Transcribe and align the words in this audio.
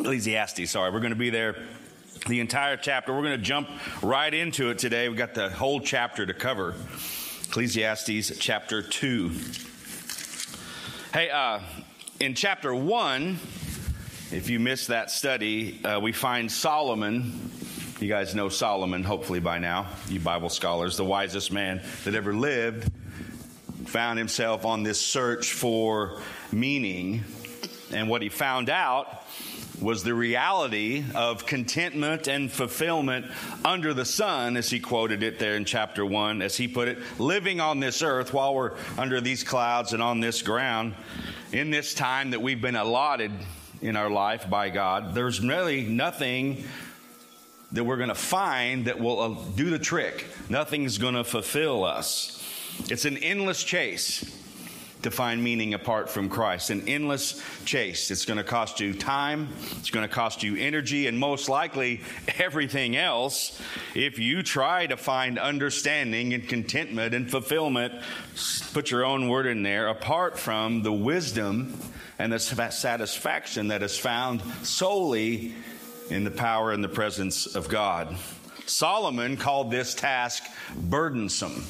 Ecclesiastes, 0.00 0.70
sorry. 0.70 0.90
We're 0.90 1.00
going 1.00 1.12
to 1.12 1.18
be 1.18 1.28
there 1.28 1.56
the 2.26 2.40
entire 2.40 2.78
chapter. 2.78 3.12
We're 3.12 3.22
going 3.22 3.38
to 3.38 3.44
jump 3.44 3.68
right 4.02 4.32
into 4.32 4.70
it 4.70 4.78
today. 4.78 5.10
We've 5.10 5.18
got 5.18 5.34
the 5.34 5.50
whole 5.50 5.78
chapter 5.78 6.24
to 6.24 6.32
cover. 6.32 6.74
Ecclesiastes 7.48 8.38
chapter 8.38 8.80
2. 8.80 9.30
Hey, 11.12 11.28
uh, 11.28 11.60
in 12.18 12.34
chapter 12.34 12.74
1, 12.74 13.38
if 14.32 14.48
you 14.48 14.58
missed 14.58 14.88
that 14.88 15.10
study, 15.10 15.84
uh, 15.84 16.00
we 16.00 16.12
find 16.12 16.50
Solomon. 16.50 17.50
You 18.00 18.08
guys 18.08 18.34
know 18.34 18.48
Solomon, 18.48 19.04
hopefully 19.04 19.40
by 19.40 19.58
now, 19.58 19.86
you 20.08 20.18
Bible 20.18 20.48
scholars, 20.48 20.96
the 20.96 21.04
wisest 21.04 21.52
man 21.52 21.82
that 22.04 22.14
ever 22.14 22.32
lived, 22.32 22.90
found 23.84 24.18
himself 24.18 24.64
on 24.64 24.82
this 24.82 24.98
search 24.98 25.52
for 25.52 26.22
meaning. 26.52 27.22
And 27.92 28.08
what 28.08 28.22
he 28.22 28.30
found 28.30 28.70
out 28.70 29.24
was 29.80 30.04
the 30.04 30.14
reality 30.14 31.04
of 31.14 31.46
contentment 31.46 32.28
and 32.28 32.50
fulfillment 32.50 33.26
under 33.64 33.94
the 33.94 34.04
sun, 34.04 34.56
as 34.56 34.70
he 34.70 34.80
quoted 34.80 35.22
it 35.22 35.38
there 35.38 35.56
in 35.56 35.64
chapter 35.64 36.04
1, 36.04 36.42
as 36.42 36.56
he 36.56 36.68
put 36.68 36.88
it, 36.88 36.98
living 37.18 37.60
on 37.60 37.80
this 37.80 38.02
earth 38.02 38.32
while 38.32 38.54
we're 38.54 38.72
under 38.98 39.20
these 39.20 39.42
clouds 39.42 39.92
and 39.92 40.02
on 40.02 40.20
this 40.20 40.42
ground 40.42 40.94
in 41.52 41.70
this 41.70 41.94
time 41.94 42.30
that 42.30 42.42
we've 42.42 42.60
been 42.60 42.76
allotted 42.76 43.32
in 43.82 43.96
our 43.96 44.10
life 44.10 44.48
by 44.50 44.68
God. 44.68 45.14
There's 45.14 45.40
really 45.40 45.84
nothing 45.84 46.64
that 47.72 47.84
we're 47.84 47.96
going 47.96 48.08
to 48.08 48.14
find 48.14 48.86
that 48.86 48.98
will 48.98 49.20
uh, 49.20 49.36
do 49.54 49.70
the 49.70 49.78
trick. 49.78 50.26
Nothing's 50.48 50.98
going 50.98 51.14
to 51.14 51.24
fulfill 51.24 51.84
us. 51.84 52.36
It's 52.90 53.04
an 53.04 53.16
endless 53.18 53.62
chase 53.62 54.39
to 55.02 55.10
find 55.10 55.42
meaning 55.42 55.74
apart 55.74 56.10
from 56.10 56.28
Christ. 56.28 56.70
An 56.70 56.88
endless 56.88 57.42
chase. 57.64 58.10
It's 58.10 58.24
going 58.24 58.36
to 58.36 58.44
cost 58.44 58.80
you 58.80 58.94
time, 58.94 59.48
it's 59.78 59.90
going 59.90 60.06
to 60.06 60.14
cost 60.14 60.42
you 60.42 60.56
energy, 60.56 61.06
and 61.06 61.18
most 61.18 61.48
likely 61.48 62.02
everything 62.38 62.96
else 62.96 63.60
if 63.94 64.18
you 64.18 64.42
try 64.42 64.86
to 64.86 64.96
find 64.96 65.38
understanding 65.38 66.34
and 66.34 66.48
contentment 66.48 67.14
and 67.14 67.30
fulfillment. 67.30 67.94
Put 68.72 68.90
your 68.90 69.04
own 69.04 69.28
word 69.28 69.46
in 69.46 69.62
there, 69.62 69.88
apart 69.88 70.38
from 70.38 70.82
the 70.82 70.92
wisdom 70.92 71.78
and 72.18 72.32
the 72.32 72.38
satisfaction 72.38 73.68
that 73.68 73.82
is 73.82 73.98
found 73.98 74.42
solely 74.62 75.54
in 76.10 76.24
the 76.24 76.30
power 76.30 76.72
and 76.72 76.84
the 76.84 76.88
presence 76.88 77.46
of 77.54 77.68
God. 77.68 78.16
Solomon 78.66 79.36
called 79.36 79.70
this 79.70 79.94
task 79.94 80.44
burdensome. 80.76 81.64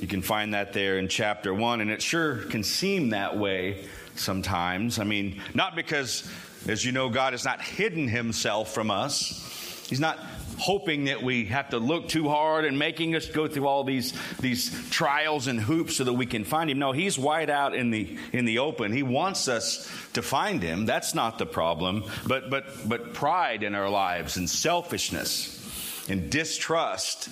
You 0.00 0.06
can 0.06 0.22
find 0.22 0.54
that 0.54 0.72
there 0.72 0.98
in 0.98 1.08
chapter 1.08 1.54
1, 1.54 1.80
and 1.80 1.90
it 1.90 2.02
sure 2.02 2.36
can 2.36 2.62
seem 2.62 3.10
that 3.10 3.36
way 3.36 3.86
sometimes. 4.14 4.98
I 4.98 5.04
mean, 5.04 5.40
not 5.54 5.74
because, 5.74 6.30
as 6.68 6.84
you 6.84 6.92
know, 6.92 7.08
God 7.08 7.32
has 7.32 7.44
not 7.44 7.62
hidden 7.62 8.08
himself 8.08 8.74
from 8.74 8.90
us. 8.90 9.42
He's 9.88 10.00
not 10.00 10.18
hoping 10.58 11.04
that 11.04 11.22
we 11.22 11.46
have 11.46 11.70
to 11.70 11.78
look 11.78 12.08
too 12.08 12.28
hard 12.28 12.64
and 12.64 12.78
making 12.78 13.14
us 13.14 13.26
go 13.26 13.46
through 13.46 13.66
all 13.66 13.84
these 13.84 14.14
these 14.40 14.90
trials 14.90 15.46
and 15.48 15.60
hoops 15.60 15.96
so 15.96 16.04
that 16.04 16.12
we 16.12 16.24
can 16.24 16.44
find 16.44 16.70
him 16.70 16.78
no 16.78 16.92
he's 16.92 17.18
wide 17.18 17.50
out 17.50 17.74
in 17.74 17.90
the 17.90 18.16
in 18.32 18.46
the 18.46 18.58
open 18.58 18.90
he 18.90 19.02
wants 19.02 19.48
us 19.48 19.86
to 20.14 20.22
find 20.22 20.62
him 20.62 20.86
that's 20.86 21.14
not 21.14 21.38
the 21.38 21.44
problem 21.44 22.02
but 22.26 22.48
but 22.48 22.88
but 22.88 23.12
pride 23.12 23.62
in 23.62 23.74
our 23.74 23.90
lives 23.90 24.38
and 24.38 24.48
selfishness 24.48 25.52
and 26.08 26.30
distrust 26.30 27.28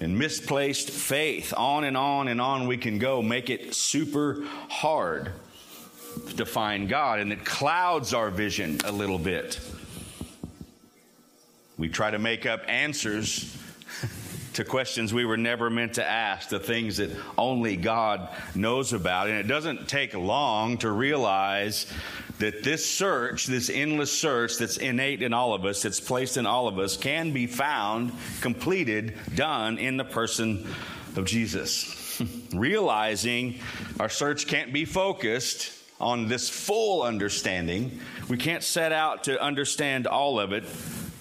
and 0.00 0.18
misplaced 0.18 0.90
faith. 0.90 1.54
On 1.56 1.84
and 1.84 1.96
on 1.96 2.28
and 2.28 2.40
on 2.40 2.66
we 2.66 2.76
can 2.76 2.98
go. 2.98 3.22
Make 3.22 3.50
it 3.50 3.74
super 3.74 4.44
hard 4.68 5.32
to 6.36 6.46
find 6.46 6.88
God, 6.88 7.20
and 7.20 7.32
it 7.32 7.44
clouds 7.44 8.14
our 8.14 8.30
vision 8.30 8.78
a 8.84 8.92
little 8.92 9.18
bit. 9.18 9.60
We 11.76 11.88
try 11.88 12.10
to 12.10 12.18
make 12.18 12.46
up 12.46 12.62
answers 12.68 13.56
to 14.54 14.64
questions 14.64 15.12
we 15.12 15.24
were 15.24 15.36
never 15.36 15.68
meant 15.68 15.94
to 15.94 16.08
ask, 16.08 16.48
the 16.48 16.60
things 16.60 16.98
that 16.98 17.10
only 17.36 17.76
God 17.76 18.28
knows 18.54 18.92
about. 18.92 19.28
And 19.28 19.36
it 19.36 19.48
doesn't 19.48 19.88
take 19.88 20.14
long 20.14 20.78
to 20.78 20.90
realize 20.90 21.86
that 22.38 22.64
this 22.64 22.84
search, 22.84 23.46
this 23.46 23.70
endless 23.70 24.10
search 24.10 24.58
that's 24.58 24.76
innate 24.76 25.22
in 25.22 25.32
all 25.32 25.54
of 25.54 25.64
us, 25.64 25.82
that's 25.82 26.00
placed 26.00 26.36
in 26.36 26.46
all 26.46 26.66
of 26.66 26.78
us, 26.78 26.96
can 26.96 27.32
be 27.32 27.46
found, 27.46 28.12
completed, 28.40 29.14
done 29.34 29.78
in 29.78 29.96
the 29.96 30.04
person 30.04 30.66
of 31.16 31.24
Jesus. 31.24 32.20
Realizing 32.54 33.60
our 34.00 34.08
search 34.08 34.46
can't 34.46 34.72
be 34.72 34.84
focused 34.84 35.72
on 36.00 36.28
this 36.28 36.48
full 36.48 37.02
understanding, 37.02 38.00
we 38.28 38.36
can't 38.36 38.64
set 38.64 38.92
out 38.92 39.24
to 39.24 39.40
understand 39.40 40.06
all 40.06 40.40
of 40.40 40.52
it 40.52 40.64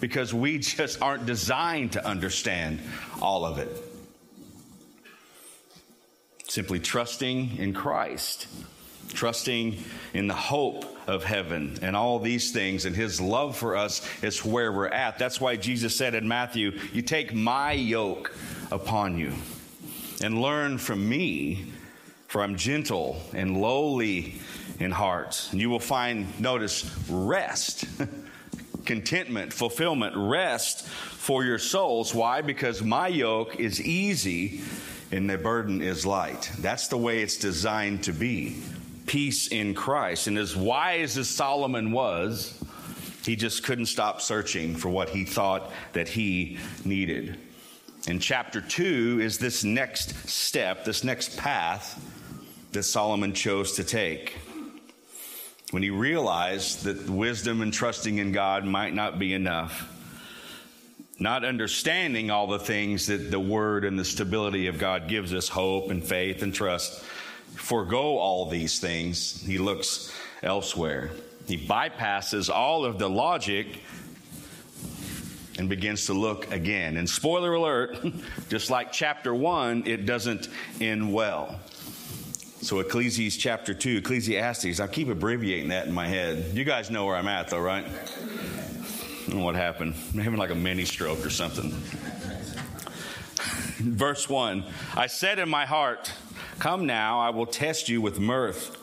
because 0.01 0.33
we 0.33 0.57
just 0.59 1.01
aren't 1.01 1.25
designed 1.25 1.93
to 1.93 2.05
understand 2.05 2.79
all 3.21 3.45
of 3.45 3.59
it. 3.59 3.69
Simply 6.47 6.79
trusting 6.79 7.57
in 7.57 7.73
Christ, 7.73 8.47
trusting 9.13 9.77
in 10.13 10.27
the 10.27 10.35
hope 10.35 10.92
of 11.07 11.23
heaven 11.23 11.77
and 11.81 11.95
all 11.95 12.19
these 12.19 12.51
things, 12.51 12.85
and 12.85 12.95
his 12.95 13.19
love 13.19 13.57
for 13.57 13.75
us 13.75 14.07
is 14.21 14.43
where 14.43 14.71
we're 14.71 14.87
at. 14.87 15.19
That's 15.19 15.41
why 15.41 15.55
Jesus 15.55 15.95
said 15.95 16.15
in 16.15 16.27
Matthew, 16.27 16.79
You 16.91 17.01
take 17.01 17.33
my 17.33 17.73
yoke 17.73 18.35
upon 18.71 19.17
you 19.17 19.33
and 20.21 20.41
learn 20.41 20.77
from 20.77 21.07
me, 21.07 21.65
for 22.27 22.41
I'm 22.41 22.55
gentle 22.55 23.21
and 23.33 23.61
lowly 23.61 24.35
in 24.79 24.91
heart. 24.91 25.49
And 25.51 25.59
you 25.59 25.69
will 25.69 25.79
find, 25.79 26.39
notice, 26.39 26.89
rest. 27.09 27.85
contentment, 28.85 29.53
fulfillment, 29.53 30.15
rest 30.15 30.85
for 30.85 31.43
your 31.43 31.57
souls. 31.57 32.13
Why? 32.13 32.41
Because 32.41 32.81
my 32.81 33.07
yoke 33.07 33.59
is 33.59 33.81
easy 33.81 34.61
and 35.11 35.29
the 35.29 35.37
burden 35.37 35.81
is 35.81 36.05
light. 36.05 36.51
That's 36.59 36.87
the 36.87 36.97
way 36.97 37.21
it's 37.21 37.37
designed 37.37 38.03
to 38.05 38.13
be. 38.13 38.61
Peace 39.05 39.47
in 39.47 39.73
Christ. 39.73 40.27
And 40.27 40.37
as 40.37 40.55
wise 40.55 41.17
as 41.17 41.29
Solomon 41.29 41.91
was, 41.91 42.61
he 43.25 43.35
just 43.35 43.63
couldn't 43.63 43.85
stop 43.85 44.21
searching 44.21 44.75
for 44.75 44.89
what 44.89 45.09
he 45.09 45.25
thought 45.25 45.71
that 45.93 46.07
he 46.07 46.57
needed. 46.83 47.37
And 48.07 48.21
chapter 48.21 48.59
2 48.59 49.19
is 49.21 49.37
this 49.37 49.63
next 49.63 50.27
step, 50.27 50.83
this 50.83 51.03
next 51.03 51.37
path 51.37 52.01
that 52.73 52.83
Solomon 52.83 53.33
chose 53.33 53.73
to 53.73 53.83
take 53.83 54.35
when 55.71 55.81
he 55.81 55.89
realized 55.89 56.83
that 56.83 57.09
wisdom 57.09 57.61
and 57.61 57.73
trusting 57.73 58.19
in 58.19 58.31
God 58.31 58.63
might 58.65 58.93
not 58.93 59.17
be 59.17 59.33
enough. 59.33 59.89
Not 61.17 61.45
understanding 61.45 62.29
all 62.29 62.47
the 62.47 62.59
things 62.59 63.07
that 63.07 63.31
the 63.31 63.39
Word 63.39 63.85
and 63.85 63.97
the 63.97 64.05
stability 64.05 64.67
of 64.67 64.77
God 64.77 65.07
gives 65.07 65.33
us 65.33 65.47
hope 65.47 65.89
and 65.89 66.03
faith 66.03 66.43
and 66.43 66.53
trust. 66.53 67.03
Forgo 67.55 68.17
all 68.17 68.49
these 68.49 68.79
things, 68.79 69.41
he 69.41 69.57
looks 69.57 70.13
elsewhere. 70.41 71.11
He 71.47 71.57
bypasses 71.57 72.49
all 72.49 72.85
of 72.85 72.99
the 72.99 73.09
logic 73.09 73.79
and 75.57 75.69
begins 75.69 76.05
to 76.07 76.13
look 76.13 76.51
again. 76.51 76.97
And 76.97 77.09
spoiler 77.09 77.53
alert, 77.53 77.97
just 78.49 78.69
like 78.69 78.91
chapter 78.91 79.33
1, 79.33 79.83
it 79.85 80.05
doesn't 80.05 80.49
end 80.81 81.13
well. 81.13 81.59
So 82.61 82.79
Ecclesiastes 82.79 83.41
chapter 83.41 83.73
2, 83.73 83.97
Ecclesiastes, 83.97 84.79
I 84.79 84.87
keep 84.87 85.09
abbreviating 85.09 85.69
that 85.69 85.85
in 85.85 85.93
my 85.93 86.07
head. 86.07 86.55
You 86.55 86.63
guys 86.63 86.89
know 86.89 87.05
where 87.05 87.15
I'm 87.15 87.27
at 87.27 87.49
though, 87.49 87.59
right? 87.59 87.85
What 89.31 89.55
happened. 89.55 89.95
I'm 90.13 90.19
having 90.19 90.39
like 90.39 90.49
a 90.51 90.55
mini 90.55 90.85
stroke 90.85 91.25
or 91.25 91.29
something. 91.29 91.71
Verse 93.83 94.29
1 94.29 94.63
I 94.95 95.07
said 95.07 95.39
in 95.39 95.49
my 95.49 95.65
heart, 95.65 96.11
Come 96.63 96.85
now, 96.85 97.19
I 97.19 97.29
will 97.31 97.45
test 97.45 97.89
you 97.89 97.99
with 97.99 98.21
mirth. 98.21 98.77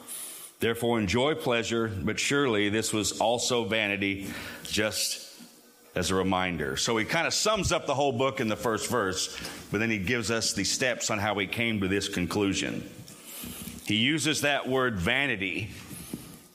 Therefore, 0.60 1.00
enjoy 1.00 1.34
pleasure, 1.34 1.88
but 1.88 2.20
surely 2.20 2.68
this 2.68 2.92
was 2.92 3.18
also 3.18 3.64
vanity, 3.64 4.26
just 4.64 5.40
as 5.94 6.10
a 6.10 6.14
reminder. 6.14 6.76
So 6.76 6.98
he 6.98 7.06
kind 7.06 7.26
of 7.26 7.32
sums 7.32 7.72
up 7.72 7.86
the 7.86 7.94
whole 7.94 8.12
book 8.12 8.38
in 8.38 8.48
the 8.48 8.54
first 8.54 8.90
verse, 8.90 9.34
but 9.72 9.80
then 9.80 9.88
he 9.88 9.96
gives 9.96 10.30
us 10.30 10.52
the 10.52 10.62
steps 10.62 11.08
on 11.08 11.18
how 11.18 11.38
he 11.38 11.46
came 11.46 11.80
to 11.80 11.88
this 11.88 12.06
conclusion. 12.06 12.86
He 13.86 13.94
uses 13.94 14.42
that 14.42 14.68
word 14.68 14.98
vanity. 14.98 15.70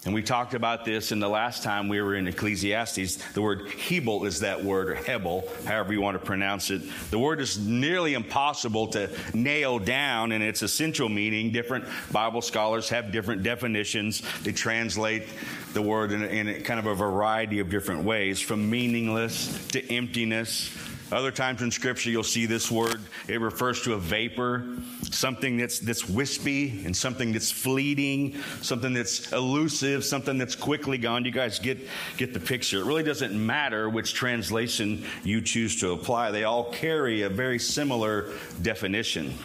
And 0.05 0.13
we 0.13 0.21
talked 0.21 0.53
about 0.53 0.85
this 0.85 1.11
in 1.11 1.19
the 1.19 1.27
last 1.27 1.63
time 1.63 1.89
we 1.89 1.99
were 1.99 2.13
in 2.13 2.27
Ecclesiastes. 2.27 3.17
The 3.33 3.41
word 3.41 3.71
Hebel 3.71 4.25
is 4.25 4.39
that 4.41 4.63
word, 4.63 4.89
or 4.89 4.95
Hebel, 4.95 5.49
however 5.65 5.93
you 5.93 6.01
want 6.01 6.13
to 6.13 6.23
pronounce 6.23 6.69
it. 6.69 6.83
The 7.09 7.17
word 7.17 7.41
is 7.41 7.57
nearly 7.57 8.13
impossible 8.13 8.85
to 8.89 9.09
nail 9.33 9.79
down 9.79 10.31
in 10.31 10.43
its 10.43 10.61
essential 10.61 11.09
meaning. 11.09 11.51
Different 11.51 11.85
Bible 12.11 12.43
scholars 12.43 12.87
have 12.89 13.11
different 13.11 13.41
definitions. 13.41 14.21
They 14.43 14.51
translate 14.51 15.27
the 15.73 15.81
word 15.81 16.11
in, 16.11 16.23
in 16.23 16.61
kind 16.61 16.79
of 16.79 16.85
a 16.85 16.93
variety 16.93 17.57
of 17.57 17.71
different 17.71 18.03
ways, 18.03 18.39
from 18.39 18.69
meaningless 18.69 19.67
to 19.69 19.91
emptiness 19.91 20.69
Other 21.11 21.31
times 21.31 21.61
in 21.61 21.69
Scripture, 21.69 22.09
you'll 22.09 22.23
see 22.23 22.47
this 22.47 22.71
word. 22.71 22.99
It 23.27 23.39
refers 23.39 23.83
to 23.83 23.93
a 23.93 23.97
vapor, 23.97 24.65
something 25.03 25.55
that's, 25.57 25.79
that's 25.79 26.09
wispy 26.09 26.83
and 26.83 26.97
something 26.97 27.31
that's 27.31 27.51
fleeting, 27.51 28.35
something 28.61 28.91
that's 28.91 29.31
elusive, 29.31 30.03
something 30.03 30.39
that's 30.39 30.55
quickly 30.55 30.97
gone. 30.97 31.23
You 31.23 31.31
guys 31.31 31.59
get, 31.59 31.77
get 32.17 32.33
the 32.33 32.39
picture. 32.39 32.79
It 32.79 32.85
really 32.85 33.03
doesn't 33.03 33.33
matter 33.33 33.87
which 33.87 34.15
translation 34.15 35.05
you 35.23 35.41
choose 35.41 35.79
to 35.81 35.91
apply, 35.91 36.31
they 36.31 36.43
all 36.43 36.71
carry 36.71 37.21
a 37.21 37.29
very 37.29 37.59
similar 37.59 38.31
definition. 38.61 39.35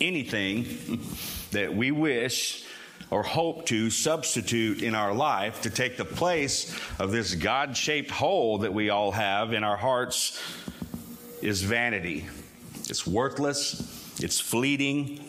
Anything 0.00 1.00
that 1.52 1.74
we 1.74 1.92
wish 1.92 2.61
or 3.12 3.22
hope 3.22 3.66
to 3.66 3.90
substitute 3.90 4.82
in 4.82 4.94
our 4.94 5.12
life 5.12 5.60
to 5.60 5.68
take 5.68 5.98
the 5.98 6.04
place 6.04 6.74
of 6.98 7.12
this 7.12 7.34
God 7.34 7.76
shaped 7.76 8.10
hole 8.10 8.56
that 8.58 8.72
we 8.72 8.88
all 8.88 9.12
have 9.12 9.52
in 9.52 9.62
our 9.62 9.76
hearts 9.76 10.40
is 11.42 11.60
vanity. 11.60 12.24
It's 12.88 13.06
worthless, 13.06 14.18
it's 14.18 14.40
fleeting, 14.40 15.22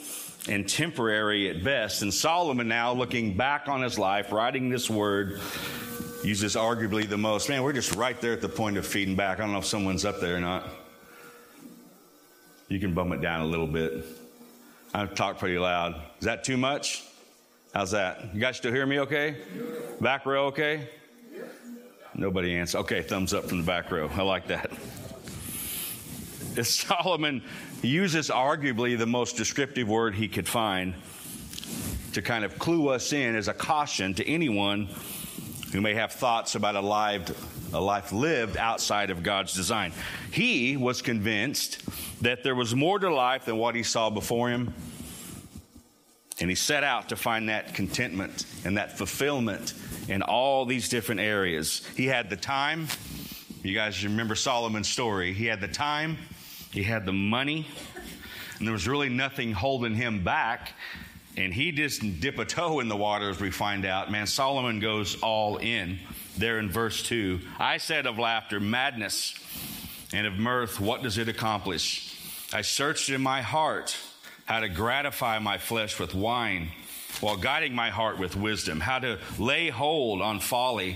and 0.47 0.67
temporary 0.67 1.49
at 1.49 1.61
best. 1.61 2.03
And 2.03 2.13
Solomon, 2.13 2.69
now 2.69 2.93
looking 2.93 3.35
back 3.35 3.67
on 3.67 3.81
his 3.81 3.99
life, 3.99 4.31
writing 4.31 4.69
this 4.69 4.89
word, 4.89 5.41
uses 6.23 6.55
arguably 6.55 7.05
the 7.05 7.17
most. 7.17 7.49
Man, 7.49 7.63
we're 7.63 7.73
just 7.73 7.95
right 7.95 8.19
there 8.21 8.31
at 8.31 8.39
the 8.39 8.47
point 8.47 8.77
of 8.77 8.87
feeding 8.87 9.17
back. 9.17 9.39
I 9.39 9.41
don't 9.41 9.51
know 9.51 9.59
if 9.59 9.65
someone's 9.65 10.05
up 10.05 10.21
there 10.21 10.37
or 10.37 10.39
not. 10.39 10.69
You 12.69 12.79
can 12.79 12.93
bum 12.93 13.11
it 13.11 13.19
down 13.19 13.41
a 13.41 13.45
little 13.45 13.67
bit. 13.67 14.05
I 14.93 15.05
talk 15.05 15.37
pretty 15.37 15.59
loud. 15.59 16.01
Is 16.19 16.25
that 16.25 16.45
too 16.45 16.55
much? 16.55 17.03
How's 17.73 17.89
that? 17.89 18.35
You 18.35 18.39
guys 18.39 18.57
still 18.57 18.71
hear 18.71 18.85
me 18.85 18.99
okay? 18.99 19.35
Back 19.99 20.27
row 20.27 20.45
okay? 20.47 20.87
Nobody 22.13 22.55
answers. 22.55 22.81
Okay, 22.81 23.01
thumbs 23.01 23.33
up 23.33 23.45
from 23.45 23.57
the 23.57 23.63
back 23.63 23.89
row. 23.89 24.07
I 24.13 24.21
like 24.21 24.45
that. 24.45 24.71
Solomon 26.63 27.41
uses 27.81 28.29
arguably 28.29 28.95
the 28.95 29.07
most 29.07 29.37
descriptive 29.37 29.89
word 29.89 30.13
he 30.13 30.27
could 30.27 30.47
find 30.47 30.93
to 32.13 32.21
kind 32.21 32.45
of 32.45 32.59
clue 32.59 32.89
us 32.89 33.11
in 33.11 33.35
as 33.35 33.47
a 33.47 33.55
caution 33.55 34.13
to 34.13 34.27
anyone 34.29 34.87
who 35.71 35.81
may 35.81 35.95
have 35.95 36.11
thoughts 36.11 36.53
about 36.53 36.75
a 36.75 36.81
life, 36.81 37.73
a 37.73 37.81
life 37.81 38.11
lived 38.11 38.55
outside 38.55 39.09
of 39.09 39.23
God's 39.23 39.55
design. 39.55 39.93
He 40.31 40.77
was 40.77 41.01
convinced 41.01 41.81
that 42.21 42.43
there 42.43 42.53
was 42.53 42.75
more 42.75 42.99
to 42.99 43.11
life 43.11 43.45
than 43.45 43.57
what 43.57 43.73
he 43.73 43.81
saw 43.81 44.11
before 44.11 44.51
him 44.51 44.75
and 46.43 46.49
he 46.49 46.55
set 46.55 46.83
out 46.83 47.07
to 47.07 47.15
find 47.15 47.47
that 47.47 47.73
contentment 47.73 48.45
and 48.65 48.75
that 48.75 48.97
fulfillment 48.97 49.73
in 50.09 50.21
all 50.21 50.65
these 50.65 50.89
different 50.89 51.21
areas. 51.21 51.87
He 51.95 52.05
had 52.05 52.29
the 52.29 52.35
time. 52.35 52.87
You 53.61 53.73
guys 53.73 54.03
remember 54.03 54.35
Solomon's 54.35 54.89
story. 54.89 55.31
He 55.31 55.45
had 55.45 55.61
the 55.61 55.69
time, 55.69 56.17
he 56.69 56.83
had 56.83 57.05
the 57.05 57.13
money, 57.13 57.65
and 58.59 58.67
there 58.67 58.73
was 58.73 58.89
really 58.89 59.07
nothing 59.07 59.53
holding 59.53 59.95
him 59.95 60.25
back. 60.25 60.73
And 61.37 61.53
he 61.53 61.71
just 61.71 62.19
dip 62.19 62.37
a 62.37 62.43
toe 62.43 62.81
in 62.81 62.89
the 62.89 62.97
water 62.97 63.29
as 63.29 63.39
we 63.39 63.49
find 63.49 63.85
out. 63.85 64.11
Man, 64.11 64.27
Solomon 64.27 64.81
goes 64.81 65.21
all 65.21 65.55
in 65.55 65.97
there 66.37 66.59
in 66.59 66.69
verse 66.69 67.03
2. 67.03 67.39
I 67.57 67.77
said 67.77 68.05
of 68.05 68.19
laughter, 68.19 68.59
madness, 68.59 69.33
and 70.11 70.27
of 70.27 70.33
mirth, 70.33 70.81
what 70.81 71.03
does 71.03 71.17
it 71.17 71.29
accomplish? 71.29 72.19
I 72.51 72.63
searched 72.63 73.09
in 73.09 73.21
my 73.21 73.41
heart 73.41 73.95
how 74.53 74.59
to 74.59 74.69
gratify 74.69 75.39
my 75.39 75.57
flesh 75.57 75.99
with 75.99 76.13
wine 76.13 76.69
while 77.21 77.35
guiding 77.35 77.73
my 77.73 77.89
heart 77.89 78.19
with 78.19 78.35
wisdom, 78.35 78.79
how 78.79 78.99
to 78.99 79.17
lay 79.39 79.69
hold 79.69 80.21
on 80.21 80.39
folly 80.39 80.95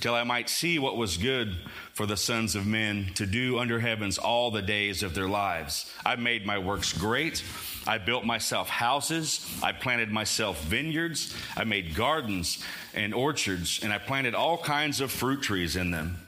till 0.00 0.14
I 0.14 0.24
might 0.24 0.48
see 0.48 0.78
what 0.78 0.96
was 0.96 1.18
good 1.18 1.54
for 1.92 2.06
the 2.06 2.16
sons 2.16 2.54
of 2.54 2.66
men 2.66 3.10
to 3.16 3.26
do 3.26 3.58
under 3.58 3.78
heavens 3.78 4.16
all 4.16 4.50
the 4.50 4.62
days 4.62 5.02
of 5.02 5.14
their 5.14 5.28
lives. 5.28 5.92
I 6.06 6.16
made 6.16 6.46
my 6.46 6.56
works 6.56 6.94
great. 6.94 7.44
I 7.86 7.98
built 7.98 8.24
myself 8.24 8.70
houses. 8.70 9.46
I 9.62 9.72
planted 9.72 10.10
myself 10.10 10.64
vineyards. 10.64 11.36
I 11.58 11.64
made 11.64 11.94
gardens 11.94 12.64
and 12.94 13.12
orchards, 13.12 13.80
and 13.82 13.92
I 13.92 13.98
planted 13.98 14.34
all 14.34 14.56
kinds 14.56 15.02
of 15.02 15.12
fruit 15.12 15.42
trees 15.42 15.76
in 15.76 15.90
them. 15.90 16.23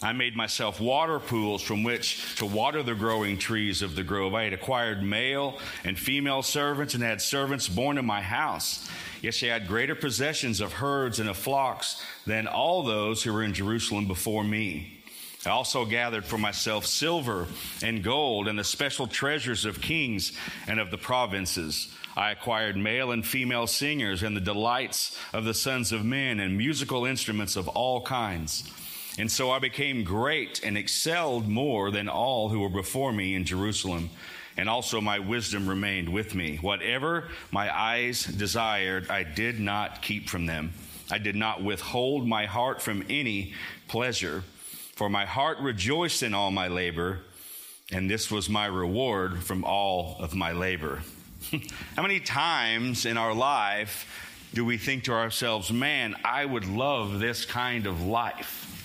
I 0.00 0.12
made 0.12 0.36
myself 0.36 0.80
water 0.80 1.18
pools 1.18 1.60
from 1.60 1.82
which 1.82 2.36
to 2.36 2.46
water 2.46 2.84
the 2.84 2.94
growing 2.94 3.36
trees 3.36 3.82
of 3.82 3.96
the 3.96 4.04
grove. 4.04 4.32
I 4.32 4.44
had 4.44 4.52
acquired 4.52 5.02
male 5.02 5.58
and 5.82 5.98
female 5.98 6.42
servants 6.42 6.94
and 6.94 7.02
had 7.02 7.20
servants 7.20 7.68
born 7.68 7.98
in 7.98 8.06
my 8.06 8.22
house. 8.22 8.88
Yes, 9.22 9.42
I 9.42 9.46
had 9.46 9.66
greater 9.66 9.96
possessions 9.96 10.60
of 10.60 10.74
herds 10.74 11.18
and 11.18 11.28
of 11.28 11.36
flocks 11.36 12.00
than 12.26 12.46
all 12.46 12.84
those 12.84 13.24
who 13.24 13.32
were 13.32 13.42
in 13.42 13.54
Jerusalem 13.54 14.06
before 14.06 14.44
me. 14.44 15.00
I 15.44 15.50
also 15.50 15.84
gathered 15.84 16.24
for 16.24 16.38
myself 16.38 16.86
silver 16.86 17.48
and 17.82 18.02
gold 18.02 18.46
and 18.46 18.58
the 18.58 18.64
special 18.64 19.08
treasures 19.08 19.64
of 19.64 19.80
kings 19.80 20.32
and 20.68 20.78
of 20.78 20.92
the 20.92 20.98
provinces. 20.98 21.92
I 22.16 22.30
acquired 22.30 22.76
male 22.76 23.10
and 23.10 23.26
female 23.26 23.66
singers 23.66 24.22
and 24.22 24.36
the 24.36 24.40
delights 24.40 25.18
of 25.32 25.44
the 25.44 25.54
sons 25.54 25.90
of 25.90 26.04
men 26.04 26.38
and 26.38 26.56
musical 26.56 27.04
instruments 27.04 27.56
of 27.56 27.66
all 27.66 28.02
kinds. 28.02 28.70
And 29.18 29.30
so 29.30 29.50
I 29.50 29.58
became 29.58 30.04
great 30.04 30.60
and 30.64 30.78
excelled 30.78 31.48
more 31.48 31.90
than 31.90 32.08
all 32.08 32.48
who 32.48 32.60
were 32.60 32.68
before 32.68 33.12
me 33.12 33.34
in 33.34 33.44
Jerusalem. 33.44 34.10
And 34.56 34.68
also 34.68 35.00
my 35.00 35.18
wisdom 35.18 35.68
remained 35.68 36.08
with 36.08 36.36
me. 36.36 36.58
Whatever 36.60 37.28
my 37.50 37.76
eyes 37.76 38.24
desired, 38.24 39.10
I 39.10 39.24
did 39.24 39.58
not 39.58 40.02
keep 40.02 40.28
from 40.28 40.46
them. 40.46 40.72
I 41.10 41.18
did 41.18 41.34
not 41.34 41.62
withhold 41.62 42.28
my 42.28 42.46
heart 42.46 42.80
from 42.80 43.04
any 43.08 43.54
pleasure, 43.88 44.44
for 44.94 45.08
my 45.08 45.26
heart 45.26 45.58
rejoiced 45.58 46.22
in 46.22 46.34
all 46.34 46.50
my 46.50 46.68
labor, 46.68 47.20
and 47.90 48.10
this 48.10 48.30
was 48.30 48.48
my 48.48 48.66
reward 48.66 49.42
from 49.42 49.64
all 49.64 50.16
of 50.18 50.34
my 50.34 50.52
labor. 50.52 51.02
How 51.96 52.02
many 52.02 52.20
times 52.20 53.06
in 53.06 53.16
our 53.16 53.32
life 53.32 54.06
do 54.52 54.64
we 54.64 54.76
think 54.76 55.04
to 55.04 55.12
ourselves, 55.12 55.72
man, 55.72 56.14
I 56.24 56.44
would 56.44 56.66
love 56.66 57.20
this 57.20 57.46
kind 57.46 57.86
of 57.86 58.02
life? 58.02 58.77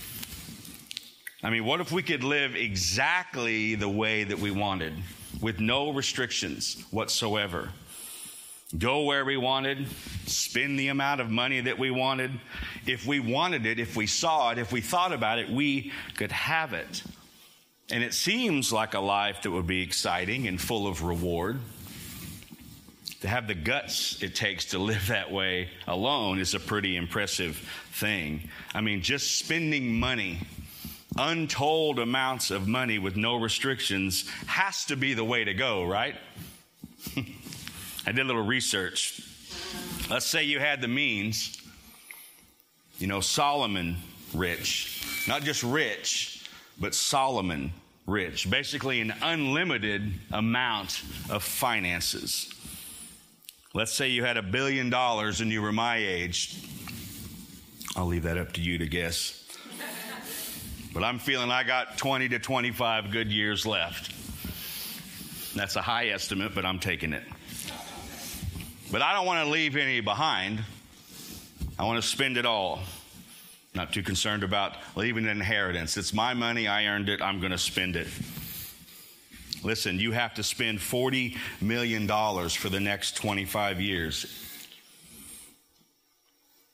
I 1.43 1.49
mean, 1.49 1.65
what 1.65 1.81
if 1.81 1.91
we 1.91 2.01
could 2.03 2.23
live 2.23 2.55
exactly 2.55 3.75
the 3.75 3.89
way 3.89 4.23
that 4.23 4.39
we 4.39 4.49
wanted 4.49 4.93
with 5.41 5.59
no 5.59 5.91
restrictions 5.91 6.81
whatsoever? 6.89 7.69
Go 8.77 9.03
where 9.03 9.25
we 9.25 9.35
wanted, 9.35 9.85
spend 10.25 10.79
the 10.79 10.87
amount 10.87 11.19
of 11.19 11.29
money 11.29 11.59
that 11.59 11.77
we 11.77 11.91
wanted. 11.91 12.31
If 12.87 13.05
we 13.05 13.19
wanted 13.19 13.65
it, 13.65 13.77
if 13.77 13.97
we 13.97 14.07
saw 14.07 14.51
it, 14.51 14.57
if 14.57 14.71
we 14.71 14.79
thought 14.79 15.11
about 15.11 15.37
it, 15.37 15.49
we 15.49 15.91
could 16.15 16.31
have 16.31 16.71
it. 16.71 17.03
And 17.91 18.03
it 18.03 18.13
seems 18.13 18.71
like 18.71 18.93
a 18.93 18.99
life 18.99 19.41
that 19.41 19.51
would 19.51 19.67
be 19.67 19.83
exciting 19.83 20.47
and 20.47 20.59
full 20.59 20.87
of 20.87 21.03
reward. 21.03 21.59
To 23.21 23.27
have 23.27 23.47
the 23.47 23.53
guts 23.53 24.23
it 24.23 24.33
takes 24.33 24.65
to 24.67 24.79
live 24.79 25.07
that 25.07 25.29
way 25.29 25.69
alone 25.87 26.39
is 26.39 26.55
a 26.55 26.59
pretty 26.59 26.95
impressive 26.95 27.57
thing. 27.91 28.49
I 28.73 28.79
mean, 28.79 29.01
just 29.01 29.37
spending 29.37 29.99
money 29.99 30.39
untold 31.17 31.99
amounts 31.99 32.51
of 32.51 32.67
money 32.67 32.99
with 32.99 33.15
no 33.15 33.35
restrictions 33.35 34.27
has 34.47 34.85
to 34.85 34.95
be 34.95 35.13
the 35.13 35.23
way 35.23 35.43
to 35.43 35.53
go, 35.53 35.85
right? 35.85 36.15
I 38.05 38.11
did 38.11 38.19
a 38.19 38.23
little 38.23 38.45
research. 38.45 39.21
Let's 40.09 40.25
say 40.25 40.43
you 40.43 40.59
had 40.59 40.81
the 40.81 40.87
means, 40.87 41.57
you 42.99 43.07
know, 43.07 43.21
Solomon 43.21 43.97
rich, 44.33 45.25
not 45.27 45.43
just 45.43 45.63
rich, 45.63 46.49
but 46.79 46.93
Solomon 46.93 47.71
rich, 48.05 48.49
basically 48.49 48.99
an 49.01 49.13
unlimited 49.21 50.13
amount 50.31 51.03
of 51.29 51.43
finances. 51.43 52.53
Let's 53.73 53.93
say 53.93 54.09
you 54.09 54.23
had 54.23 54.37
a 54.37 54.43
billion 54.43 54.89
dollars 54.89 55.41
and 55.41 55.51
you 55.51 55.61
were 55.61 55.71
my 55.71 55.97
age. 55.97 56.61
I'll 57.95 58.05
leave 58.05 58.23
that 58.23 58.37
up 58.37 58.51
to 58.53 58.61
you 58.61 58.77
to 58.77 58.87
guess. 58.87 59.42
But 60.93 61.03
I'm 61.03 61.17
feeling 61.17 61.49
I 61.49 61.63
got 61.63 61.97
20 61.97 62.29
to 62.29 62.39
25 62.39 63.09
good 63.09 63.31
years 63.31 63.65
left. 63.65 64.13
That's 65.55 65.75
a 65.75 65.81
high 65.81 66.09
estimate, 66.09 66.53
but 66.53 66.65
I'm 66.65 66.79
taking 66.79 67.13
it. 67.13 67.23
But 68.91 69.01
I 69.01 69.13
don't 69.13 69.25
want 69.25 69.43
to 69.45 69.51
leave 69.51 69.75
any 69.75 70.01
behind. 70.01 70.63
I 71.79 71.85
want 71.85 72.01
to 72.01 72.07
spend 72.07 72.37
it 72.37 72.45
all. 72.45 72.79
Not 73.73 73.91
too 73.91 74.03
concerned 74.03 74.43
about 74.43 74.77
leaving 74.95 75.23
an 75.25 75.31
inheritance. 75.31 75.97
It's 75.97 76.13
my 76.13 76.35
money. 76.35 76.67
I 76.67 76.85
earned 76.85 77.09
it. 77.09 77.21
I'm 77.23 77.39
going 77.39 77.51
to 77.51 77.57
spend 77.57 77.95
it. 77.95 78.07
Listen, 79.63 79.97
you 79.99 80.11
have 80.11 80.35
to 80.35 80.43
spend 80.43 80.77
$40 80.77 81.37
million 81.59 82.07
for 82.49 82.69
the 82.69 82.79
next 82.79 83.15
25 83.15 83.81
years. 83.81 84.27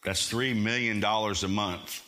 That's 0.04 0.30
$3 0.30 0.62
million 0.62 1.02
a 1.04 1.48
month. 1.48 2.04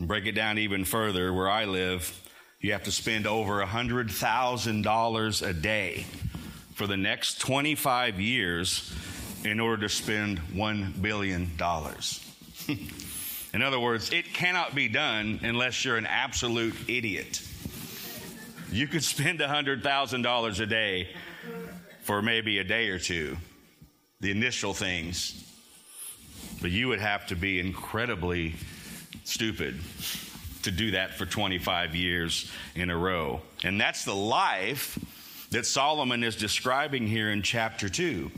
Break 0.00 0.24
it 0.24 0.32
down 0.32 0.58
even 0.58 0.86
further, 0.86 1.32
where 1.32 1.50
I 1.50 1.66
live, 1.66 2.18
you 2.58 2.72
have 2.72 2.84
to 2.84 2.92
spend 2.92 3.26
over 3.26 3.62
$100,000 3.62 5.46
a 5.46 5.52
day 5.52 6.06
for 6.74 6.86
the 6.86 6.96
next 6.96 7.38
25 7.40 8.18
years 8.18 8.94
in 9.44 9.60
order 9.60 9.82
to 9.82 9.88
spend 9.90 10.38
$1 10.54 11.02
billion. 11.02 11.50
in 13.54 13.62
other 13.62 13.78
words, 13.78 14.10
it 14.10 14.32
cannot 14.32 14.74
be 14.74 14.88
done 14.88 15.38
unless 15.42 15.84
you're 15.84 15.98
an 15.98 16.06
absolute 16.06 16.74
idiot. 16.88 17.42
You 18.72 18.86
could 18.86 19.04
spend 19.04 19.40
$100,000 19.40 20.60
a 20.60 20.66
day 20.66 21.08
for 22.04 22.22
maybe 22.22 22.58
a 22.58 22.64
day 22.64 22.88
or 22.88 22.98
two, 22.98 23.36
the 24.20 24.30
initial 24.30 24.72
things. 24.72 25.46
But 26.62 26.70
you 26.70 26.88
would 26.88 27.00
have 27.00 27.26
to 27.26 27.36
be 27.36 27.60
incredibly 27.60 28.54
stupid 29.24 29.80
to 30.62 30.70
do 30.70 30.92
that 30.92 31.14
for 31.14 31.26
25 31.26 31.94
years 31.94 32.50
in 32.74 32.90
a 32.90 32.96
row. 32.96 33.40
And 33.64 33.80
that's 33.80 34.04
the 34.04 34.14
life 34.14 34.98
that 35.50 35.66
Solomon 35.66 36.22
is 36.22 36.36
describing 36.36 37.06
here 37.06 37.30
in 37.30 37.42
chapter 37.42 37.88
2. 37.88 38.30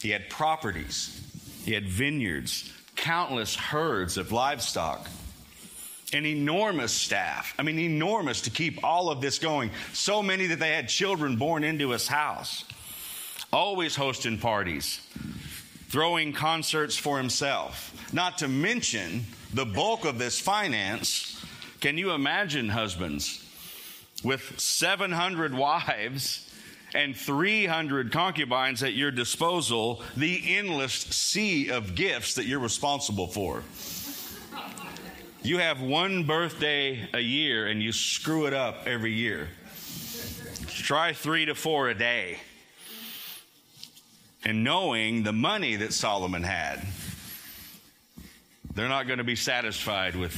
He 0.00 0.10
had 0.10 0.30
properties, 0.30 1.20
he 1.64 1.72
had 1.72 1.88
vineyards, 1.88 2.72
countless 2.96 3.54
herds 3.54 4.16
of 4.16 4.32
livestock, 4.32 5.08
an 6.12 6.26
enormous 6.26 6.92
staff. 6.92 7.54
I 7.58 7.62
mean, 7.62 7.78
enormous 7.78 8.42
to 8.42 8.50
keep 8.50 8.82
all 8.84 9.10
of 9.10 9.20
this 9.20 9.38
going. 9.38 9.70
So 9.92 10.22
many 10.22 10.46
that 10.48 10.58
they 10.58 10.70
had 10.70 10.88
children 10.88 11.36
born 11.36 11.64
into 11.64 11.90
his 11.90 12.08
house. 12.08 12.64
Always 13.52 13.96
hosting 13.96 14.38
parties, 14.38 15.00
throwing 15.88 16.32
concerts 16.32 16.96
for 16.96 17.18
himself. 17.18 17.92
Not 18.12 18.38
to 18.38 18.48
mention 18.48 19.24
the 19.54 19.64
bulk 19.64 20.04
of 20.04 20.18
this 20.18 20.38
finance. 20.40 21.44
Can 21.80 21.98
you 21.98 22.12
imagine, 22.12 22.68
husbands, 22.68 23.44
with 24.22 24.58
700 24.60 25.54
wives? 25.54 26.46
and 26.94 27.16
300 27.16 28.10
concubines 28.10 28.82
at 28.82 28.94
your 28.94 29.10
disposal, 29.10 30.02
the 30.16 30.56
endless 30.56 30.92
sea 30.92 31.68
of 31.68 31.94
gifts 31.94 32.34
that 32.34 32.46
you're 32.46 32.58
responsible 32.58 33.28
for. 33.28 33.62
You 35.42 35.58
have 35.58 35.80
one 35.80 36.24
birthday 36.24 37.08
a 37.14 37.20
year 37.20 37.68
and 37.68 37.82
you 37.82 37.92
screw 37.92 38.46
it 38.46 38.52
up 38.52 38.86
every 38.86 39.12
year. 39.12 39.48
Try 40.66 41.12
three 41.12 41.46
to 41.46 41.54
four 41.54 41.88
a 41.88 41.94
day. 41.94 42.38
And 44.44 44.64
knowing 44.64 45.22
the 45.22 45.32
money 45.32 45.76
that 45.76 45.92
Solomon 45.92 46.42
had, 46.42 46.86
they're 48.74 48.88
not 48.88 49.06
going 49.06 49.18
to 49.18 49.24
be 49.24 49.36
satisfied 49.36 50.14
with 50.14 50.34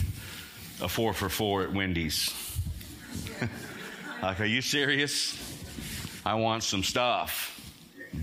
a 0.80 0.88
four 0.88 1.12
for 1.12 1.28
four 1.28 1.62
at 1.62 1.72
Wendy's. 1.72 2.32
like, 4.22 4.40
are 4.40 4.46
you 4.46 4.62
serious? 4.62 5.38
I 6.24 6.34
want 6.34 6.62
some 6.62 6.82
stuff. 6.82 7.48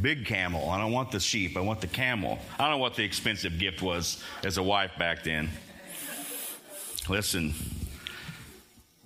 Big 0.02 0.26
camel. 0.26 0.70
I 0.70 0.80
don't 0.80 0.92
want 0.92 1.12
the 1.12 1.20
sheep. 1.20 1.58
I 1.58 1.62
want 1.62 1.82
the 1.82 1.88
camel. 1.88 2.40
I 2.58 2.64
don't 2.64 2.72
know 2.72 2.78
what 2.78 2.96
the 2.96 3.04
expensive 3.04 3.58
gift 3.60 3.82
was 3.82 4.24
as 4.44 4.58
a 4.58 4.64
wife 4.64 4.92
back 4.98 5.24
then. 5.24 5.50
Listen, 7.08 7.54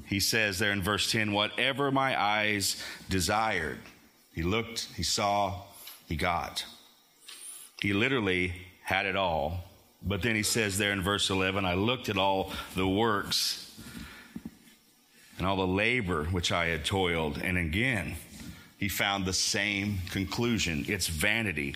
he 0.05 0.19
says 0.19 0.60
there 0.60 0.72
in 0.72 0.81
verse 0.81 1.12
10 1.12 1.31
whatever 1.31 1.89
my 1.89 2.22
eyes 2.22 2.83
desired, 3.10 3.79
he 4.33 4.43
looked, 4.43 4.89
he 4.95 5.03
saw, 5.03 5.62
he 6.07 6.15
got. 6.15 6.65
He 7.81 7.93
literally 7.93 8.53
had 8.83 9.05
it 9.05 9.15
all. 9.15 9.63
But 10.05 10.22
then 10.22 10.36
he 10.36 10.43
says 10.43 10.77
there 10.77 10.91
in 10.91 11.01
verse 11.01 11.29
11, 11.29 11.65
I 11.65 11.75
looked 11.75 12.10
at 12.10 12.17
all 12.17 12.51
the 12.75 12.88
works 12.88 13.72
and 15.38 15.48
all 15.48 15.55
the 15.55 15.67
labor 15.67 16.25
which 16.25 16.51
I 16.51 16.67
had 16.67 16.86
toiled. 16.86 17.38
And 17.38 17.57
again, 17.57 18.15
he 18.77 18.89
found 18.89 19.25
the 19.25 19.33
same 19.33 20.00
conclusion 20.12 20.86
it's 20.89 21.07
vanity, 21.07 21.75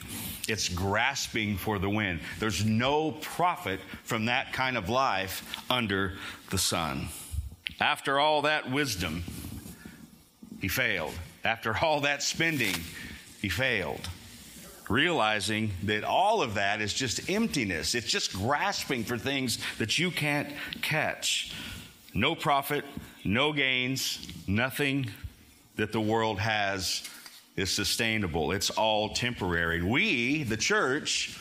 it's 0.49 0.67
grasping 0.67 1.55
for 1.55 1.79
the 1.79 1.89
wind. 1.89 2.19
There's 2.39 2.65
no 2.65 3.11
profit 3.11 3.79
from 4.03 4.25
that 4.25 4.51
kind 4.51 4.77
of 4.77 4.89
life 4.89 5.63
under 5.69 6.13
the 6.49 6.57
sun. 6.57 7.07
After 7.79 8.19
all 8.19 8.41
that 8.41 8.69
wisdom, 8.69 9.23
he 10.59 10.67
failed. 10.67 11.13
After 11.43 11.75
all 11.77 12.01
that 12.01 12.23
spending, 12.23 12.75
he 13.41 13.47
failed. 13.47 14.09
Realizing 14.89 15.71
that 15.83 16.03
all 16.03 16.41
of 16.41 16.53
that 16.53 16.81
is 16.81 16.93
just 16.93 17.29
emptiness, 17.29 17.93
it's 17.93 18.07
just 18.07 18.33
grasping 18.33 19.03
for 19.03 19.17
things 19.17 19.59
that 19.79 19.99
you 19.99 20.11
can't 20.11 20.49
catch. 20.81 21.53
No 22.13 22.35
profit, 22.35 22.85
no 23.25 23.51
gains, 23.51 24.25
nothing 24.47 25.11
that 25.75 25.91
the 25.91 26.01
world 26.01 26.39
has 26.39 27.07
is 27.57 27.69
sustainable. 27.69 28.51
It's 28.51 28.69
all 28.69 29.09
temporary. 29.09 29.81
We, 29.81 30.43
the 30.43 30.57
church, 30.57 31.37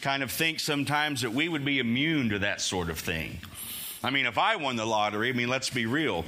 kind 0.00 0.22
of 0.22 0.32
think 0.32 0.58
sometimes 0.58 1.22
that 1.22 1.32
we 1.32 1.48
would 1.48 1.64
be 1.64 1.78
immune 1.78 2.30
to 2.30 2.40
that 2.40 2.60
sort 2.60 2.90
of 2.90 2.98
thing. 2.98 3.38
I 4.02 4.10
mean, 4.10 4.26
if 4.26 4.36
I 4.36 4.56
won 4.56 4.74
the 4.74 4.84
lottery, 4.84 5.28
I 5.28 5.32
mean, 5.32 5.48
let's 5.48 5.70
be 5.70 5.86
real. 5.86 6.24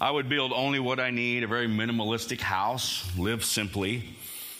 I 0.00 0.10
would 0.10 0.28
build 0.28 0.52
only 0.52 0.80
what 0.80 0.98
I 0.98 1.10
need, 1.10 1.44
a 1.44 1.46
very 1.46 1.68
minimalistic 1.68 2.40
house, 2.40 3.06
live 3.18 3.44
simply, 3.44 4.16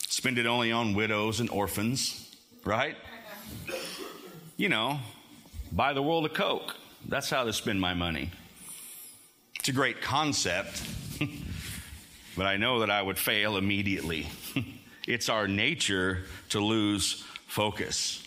spend 0.09 0.39
it 0.39 0.47
only 0.47 0.73
on 0.73 0.95
widows 0.95 1.41
and 1.41 1.51
orphans, 1.51 2.35
right? 2.65 2.97
You 4.57 4.69
know, 4.69 4.99
buy 5.73 5.93
the 5.93 6.03
world 6.03 6.27
a 6.27 6.29
Coke. 6.29 6.77
That's 7.07 7.29
how 7.29 7.45
to 7.45 7.53
spend 7.53 7.81
my 7.81 7.95
money. 7.95 8.31
It's 9.59 9.69
a 9.69 9.73
great 9.73 10.01
concept, 10.01 10.83
but 12.37 12.47
I 12.47 12.57
know 12.57 12.81
that 12.81 12.91
I 12.91 13.03
would 13.03 13.19
fail 13.19 13.57
immediately. 13.57 14.27
it's 15.07 15.29
our 15.29 15.49
nature 15.49 16.25
to 16.51 16.61
lose 16.61 17.25
focus. 17.47 18.24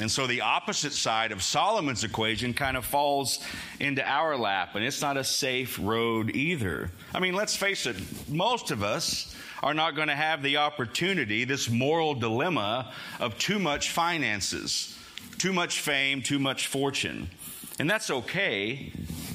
And 0.00 0.10
so 0.10 0.26
the 0.26 0.40
opposite 0.40 0.92
side 0.92 1.30
of 1.30 1.42
Solomon's 1.42 2.02
equation 2.02 2.52
kind 2.52 2.76
of 2.76 2.84
falls 2.84 3.44
into 3.78 4.04
our 4.04 4.36
lap, 4.36 4.74
and 4.74 4.84
it's 4.84 5.00
not 5.00 5.16
a 5.16 5.22
safe 5.22 5.78
road 5.80 6.34
either. 6.34 6.90
I 7.14 7.20
mean, 7.20 7.34
let's 7.34 7.54
face 7.54 7.86
it, 7.86 7.96
most 8.28 8.72
of 8.72 8.82
us 8.82 9.36
are 9.62 9.74
not 9.74 9.94
going 9.94 10.08
to 10.08 10.16
have 10.16 10.42
the 10.42 10.56
opportunity, 10.56 11.44
this 11.44 11.70
moral 11.70 12.14
dilemma 12.14 12.92
of 13.20 13.38
too 13.38 13.58
much 13.58 13.90
finances, 13.90 14.98
too 15.38 15.52
much 15.52 15.78
fame, 15.78 16.22
too 16.22 16.40
much 16.40 16.66
fortune. 16.66 17.30
And 17.78 17.88
that's 17.88 18.10
okay 18.10 18.92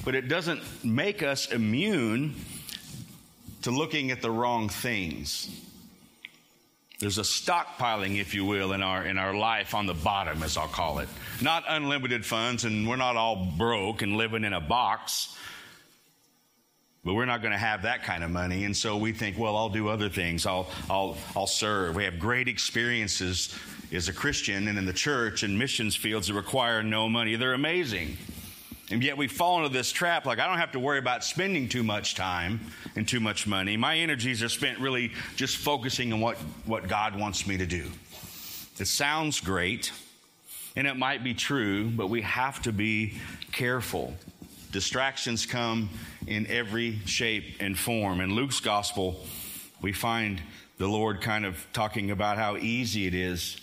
but 0.09 0.15
it 0.15 0.27
doesn't 0.27 0.61
make 0.83 1.23
us 1.23 1.51
immune 1.51 2.35
to 3.61 3.71
looking 3.71 4.11
at 4.11 4.21
the 4.21 4.31
wrong 4.31 4.69
things. 4.69 5.68
There's 6.99 7.17
a 7.17 7.21
stockpiling, 7.21 8.19
if 8.19 8.33
you 8.33 8.43
will, 8.43 8.73
in 8.73 8.83
our 8.83 9.05
in 9.05 9.17
our 9.17 9.33
life 9.33 9.73
on 9.73 9.85
the 9.85 9.93
bottom, 9.93 10.43
as 10.43 10.57
I'll 10.57 10.67
call 10.67 10.99
it. 10.99 11.07
Not 11.41 11.63
unlimited 11.67 12.25
funds, 12.25 12.65
and 12.65 12.87
we're 12.87 12.97
not 12.97 13.15
all 13.15 13.47
broke 13.57 14.01
and 14.01 14.17
living 14.17 14.43
in 14.43 14.51
a 14.51 14.59
box. 14.59 15.35
But 17.05 17.13
we're 17.13 17.25
not 17.25 17.41
going 17.41 17.53
to 17.53 17.57
have 17.57 17.83
that 17.83 18.03
kind 18.03 18.25
of 18.25 18.29
money, 18.29 18.65
and 18.65 18.75
so 18.75 18.97
we 18.97 19.13
think, 19.13 19.37
well, 19.37 19.55
I'll 19.55 19.69
do 19.69 19.87
other 19.87 20.09
things. 20.09 20.45
I'll 20.45 20.69
I'll 20.89 21.17
I'll 21.37 21.47
serve. 21.47 21.95
We 21.95 22.03
have 22.03 22.19
great 22.19 22.49
experiences 22.49 23.55
as 23.93 24.09
a 24.09 24.13
Christian 24.13 24.67
and 24.67 24.77
in 24.77 24.85
the 24.85 24.93
church 24.93 25.43
and 25.43 25.57
missions 25.57 25.95
fields 25.95 26.27
that 26.27 26.33
require 26.33 26.83
no 26.83 27.07
money. 27.07 27.37
They're 27.37 27.53
amazing. 27.53 28.17
And 28.91 29.03
yet 29.03 29.17
we 29.17 29.27
fall 29.27 29.58
into 29.58 29.69
this 29.69 29.91
trap 29.91 30.25
like, 30.25 30.39
I 30.39 30.48
don't 30.48 30.58
have 30.58 30.72
to 30.72 30.79
worry 30.79 30.98
about 30.98 31.24
spending 31.24 31.69
too 31.69 31.84
much 31.84 32.15
time 32.15 32.60
and 32.96 33.08
too 33.08 33.19
much 33.19 33.46
money. 33.46 33.77
My 33.77 33.98
energies 33.98 34.41
are 34.41 34.50
spent 34.50 34.79
really 34.79 35.12
just 35.36 35.58
focusing 35.58 36.12
on 36.12 36.19
what, 36.19 36.38
what 36.65 36.88
God 36.88 37.17
wants 37.17 37.46
me 37.46 37.58
to 37.58 37.67
do. 37.67 37.86
It 38.79 38.88
sounds 38.88 39.41
great, 39.41 39.91
and 40.75 40.88
it 40.88 40.96
might 40.96 41.24
be 41.24 41.34
true, 41.34 41.89
but 41.89 42.08
we 42.08 42.22
have 42.22 42.62
to 42.63 42.72
be 42.72 43.19
careful. 43.51 44.15
Distractions 44.72 45.46
come 45.46 45.89
in 46.27 46.48
every 46.48 47.00
shape 47.05 47.58
and 47.60 47.77
form. 47.77 48.22
In 48.22 48.36
Luke's 48.36 48.60
gospel, 48.60 49.19
we 49.81 49.93
find 49.93 50.41
the 50.77 50.88
Lord 50.88 51.22
kind 51.22 51.46
of 51.46 51.67
talking 51.74 52.10
about 52.10 52.38
how 52.38 52.55
easy 52.55 53.05
it 53.05 53.13
is 53.13 53.60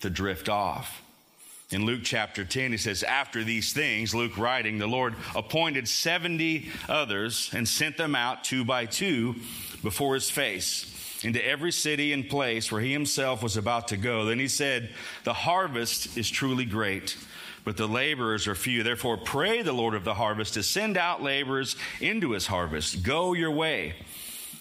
to 0.00 0.10
drift 0.10 0.48
off. 0.48 1.02
In 1.74 1.86
Luke 1.86 2.02
chapter 2.04 2.44
10, 2.44 2.70
he 2.70 2.76
says, 2.78 3.02
After 3.02 3.42
these 3.42 3.72
things, 3.72 4.14
Luke 4.14 4.38
writing, 4.38 4.78
the 4.78 4.86
Lord 4.86 5.14
appointed 5.34 5.88
70 5.88 6.68
others 6.88 7.50
and 7.52 7.68
sent 7.68 7.96
them 7.96 8.14
out 8.14 8.44
two 8.44 8.64
by 8.64 8.86
two 8.86 9.34
before 9.82 10.14
his 10.14 10.30
face 10.30 11.24
into 11.24 11.44
every 11.44 11.72
city 11.72 12.12
and 12.12 12.28
place 12.28 12.70
where 12.70 12.80
he 12.80 12.92
himself 12.92 13.42
was 13.42 13.56
about 13.56 13.88
to 13.88 13.96
go. 13.96 14.24
Then 14.24 14.38
he 14.38 14.46
said, 14.46 14.90
The 15.24 15.32
harvest 15.32 16.16
is 16.16 16.30
truly 16.30 16.64
great, 16.64 17.16
but 17.64 17.76
the 17.76 17.88
laborers 17.88 18.46
are 18.46 18.54
few. 18.54 18.84
Therefore, 18.84 19.16
pray 19.16 19.62
the 19.62 19.72
Lord 19.72 19.94
of 19.94 20.04
the 20.04 20.14
harvest 20.14 20.54
to 20.54 20.62
send 20.62 20.96
out 20.96 21.24
laborers 21.24 21.74
into 22.00 22.30
his 22.32 22.46
harvest. 22.46 23.02
Go 23.02 23.32
your 23.32 23.50
way. 23.50 23.94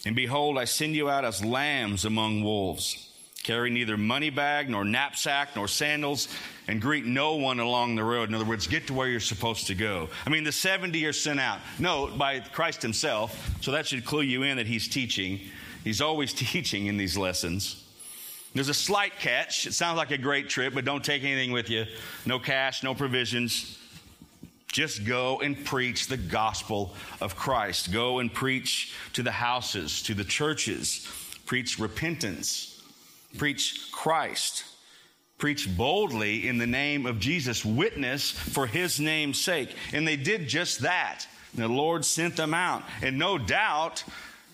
And 0.03 0.15
behold, 0.15 0.58
I 0.58 0.65
send 0.65 0.96
you 0.96 1.12
out 1.12 1.25
as 1.25 1.46
lambs 1.46 2.05
among 2.05 2.43
wolves. 2.43 3.12
Carry 3.43 3.69
neither 3.69 3.97
money 3.97 4.29
bag, 4.29 4.69
nor 4.69 4.85
knapsack, 4.85 5.53
nor 5.57 5.67
sandals, 5.67 6.29
and 6.69 6.81
greet 6.81 7.05
no 7.05 7.35
one 7.35 7.59
along 7.59 7.95
the 7.95 8.03
road. 8.03 8.29
In 8.29 8.35
other 8.35 8.45
words, 8.45 8.67
get 8.67 8.88
to 8.88 8.93
where 8.93 9.09
you're 9.09 9.19
supposed 9.19 9.67
to 9.67 9.75
go. 9.75 10.09
I 10.25 10.29
mean, 10.29 10.45
the 10.45 10.51
70 10.53 11.05
are 11.05 11.12
sent 11.13 11.41
out. 11.41 11.59
No, 11.77 12.07
by 12.07 12.39
Christ 12.39 12.81
Himself. 12.81 13.57
So 13.62 13.71
that 13.71 13.85
should 13.85 14.05
clue 14.05 14.21
you 14.21 14.43
in 14.43 14.55
that 14.57 14.65
He's 14.65 14.88
teaching. 14.88 15.41
He's 15.83 16.00
always 16.00 16.33
teaching 16.51 16.85
in 16.85 16.95
these 16.95 17.17
lessons. 17.17 17.83
There's 18.53 18.69
a 18.69 18.73
slight 18.73 19.19
catch. 19.19 19.67
It 19.67 19.73
sounds 19.73 19.97
like 19.97 20.12
a 20.12 20.17
great 20.17 20.47
trip, 20.47 20.73
but 20.73 20.85
don't 20.85 21.03
take 21.03 21.23
anything 21.23 21.51
with 21.51 21.69
you. 21.69 21.85
No 22.25 22.39
cash, 22.39 22.81
no 22.81 22.95
provisions. 22.95 23.77
Just 24.71 25.05
go 25.05 25.41
and 25.41 25.65
preach 25.65 26.07
the 26.07 26.17
gospel 26.17 26.95
of 27.19 27.35
Christ. 27.35 27.91
Go 27.91 28.19
and 28.19 28.33
preach 28.33 28.93
to 29.13 29.21
the 29.21 29.31
houses, 29.31 30.01
to 30.03 30.13
the 30.13 30.23
churches. 30.23 31.07
Preach 31.45 31.77
repentance. 31.77 32.72
Preach 33.37 33.89
Christ. 33.91 34.65
Preach 35.37 35.75
boldly 35.75 36.47
in 36.47 36.57
the 36.57 36.67
name 36.67 37.05
of 37.05 37.19
Jesus. 37.19 37.65
Witness 37.65 38.31
for 38.31 38.65
his 38.67 38.99
name's 38.99 39.41
sake. 39.41 39.75
And 39.91 40.07
they 40.07 40.15
did 40.15 40.47
just 40.47 40.79
that. 40.79 41.25
The 41.55 41.67
Lord 41.67 42.05
sent 42.05 42.35
them 42.35 42.53
out. 42.53 42.83
And 43.01 43.17
no 43.17 43.37
doubt, 43.37 44.03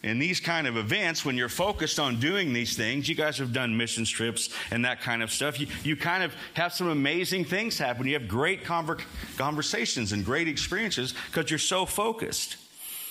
in 0.03 0.19
these 0.19 0.39
kind 0.39 0.65
of 0.67 0.77
events, 0.77 1.25
when 1.25 1.35
you're 1.35 1.49
focused 1.49 1.99
on 1.99 2.19
doing 2.19 2.53
these 2.53 2.75
things, 2.75 3.09
you 3.09 3.15
guys 3.15 3.37
have 3.37 3.51
done 3.51 3.75
mission 3.75 4.05
trips 4.05 4.49
and 4.71 4.85
that 4.85 5.01
kind 5.01 5.21
of 5.21 5.31
stuff, 5.31 5.59
you, 5.59 5.67
you 5.83 5.95
kind 5.95 6.23
of 6.23 6.33
have 6.53 6.73
some 6.73 6.87
amazing 6.87 7.45
things 7.45 7.77
happen. 7.77 8.07
You 8.07 8.13
have 8.13 8.27
great 8.27 8.63
conver- 8.63 9.01
conversations 9.37 10.11
and 10.13 10.23
great 10.23 10.47
experiences 10.47 11.13
because 11.31 11.51
you're 11.51 11.59
so 11.59 11.85
focused. 11.85 12.55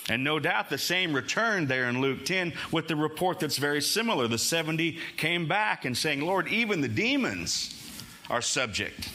And 0.09 0.23
no 0.23 0.39
doubt 0.39 0.69
the 0.69 0.77
same 0.77 1.13
returned 1.13 1.67
there 1.67 1.87
in 1.87 2.01
Luke 2.01 2.25
10 2.25 2.53
with 2.71 2.87
the 2.87 2.95
report 2.95 3.39
that's 3.39 3.57
very 3.57 3.81
similar. 3.81 4.27
The 4.27 4.39
70 4.39 4.97
came 5.17 5.47
back 5.47 5.85
and 5.85 5.95
saying, 5.95 6.21
Lord, 6.21 6.47
even 6.47 6.81
the 6.81 6.87
demons 6.87 7.75
are 8.29 8.41
subject 8.41 9.07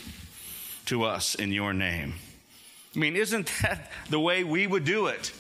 to 0.87 1.03
us 1.03 1.35
in 1.35 1.51
your 1.51 1.73
name. 1.73 2.15
I 2.95 2.99
mean, 2.99 3.17
isn't 3.17 3.51
that 3.63 3.91
the 4.09 4.21
way 4.21 4.45
we 4.45 4.67
would 4.67 4.85
do 4.85 5.09
it? 5.09 5.33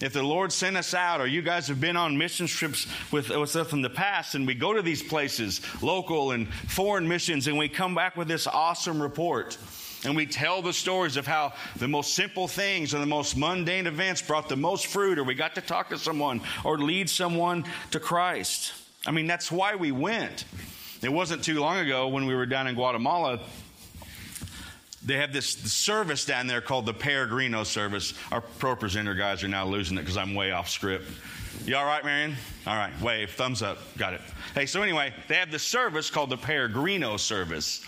If 0.00 0.12
the 0.12 0.22
Lord 0.22 0.52
sent 0.52 0.76
us 0.76 0.94
out, 0.94 1.20
or 1.20 1.26
you 1.26 1.42
guys 1.42 1.66
have 1.68 1.80
been 1.80 1.96
on 1.96 2.16
mission 2.16 2.46
trips 2.46 2.86
with, 3.10 3.30
with 3.30 3.56
us 3.56 3.72
in 3.72 3.82
the 3.82 3.90
past, 3.90 4.36
and 4.36 4.46
we 4.46 4.54
go 4.54 4.72
to 4.72 4.82
these 4.82 5.02
places, 5.02 5.60
local 5.82 6.30
and 6.30 6.52
foreign 6.68 7.08
missions, 7.08 7.48
and 7.48 7.58
we 7.58 7.68
come 7.68 7.96
back 7.96 8.16
with 8.16 8.28
this 8.28 8.46
awesome 8.46 9.02
report. 9.02 9.58
And 10.04 10.14
we 10.14 10.26
tell 10.26 10.62
the 10.62 10.72
stories 10.72 11.16
of 11.16 11.26
how 11.26 11.54
the 11.76 11.88
most 11.88 12.14
simple 12.14 12.46
things 12.46 12.94
and 12.94 13.02
the 13.02 13.06
most 13.06 13.36
mundane 13.36 13.86
events 13.86 14.22
brought 14.22 14.48
the 14.48 14.56
most 14.56 14.86
fruit, 14.86 15.18
or 15.18 15.24
we 15.24 15.34
got 15.34 15.54
to 15.56 15.60
talk 15.60 15.88
to 15.90 15.98
someone 15.98 16.40
or 16.64 16.78
lead 16.78 17.10
someone 17.10 17.64
to 17.90 17.98
Christ. 17.98 18.72
I 19.06 19.10
mean, 19.10 19.26
that's 19.26 19.50
why 19.50 19.74
we 19.74 19.90
went. 19.90 20.44
It 21.02 21.12
wasn't 21.12 21.42
too 21.42 21.60
long 21.60 21.78
ago 21.78 22.08
when 22.08 22.26
we 22.26 22.34
were 22.34 22.46
down 22.46 22.66
in 22.66 22.74
Guatemala 22.74 23.40
they 25.08 25.16
have 25.16 25.32
this 25.32 25.48
service 25.48 26.24
down 26.24 26.46
there 26.46 26.60
called 26.60 26.84
the 26.86 26.94
Peregrino 26.94 27.64
service. 27.64 28.14
Our 28.32 28.40
ProPresenter 28.40 29.16
guys 29.16 29.44
are 29.44 29.48
now 29.48 29.64
losing 29.64 29.96
it 29.96 30.00
because 30.00 30.16
I'm 30.16 30.34
way 30.34 30.50
off 30.50 30.68
script. 30.68 31.10
You 31.64 31.76
all 31.76 31.86
right, 31.86 32.04
Marion? 32.04 32.36
All 32.66 32.76
right, 32.76 32.92
wave, 33.00 33.30
thumbs 33.30 33.62
up. 33.62 33.78
Got 33.96 34.14
it. 34.14 34.20
Hey, 34.54 34.66
so 34.66 34.82
anyway, 34.82 35.14
they 35.28 35.36
have 35.36 35.50
this 35.50 35.62
service 35.62 36.10
called 36.10 36.30
the 36.30 36.36
Peregrino 36.36 37.16
service. 37.16 37.84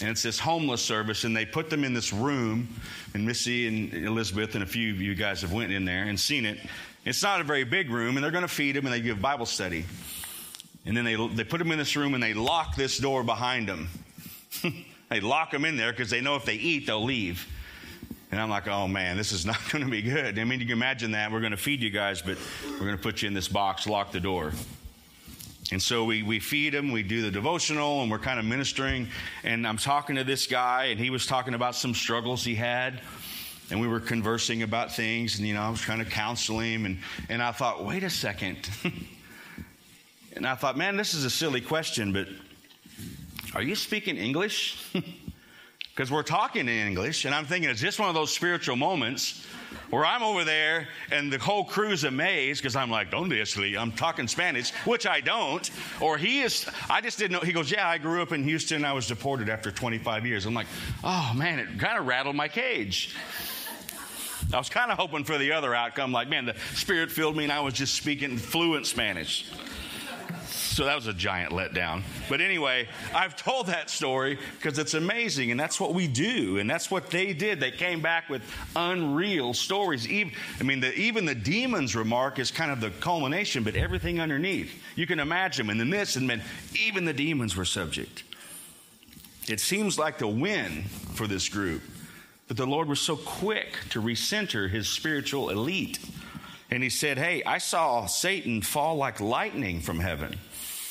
And 0.00 0.10
it's 0.10 0.22
this 0.22 0.38
homeless 0.38 0.80
service, 0.80 1.24
and 1.24 1.36
they 1.36 1.44
put 1.44 1.70
them 1.70 1.82
in 1.82 1.92
this 1.92 2.12
room. 2.12 2.68
And 3.14 3.26
Missy 3.26 3.66
and 3.66 3.92
Elizabeth 3.92 4.54
and 4.54 4.62
a 4.62 4.66
few 4.66 4.92
of 4.92 5.00
you 5.00 5.14
guys 5.14 5.40
have 5.40 5.52
went 5.52 5.72
in 5.72 5.84
there 5.84 6.04
and 6.04 6.18
seen 6.18 6.46
it. 6.46 6.58
It's 7.04 7.22
not 7.22 7.40
a 7.40 7.44
very 7.44 7.64
big 7.64 7.90
room, 7.90 8.16
and 8.16 8.24
they're 8.24 8.30
going 8.30 8.42
to 8.42 8.48
feed 8.48 8.76
them, 8.76 8.86
and 8.86 8.94
they 8.94 9.00
give 9.00 9.20
Bible 9.20 9.46
study. 9.46 9.84
And 10.86 10.96
then 10.96 11.04
they, 11.04 11.16
they 11.28 11.44
put 11.44 11.58
them 11.58 11.72
in 11.72 11.78
this 11.78 11.96
room, 11.96 12.14
and 12.14 12.22
they 12.22 12.34
lock 12.34 12.76
this 12.76 12.98
door 12.98 13.22
behind 13.22 13.68
them. 13.68 13.88
They 15.08 15.20
lock 15.20 15.50
them 15.50 15.64
in 15.64 15.76
there 15.76 15.90
because 15.90 16.10
they 16.10 16.20
know 16.20 16.36
if 16.36 16.44
they 16.44 16.54
eat, 16.54 16.86
they'll 16.86 17.02
leave. 17.02 17.46
And 18.30 18.40
I'm 18.40 18.50
like, 18.50 18.68
oh 18.68 18.86
man, 18.86 19.16
this 19.16 19.32
is 19.32 19.46
not 19.52 19.58
going 19.70 19.84
to 19.84 19.90
be 19.90 20.02
good. 20.02 20.38
I 20.38 20.44
mean, 20.44 20.60
you 20.60 20.66
can 20.66 20.76
imagine 20.76 21.12
that. 21.12 21.32
We're 21.32 21.40
going 21.40 21.52
to 21.52 21.56
feed 21.56 21.80
you 21.80 21.90
guys, 21.90 22.20
but 22.20 22.36
we're 22.72 22.86
going 22.86 22.96
to 22.96 23.02
put 23.02 23.22
you 23.22 23.28
in 23.28 23.34
this 23.34 23.48
box, 23.48 23.86
lock 23.86 24.12
the 24.12 24.20
door. 24.20 24.52
And 25.70 25.82
so 25.82 26.04
we, 26.04 26.22
we 26.22 26.40
feed 26.40 26.72
them, 26.72 26.92
we 26.92 27.02
do 27.02 27.20
the 27.20 27.30
devotional, 27.30 28.00
and 28.02 28.10
we're 28.10 28.18
kind 28.18 28.38
of 28.38 28.46
ministering. 28.46 29.08
And 29.44 29.66
I'm 29.66 29.76
talking 29.76 30.16
to 30.16 30.24
this 30.24 30.46
guy, 30.46 30.86
and 30.86 30.98
he 30.98 31.10
was 31.10 31.26
talking 31.26 31.52
about 31.52 31.74
some 31.74 31.94
struggles 31.94 32.42
he 32.42 32.54
had. 32.54 33.00
And 33.70 33.78
we 33.78 33.86
were 33.86 34.00
conversing 34.00 34.62
about 34.62 34.94
things, 34.94 35.38
and 35.38 35.46
you 35.46 35.52
know, 35.52 35.60
I 35.60 35.68
was 35.68 35.80
trying 35.80 35.98
to 35.98 36.06
counsel 36.06 36.58
him. 36.58 36.86
And, 36.86 36.98
and 37.28 37.42
I 37.42 37.52
thought, 37.52 37.84
wait 37.84 38.02
a 38.02 38.08
second. 38.08 38.70
and 40.32 40.46
I 40.46 40.54
thought, 40.54 40.78
man, 40.78 40.96
this 40.96 41.12
is 41.12 41.24
a 41.26 41.30
silly 41.30 41.60
question, 41.60 42.14
but 42.14 42.28
are 43.54 43.62
you 43.62 43.74
speaking 43.74 44.16
English? 44.16 44.84
Because 45.98 46.12
we're 46.12 46.22
talking 46.22 46.68
in 46.68 46.86
English, 46.86 47.24
and 47.24 47.34
I'm 47.34 47.44
thinking 47.44 47.68
it's 47.68 47.80
just 47.80 47.98
one 47.98 48.08
of 48.08 48.14
those 48.14 48.32
spiritual 48.32 48.76
moments 48.76 49.44
where 49.90 50.04
I'm 50.04 50.22
over 50.22 50.44
there 50.44 50.88
and 51.10 51.32
the 51.32 51.38
whole 51.38 51.64
crew's 51.64 52.04
amazed 52.04 52.62
because 52.62 52.76
I'm 52.76 52.90
like, 52.90 53.10
don't 53.10 53.32
asleep. 53.32 53.78
I'm 53.78 53.92
talking 53.92 54.28
Spanish, 54.28 54.70
which 54.84 55.06
I 55.06 55.20
don't. 55.20 55.70
Or 56.00 56.18
he 56.18 56.40
is, 56.40 56.68
I 56.88 57.00
just 57.00 57.18
didn't 57.18 57.32
know. 57.32 57.40
He 57.40 57.52
goes, 57.52 57.70
yeah, 57.70 57.88
I 57.88 57.98
grew 57.98 58.22
up 58.22 58.32
in 58.32 58.44
Houston. 58.44 58.84
I 58.84 58.92
was 58.92 59.06
deported 59.06 59.48
after 59.48 59.70
25 59.70 60.26
years. 60.26 60.46
I'm 60.46 60.54
like, 60.54 60.66
oh 61.04 61.32
man, 61.34 61.58
it 61.58 61.78
kind 61.78 61.98
of 61.98 62.06
rattled 62.06 62.36
my 62.36 62.48
cage. 62.48 63.14
I 64.52 64.56
was 64.56 64.68
kind 64.70 64.90
of 64.90 64.98
hoping 64.98 65.24
for 65.24 65.36
the 65.36 65.52
other 65.52 65.74
outcome, 65.74 66.10
like, 66.10 66.28
man, 66.28 66.46
the 66.46 66.54
Spirit 66.74 67.10
filled 67.10 67.36
me 67.36 67.44
and 67.44 67.52
I 67.52 67.60
was 67.60 67.74
just 67.74 67.94
speaking 67.94 68.38
fluent 68.38 68.86
Spanish. 68.86 69.50
So 70.78 70.84
that 70.84 70.94
was 70.94 71.08
a 71.08 71.12
giant 71.12 71.50
letdown. 71.50 72.04
But 72.28 72.40
anyway, 72.40 72.86
I've 73.12 73.34
told 73.34 73.66
that 73.66 73.90
story 73.90 74.38
because 74.56 74.78
it's 74.78 74.94
amazing, 74.94 75.50
and 75.50 75.58
that's 75.58 75.80
what 75.80 75.92
we 75.92 76.06
do, 76.06 76.58
and 76.58 76.70
that's 76.70 76.88
what 76.88 77.10
they 77.10 77.32
did. 77.32 77.58
They 77.58 77.72
came 77.72 78.00
back 78.00 78.28
with 78.28 78.42
unreal 78.76 79.54
stories. 79.54 80.06
Even, 80.06 80.32
I 80.60 80.62
mean, 80.62 80.78
the, 80.78 80.94
even 80.94 81.24
the 81.24 81.34
demons 81.34 81.96
remark 81.96 82.38
is 82.38 82.52
kind 82.52 82.70
of 82.70 82.80
the 82.80 82.90
culmination, 83.00 83.64
but 83.64 83.74
everything 83.74 84.20
underneath. 84.20 84.70
You 84.94 85.04
can 85.04 85.18
imagine, 85.18 85.68
and 85.68 85.80
the 85.80 85.84
midst, 85.84 86.14
and 86.14 86.30
then 86.30 86.42
even 86.78 87.04
the 87.04 87.12
demons 87.12 87.56
were 87.56 87.64
subject. 87.64 88.22
It 89.48 89.58
seems 89.58 89.98
like 89.98 90.18
the 90.18 90.28
win 90.28 90.84
for 90.84 91.26
this 91.26 91.48
group, 91.48 91.82
but 92.46 92.56
the 92.56 92.66
Lord 92.66 92.86
was 92.86 93.00
so 93.00 93.16
quick 93.16 93.78
to 93.90 94.00
recenter 94.00 94.70
his 94.70 94.88
spiritual 94.88 95.50
elite. 95.50 95.98
And 96.70 96.84
he 96.84 96.90
said, 96.90 97.18
Hey, 97.18 97.42
I 97.42 97.58
saw 97.58 98.06
Satan 98.06 98.62
fall 98.62 98.94
like 98.94 99.18
lightning 99.18 99.80
from 99.80 99.98
heaven. 99.98 100.38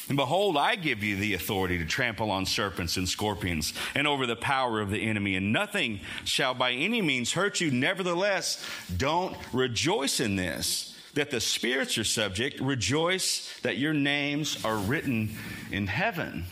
And 0.10 0.16
behold, 0.16 0.56
I 0.56 0.76
give 0.76 1.04
you 1.04 1.18
the 1.18 1.34
authority 1.34 1.78
to 1.78 1.86
trample 1.86 2.32
on 2.32 2.46
serpents 2.46 2.96
and 2.96 3.10
scorpions 3.10 3.74
and 3.94 4.08
over 4.08 4.26
the 4.26 4.38
power 4.38 4.80
of 4.80 4.90
the 4.90 5.02
enemy, 5.02 5.36
and 5.36 5.52
nothing 5.52 6.00
shall 6.24 6.54
by 6.54 6.72
any 6.72 7.02
means 7.02 7.34
hurt 7.34 7.60
you. 7.60 7.72
Nevertheless, 7.72 8.66
don't 8.96 9.36
rejoice 9.52 10.20
in 10.22 10.38
this, 10.38 10.98
that 11.16 11.30
the 11.30 11.42
spirits 11.42 11.98
are 11.98 12.06
subject. 12.06 12.62
Rejoice 12.62 13.60
that 13.64 13.78
your 13.78 13.94
names 13.94 14.64
are 14.64 14.78
written 14.78 15.36
in 15.72 15.88
heaven. 15.88 16.46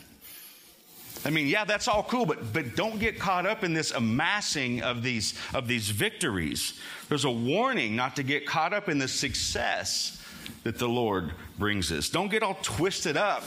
I 1.23 1.29
mean, 1.29 1.47
yeah, 1.47 1.63
that's 1.63 1.87
all 1.87 2.03
cool, 2.03 2.25
but, 2.25 2.53
but 2.53 2.75
don't 2.75 2.99
get 2.99 3.19
caught 3.19 3.47
up 3.47 3.63
in 3.63 3.73
this 3.73 3.91
amassing 3.91 4.83
of 4.83 5.01
these, 5.01 5.33
of 5.55 5.67
these 5.67 5.89
victories. 5.89 6.79
There's 7.09 7.25
a 7.25 7.31
warning 7.31 7.95
not 7.95 8.17
to 8.17 8.23
get 8.23 8.45
caught 8.45 8.73
up 8.73 8.89
in 8.89 8.99
the 8.99 9.07
success 9.07 10.21
that 10.63 10.77
the 10.77 10.87
Lord 10.87 11.31
brings 11.57 11.91
us. 11.91 12.09
Don't 12.09 12.29
get 12.29 12.43
all 12.43 12.57
twisted 12.61 13.17
up 13.17 13.43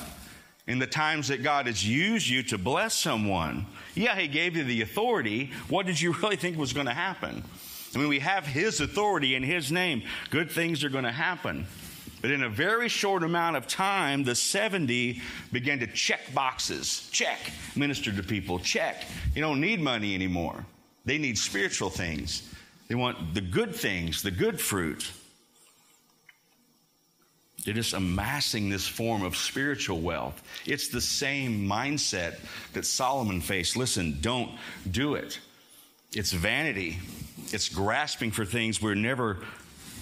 in 0.66 0.78
the 0.78 0.86
times 0.86 1.28
that 1.28 1.42
God 1.42 1.66
has 1.66 1.86
used 1.86 2.28
you 2.28 2.42
to 2.44 2.58
bless 2.58 2.94
someone. 2.94 3.66
Yeah, 3.94 4.16
He 4.16 4.28
gave 4.28 4.56
you 4.56 4.64
the 4.64 4.82
authority. 4.82 5.50
What 5.68 5.86
did 5.86 6.00
you 6.00 6.12
really 6.22 6.36
think 6.36 6.58
was 6.58 6.72
going 6.72 6.86
to 6.86 6.94
happen? 6.94 7.42
I 7.94 7.98
mean, 7.98 8.08
we 8.08 8.18
have 8.18 8.46
His 8.46 8.80
authority 8.80 9.34
in 9.34 9.42
His 9.42 9.72
name. 9.72 10.02
Good 10.30 10.50
things 10.50 10.84
are 10.84 10.90
going 10.90 11.04
to 11.04 11.12
happen. 11.12 11.66
But 12.20 12.32
in 12.32 12.42
a 12.42 12.48
very 12.48 12.88
short 12.88 13.22
amount 13.22 13.56
of 13.56 13.66
time, 13.66 14.24
the 14.24 14.34
70 14.34 15.22
began 15.52 15.78
to 15.78 15.86
check 15.86 16.34
boxes. 16.34 17.08
Check. 17.12 17.38
Minister 17.76 18.12
to 18.12 18.22
people. 18.22 18.58
Check. 18.58 19.04
You 19.34 19.42
don't 19.42 19.60
need 19.60 19.80
money 19.80 20.14
anymore. 20.14 20.64
They 21.04 21.16
need 21.16 21.38
spiritual 21.38 21.90
things. 21.90 22.52
They 22.88 22.94
want 22.94 23.34
the 23.34 23.40
good 23.40 23.74
things, 23.74 24.22
the 24.22 24.30
good 24.30 24.60
fruit. 24.60 25.10
They're 27.68 27.74
just 27.74 27.92
amassing 27.92 28.70
this 28.70 28.88
form 28.88 29.22
of 29.22 29.36
spiritual 29.36 30.00
wealth. 30.00 30.42
It's 30.64 30.88
the 30.88 31.02
same 31.02 31.68
mindset 31.68 32.38
that 32.72 32.86
Solomon 32.86 33.42
faced. 33.42 33.76
Listen, 33.76 34.16
don't 34.22 34.50
do 34.90 35.16
it. 35.16 35.38
It's 36.12 36.32
vanity, 36.32 36.98
it's 37.52 37.68
grasping 37.68 38.30
for 38.30 38.46
things 38.46 38.80
we're 38.80 38.94
never 38.94 39.40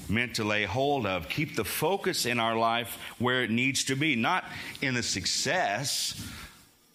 meant 0.08 0.36
to 0.36 0.44
lay 0.44 0.62
hold 0.62 1.06
of. 1.06 1.28
Keep 1.28 1.56
the 1.56 1.64
focus 1.64 2.24
in 2.24 2.38
our 2.38 2.54
life 2.54 3.00
where 3.18 3.42
it 3.42 3.50
needs 3.50 3.82
to 3.86 3.96
be, 3.96 4.14
not 4.14 4.44
in 4.80 4.94
the 4.94 5.02
success 5.02 6.24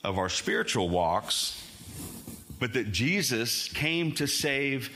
of 0.05 0.17
our 0.17 0.29
spiritual 0.29 0.87
walks, 0.87 1.61
but 2.61 2.71
that 2.71 2.93
Jesus 2.93 3.67
came 3.67 4.13
to 4.13 4.25
save, 4.25 4.89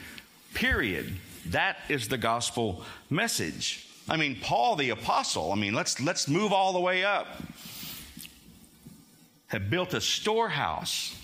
period. 0.54 1.18
That 1.48 1.76
is 1.90 2.08
the 2.08 2.18
gospel 2.18 2.86
message. 3.10 3.86
I 4.08 4.18
mean, 4.18 4.38
Paul 4.42 4.76
the 4.76 4.92
apostle, 4.92 5.52
I 5.52 5.56
mean, 5.56 5.74
let's, 5.74 6.00
let's 6.00 6.28
move 6.28 6.54
all 6.54 6.74
the 6.74 6.80
way 6.80 7.04
up, 7.04 7.28
had 9.48 9.70
built 9.70 9.94
a 9.94 10.02
storehouse 10.02 11.16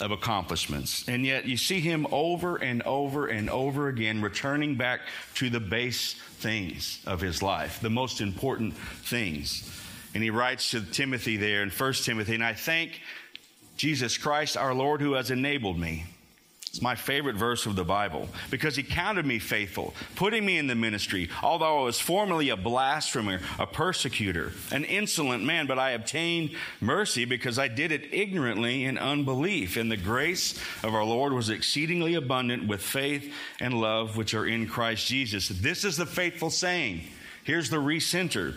of 0.00 0.10
accomplishments. 0.10 1.08
And 1.08 1.24
yet 1.24 1.44
you 1.46 1.56
see 1.56 1.80
him 1.80 2.06
over 2.10 2.56
and 2.56 2.82
over 2.82 3.26
and 3.26 3.48
over 3.50 3.88
again 3.88 4.22
returning 4.22 4.76
back 4.76 5.00
to 5.34 5.50
the 5.50 5.60
base 5.60 6.14
things 6.14 7.00
of 7.06 7.20
his 7.20 7.42
life, 7.42 7.80
the 7.80 7.90
most 7.90 8.20
important 8.20 8.74
things. 8.76 9.70
And 10.14 10.22
he 10.22 10.30
writes 10.30 10.70
to 10.70 10.80
Timothy 10.80 11.36
there 11.36 11.62
in 11.62 11.70
1 11.70 11.92
Timothy, 11.92 12.34
and 12.34 12.44
I 12.44 12.54
thank 12.54 13.00
Jesus 13.76 14.16
Christ 14.18 14.56
our 14.56 14.74
Lord 14.74 15.00
who 15.00 15.12
has 15.12 15.30
enabled 15.30 15.78
me 15.78 16.06
It's 16.70 16.80
my 16.80 16.94
favorite 16.94 17.34
verse 17.34 17.66
of 17.66 17.74
the 17.74 17.84
Bible 17.84 18.28
because 18.48 18.76
he 18.76 18.84
counted 18.84 19.26
me 19.26 19.40
faithful, 19.40 19.92
putting 20.14 20.46
me 20.46 20.56
in 20.56 20.68
the 20.68 20.76
ministry, 20.76 21.28
although 21.42 21.80
I 21.80 21.82
was 21.82 21.98
formerly 21.98 22.50
a 22.50 22.56
blasphemer, 22.56 23.40
a 23.58 23.66
persecutor, 23.66 24.52
an 24.70 24.84
insolent 24.84 25.42
man, 25.42 25.66
but 25.66 25.80
I 25.80 25.90
obtained 25.90 26.54
mercy 26.80 27.24
because 27.24 27.58
I 27.58 27.66
did 27.66 27.90
it 27.90 28.14
ignorantly 28.14 28.84
in 28.84 28.98
unbelief. 28.98 29.76
And 29.76 29.90
the 29.90 29.96
grace 29.96 30.60
of 30.84 30.94
our 30.94 31.02
Lord 31.02 31.32
was 31.32 31.50
exceedingly 31.50 32.14
abundant 32.14 32.68
with 32.68 32.82
faith 32.82 33.34
and 33.58 33.74
love 33.74 34.16
which 34.16 34.32
are 34.32 34.46
in 34.46 34.68
Christ 34.68 35.08
Jesus. 35.08 35.48
This 35.48 35.84
is 35.84 35.96
the 35.96 36.06
faithful 36.06 36.50
saying. 36.50 37.02
Here's 37.42 37.70
the 37.70 37.78
recenter 37.78 38.54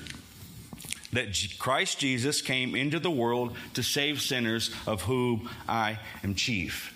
that 1.13 1.35
Christ 1.57 1.97
Jesus 1.97 2.43
came 2.43 2.75
into 2.75 2.99
the 2.99 3.09
world 3.09 3.57
to 3.73 3.81
save 3.81 4.21
sinners, 4.21 4.69
of 4.85 5.01
whom 5.01 5.49
I 5.67 5.97
am 6.23 6.35
chief. 6.35 6.93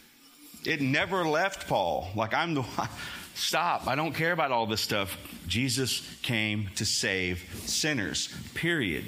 It 0.67 0.81
never 0.81 1.23
left 1.25 1.69
Paul. 1.69 2.09
Like, 2.13 2.33
I'm 2.33 2.53
the 2.53 2.61
one. 2.61 2.89
Stop. 3.35 3.87
I 3.87 3.95
don't 3.95 4.13
care 4.13 4.33
about 4.33 4.51
all 4.51 4.65
this 4.65 4.81
stuff. 4.81 5.17
Jesus 5.47 6.01
came 6.23 6.69
to 6.75 6.85
save 6.85 7.39
sinners, 7.65 8.27
period. 8.53 9.05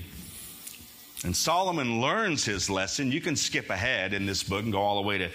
And 1.25 1.35
Solomon 1.35 1.99
learns 1.99 2.45
his 2.45 2.69
lesson. 2.69 3.11
You 3.11 3.19
can 3.19 3.35
skip 3.35 3.69
ahead 3.69 4.13
in 4.13 4.25
this 4.25 4.41
book 4.41 4.63
and 4.63 4.71
go 4.71 4.79
all 4.79 5.01
the 5.01 5.07
way 5.07 5.17
to 5.17 5.29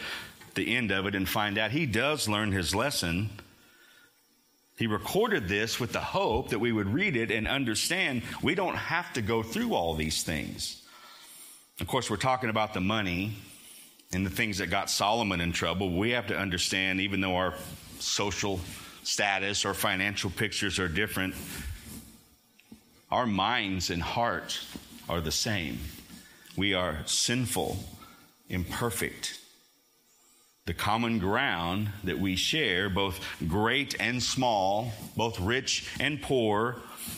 the 0.55 0.75
end 0.75 0.93
of 0.93 1.05
it 1.07 1.15
and 1.15 1.29
find 1.29 1.59
out 1.59 1.73
he 1.73 1.85
does 1.85 2.27
learn 2.27 2.53
his 2.53 2.75
lesson. 2.75 3.29
He 4.79 4.87
recorded 4.87 5.47
this 5.47 5.79
with 5.79 5.93
the 5.93 6.01
hope 6.01 6.51
that 6.51 6.59
we 6.59 6.73
would 6.73 6.89
read 6.89 7.17
it 7.17 7.31
and 7.31 7.47
understand 7.47 8.23
we 8.43 8.55
don't 8.55 8.77
have 8.77 9.13
to 9.13 9.21
go 9.21 9.43
through 9.43 9.75
all 9.75 9.95
these 9.95 10.23
things. 10.23 10.83
Of 11.81 11.87
course, 11.87 12.09
we're 12.09 12.17
talking 12.17 12.49
about 12.49 12.73
the 12.73 12.81
money 12.81 13.35
and 14.15 14.25
the 14.25 14.31
things 14.31 14.59
that 14.59 14.69
got 14.69 14.91
Solomon 14.91 15.41
in 15.41 15.53
trouble, 15.53 15.91
we 15.91 16.11
have 16.11 16.29
to 16.29 16.37
understand, 16.37 17.01
even 17.01 17.21
though 17.21 17.37
our 17.37 17.55
social 17.99 18.61
status 19.03 19.65
or 19.65 19.75
financial 19.75 20.31
pictures 20.31 20.79
are 20.79 20.89
different, 20.89 21.35
our 23.11 23.27
minds 23.27 23.91
and 23.91 24.03
hearts 24.03 24.67
are 25.09 25.21
the 25.21 25.33
same. 25.33 25.79
We 26.57 26.75
are 26.75 26.99
sinful, 27.07 27.79
imperfect. 28.49 29.39
The 30.67 30.75
common 30.75 31.19
ground 31.19 31.91
that 32.05 32.19
we 32.19 32.37
share, 32.37 32.89
both 32.89 33.21
great 33.47 33.97
and 34.01 34.23
small, 34.23 34.93
both 35.17 35.39
rich 35.39 35.91
and 36.01 36.23
poor, 36.23 36.77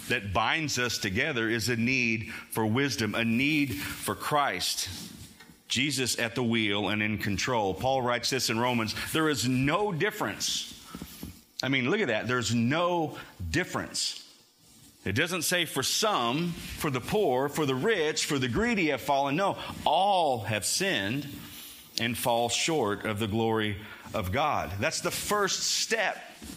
that 0.09 0.33
binds 0.33 0.79
us 0.79 0.99
together 0.99 1.49
is 1.49 1.69
a 1.69 1.77
need 1.77 2.31
for 2.51 2.67
wisdom, 2.67 3.15
a 3.15 3.25
need 3.25 3.75
for 3.75 4.17
Christ. 4.17 4.89
Jesus 5.69 6.19
at 6.19 6.35
the 6.35 6.43
wheel 6.43 6.89
and 6.89 7.03
in 7.03 7.19
control. 7.19 7.75
Paul 7.75 8.03
writes 8.03 8.31
this 8.31 8.51
in 8.51 8.59
Romans 8.59 8.95
there 9.13 9.29
is 9.29 9.49
no 9.49 9.93
difference. 9.93 10.73
I 11.63 11.69
mean, 11.69 11.91
look 11.91 12.01
at 12.01 12.09
that. 12.09 12.29
There's 12.29 12.55
no 12.55 13.17
difference. 13.51 14.23
It 15.05 15.15
doesn't 15.15 15.43
say 15.43 15.65
for 15.65 15.83
some, 15.83 16.53
for 16.53 16.91
the 16.91 17.01
poor, 17.01 17.49
for 17.49 17.65
the 17.65 17.75
rich, 17.75 18.27
for 18.27 18.39
the 18.39 18.49
greedy 18.49 18.89
have 18.89 19.01
fallen. 19.01 19.37
No, 19.37 19.57
all 19.85 20.41
have 20.41 20.67
sinned 20.67 21.27
and 22.01 22.19
fall 22.19 22.49
short 22.49 23.05
of 23.05 23.19
the 23.19 23.29
glory 23.29 23.77
of 24.15 24.33
God. 24.33 24.73
That's 24.81 25.01
the 25.01 25.11
first 25.11 25.63
step 25.63 26.17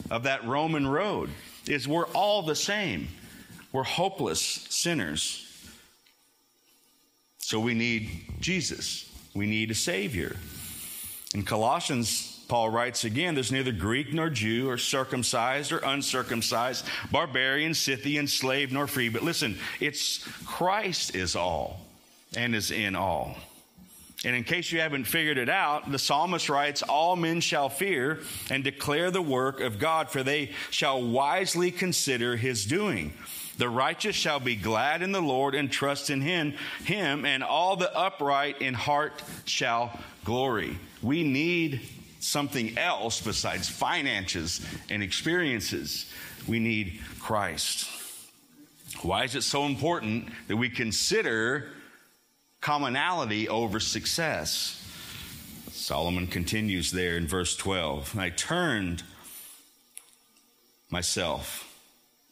of 0.09 0.23
that 0.23 0.45
Roman 0.45 0.87
road 0.87 1.29
is 1.67 1.87
we're 1.87 2.07
all 2.07 2.41
the 2.41 2.55
same. 2.55 3.07
We're 3.71 3.83
hopeless 3.83 4.41
sinners. 4.41 5.45
So 7.49 7.59
we 7.59 7.73
need 7.73 8.11
Jesus. 8.39 9.09
We 9.33 9.47
need 9.47 9.71
a 9.71 9.73
Savior. 9.73 10.35
In 11.33 11.41
Colossians, 11.41 12.45
Paul 12.47 12.69
writes 12.69 13.05
again 13.05 13.33
there's 13.33 13.51
neither 13.51 13.71
Greek 13.71 14.13
nor 14.13 14.29
Jew, 14.29 14.69
or 14.69 14.77
circumcised 14.77 15.71
or 15.71 15.79
uncircumcised, 15.79 16.85
barbarian, 17.11 17.73
Scythian, 17.73 18.27
slave 18.27 18.71
nor 18.71 18.85
free. 18.85 19.09
But 19.09 19.23
listen, 19.23 19.57
it's 19.79 20.19
Christ 20.45 21.15
is 21.15 21.35
all 21.35 21.79
and 22.37 22.53
is 22.53 22.69
in 22.69 22.95
all. 22.95 23.35
And 24.25 24.35
in 24.35 24.43
case 24.43 24.71
you 24.71 24.81
haven't 24.81 25.05
figured 25.05 25.37
it 25.37 25.47
out, 25.47 25.89
the 25.89 25.99
psalmist 25.99 26.49
writes, 26.49 26.81
All 26.81 27.15
men 27.15 27.39
shall 27.39 27.69
fear 27.69 28.19
and 28.49 28.63
declare 28.63 29.11
the 29.11 29.21
work 29.21 29.61
of 29.61 29.79
God, 29.79 30.09
for 30.09 30.23
they 30.23 30.51
shall 30.71 31.01
wisely 31.01 31.71
consider 31.71 32.35
his 32.35 32.65
doing. 32.65 33.13
The 33.57 33.69
righteous 33.69 34.15
shall 34.15 34.39
be 34.39 34.55
glad 34.55 35.01
in 35.01 35.11
the 35.11 35.21
Lord 35.21 35.55
and 35.55 35.71
trust 35.71 36.09
in 36.09 36.21
him, 36.21 36.53
him, 36.83 37.25
and 37.25 37.43
all 37.43 37.75
the 37.75 37.93
upright 37.95 38.61
in 38.61 38.73
heart 38.73 39.21
shall 39.45 39.97
glory. 40.25 40.77
We 41.01 41.23
need 41.23 41.81
something 42.19 42.77
else 42.77 43.21
besides 43.21 43.69
finances 43.69 44.65
and 44.89 45.01
experiences. 45.01 46.11
We 46.47 46.59
need 46.59 46.99
Christ. 47.19 47.87
Why 49.01 49.23
is 49.23 49.35
it 49.35 49.43
so 49.43 49.65
important 49.65 50.29
that 50.47 50.57
we 50.57 50.69
consider 50.69 51.69
commonality 52.61 53.47
over 53.47 53.79
success? 53.79 54.75
Solomon 55.71 56.27
continues 56.27 56.91
there 56.91 57.17
in 57.17 57.27
verse 57.27 57.55
12. 57.55 58.17
I 58.17 58.29
turned 58.29 59.03
myself 60.89 61.65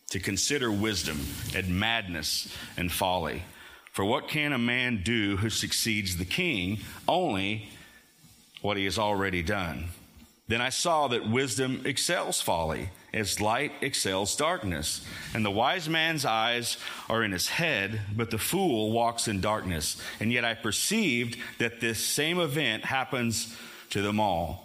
to 0.10 0.20
consider 0.20 0.72
wisdom 0.72 1.20
and 1.56 1.80
madness 1.80 2.54
and 2.78 2.92
folly. 2.92 3.44
For 3.92 4.06
what 4.06 4.28
can 4.28 4.54
a 4.54 4.58
man 4.58 5.02
do 5.04 5.38
who 5.38 5.50
succeeds 5.50 6.18
the 6.18 6.26
king? 6.26 6.80
Only 7.08 7.70
what 8.62 8.78
he 8.78 8.86
has 8.86 9.00
already 9.00 9.42
done. 9.42 9.86
Then 10.48 10.62
I 10.62 10.70
saw 10.70 11.08
that 11.10 11.30
wisdom 11.30 11.82
excels 11.86 12.40
folly, 12.40 12.90
as 13.18 13.42
light 13.42 13.72
excels 13.82 14.36
darkness. 14.36 15.06
And 15.34 15.44
the 15.44 15.52
wise 15.52 15.90
man's 15.90 16.26
eyes 16.26 16.78
are 17.10 17.24
in 17.24 17.32
his 17.32 17.48
head, 17.48 18.02
but 18.16 18.32
the 18.32 18.38
fool 18.38 18.92
walks 18.92 19.28
in 19.28 19.42
darkness. 19.42 20.02
And 20.20 20.32
yet 20.32 20.46
I 20.46 20.54
perceived 20.54 21.38
that 21.58 21.82
this 21.82 22.04
same 22.04 22.40
event 22.40 22.86
happens 22.86 23.56
to 23.90 24.02
them 24.02 24.20
all. 24.20 24.64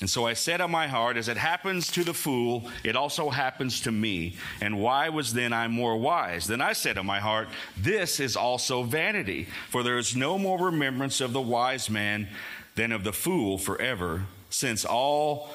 And 0.00 0.10
so 0.10 0.26
I 0.26 0.32
said 0.32 0.60
in 0.60 0.70
my 0.70 0.88
heart, 0.88 1.16
as 1.16 1.28
it 1.28 1.36
happens 1.36 1.92
to 1.92 2.02
the 2.02 2.14
fool, 2.14 2.68
it 2.82 2.96
also 2.96 3.30
happens 3.30 3.82
to 3.82 3.92
me. 3.92 4.34
And 4.60 4.80
why 4.80 5.10
was 5.10 5.32
then 5.32 5.52
I 5.52 5.68
more 5.68 5.96
wise? 5.96 6.48
Then 6.48 6.60
I 6.60 6.72
said 6.72 6.98
in 6.98 7.06
my 7.06 7.20
heart, 7.20 7.48
this 7.76 8.18
is 8.18 8.36
also 8.36 8.82
vanity, 8.82 9.46
for 9.70 9.84
there 9.84 9.98
is 9.98 10.16
no 10.16 10.38
more 10.38 10.58
remembrance 10.58 11.20
of 11.20 11.32
the 11.32 11.40
wise 11.40 11.88
man 11.88 12.26
than 12.74 12.90
of 12.90 13.04
the 13.04 13.12
fool 13.12 13.58
forever, 13.58 14.22
since 14.50 14.84
all 14.84 15.54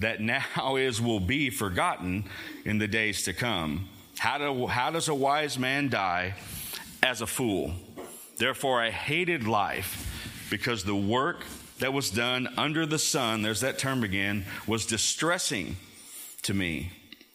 that 0.00 0.20
now 0.20 0.76
is 0.76 1.00
will 1.00 1.20
be 1.20 1.50
forgotten 1.50 2.24
in 2.64 2.78
the 2.78 2.88
days 2.88 3.22
to 3.24 3.32
come. 3.32 3.88
How, 4.18 4.38
do, 4.38 4.66
how 4.66 4.90
does 4.90 5.08
a 5.08 5.14
wise 5.14 5.58
man 5.58 5.88
die? 5.88 6.34
As 7.02 7.22
a 7.22 7.26
fool. 7.26 7.72
Therefore, 8.36 8.82
I 8.82 8.90
hated 8.90 9.46
life 9.46 10.46
because 10.50 10.84
the 10.84 10.96
work 10.96 11.44
that 11.78 11.94
was 11.94 12.10
done 12.10 12.48
under 12.58 12.84
the 12.84 12.98
sun, 12.98 13.40
there's 13.40 13.60
that 13.60 13.78
term 13.78 14.04
again, 14.04 14.44
was 14.66 14.84
distressing 14.84 15.76
to 16.42 16.52
me. 16.52 16.90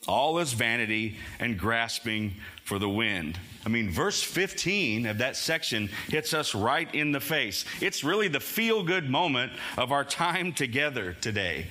All 0.08 0.38
is 0.38 0.54
vanity 0.54 1.18
and 1.40 1.58
grasping 1.58 2.36
for 2.64 2.78
the 2.78 2.90
wind. 2.90 3.40
I 3.66 3.70
mean, 3.70 3.90
verse 3.90 4.22
15 4.22 5.08
of 5.08 5.18
that 5.18 5.36
section 5.36 5.90
hits 6.08 6.34
us 6.36 6.54
right 6.54 6.94
in 6.94 7.12
the 7.12 7.20
face. 7.20 7.66
It's 7.82 8.04
really 8.04 8.28
the 8.28 8.40
feel 8.40 8.84
good 8.84 9.10
moment 9.10 9.52
of 9.78 9.92
our 9.92 10.04
time 10.04 10.54
together 10.54 11.14
today. 11.22 11.66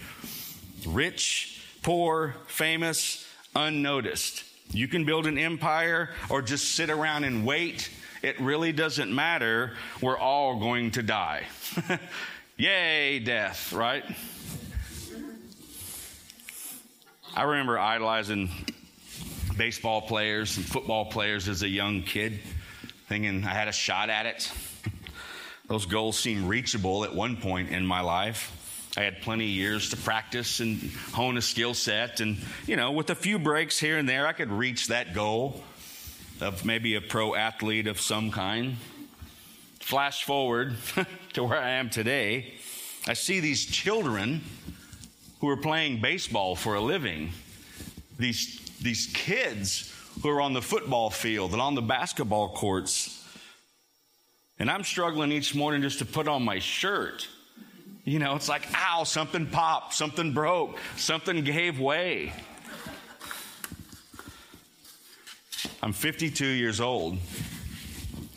Rich, 0.86 1.60
poor, 1.82 2.34
famous, 2.46 3.26
unnoticed. 3.54 4.44
You 4.70 4.88
can 4.88 5.04
build 5.04 5.26
an 5.26 5.38
empire 5.38 6.10
or 6.30 6.42
just 6.42 6.74
sit 6.74 6.90
around 6.90 7.24
and 7.24 7.46
wait. 7.46 7.90
It 8.22 8.40
really 8.40 8.72
doesn't 8.72 9.14
matter. 9.14 9.72
We're 10.00 10.18
all 10.18 10.58
going 10.58 10.92
to 10.92 11.02
die. 11.02 11.46
Yay, 12.56 13.18
death, 13.18 13.72
right? 13.72 14.04
I 17.36 17.42
remember 17.42 17.78
idolizing 17.78 18.50
baseball 19.56 20.02
players 20.02 20.56
and 20.56 20.64
football 20.64 21.06
players 21.06 21.48
as 21.48 21.62
a 21.62 21.68
young 21.68 22.02
kid, 22.02 22.40
thinking 23.08 23.44
I 23.44 23.52
had 23.52 23.68
a 23.68 23.72
shot 23.72 24.08
at 24.08 24.26
it. 24.26 24.52
Those 25.66 25.86
goals 25.86 26.18
seemed 26.18 26.48
reachable 26.48 27.04
at 27.04 27.14
one 27.14 27.36
point 27.36 27.70
in 27.70 27.86
my 27.86 28.00
life. 28.00 28.63
I 28.96 29.02
had 29.02 29.22
plenty 29.22 29.46
of 29.46 29.50
years 29.50 29.90
to 29.90 29.96
practice 29.96 30.60
and 30.60 30.80
hone 31.12 31.36
a 31.36 31.42
skill 31.42 31.74
set. 31.74 32.20
And, 32.20 32.36
you 32.66 32.76
know, 32.76 32.92
with 32.92 33.10
a 33.10 33.16
few 33.16 33.40
breaks 33.40 33.78
here 33.78 33.98
and 33.98 34.08
there, 34.08 34.24
I 34.24 34.32
could 34.32 34.52
reach 34.52 34.86
that 34.86 35.14
goal 35.14 35.64
of 36.40 36.64
maybe 36.64 36.94
a 36.94 37.00
pro 37.00 37.34
athlete 37.34 37.88
of 37.88 38.00
some 38.00 38.30
kind. 38.30 38.76
Flash 39.80 40.22
forward 40.22 40.76
to 41.32 41.42
where 41.42 41.58
I 41.58 41.70
am 41.70 41.90
today. 41.90 42.54
I 43.08 43.14
see 43.14 43.40
these 43.40 43.66
children 43.66 44.42
who 45.40 45.48
are 45.48 45.56
playing 45.56 46.00
baseball 46.00 46.54
for 46.54 46.76
a 46.76 46.80
living, 46.80 47.32
these, 48.16 48.60
these 48.80 49.06
kids 49.12 49.92
who 50.22 50.28
are 50.28 50.40
on 50.40 50.52
the 50.52 50.62
football 50.62 51.10
field 51.10 51.52
and 51.52 51.60
on 51.60 51.74
the 51.74 51.82
basketball 51.82 52.50
courts. 52.50 53.26
And 54.60 54.70
I'm 54.70 54.84
struggling 54.84 55.32
each 55.32 55.52
morning 55.52 55.82
just 55.82 55.98
to 55.98 56.06
put 56.06 56.28
on 56.28 56.44
my 56.44 56.60
shirt 56.60 57.26
You 58.04 58.18
know, 58.18 58.36
it's 58.36 58.48
like, 58.48 58.66
ow, 58.74 59.04
something 59.04 59.46
popped, 59.46 59.94
something 59.94 60.32
broke, 60.32 60.78
something 60.96 61.42
gave 61.42 61.80
way. 61.80 62.32
I'm 65.82 65.92
52 65.92 66.46
years 66.46 66.80
old, 66.80 67.18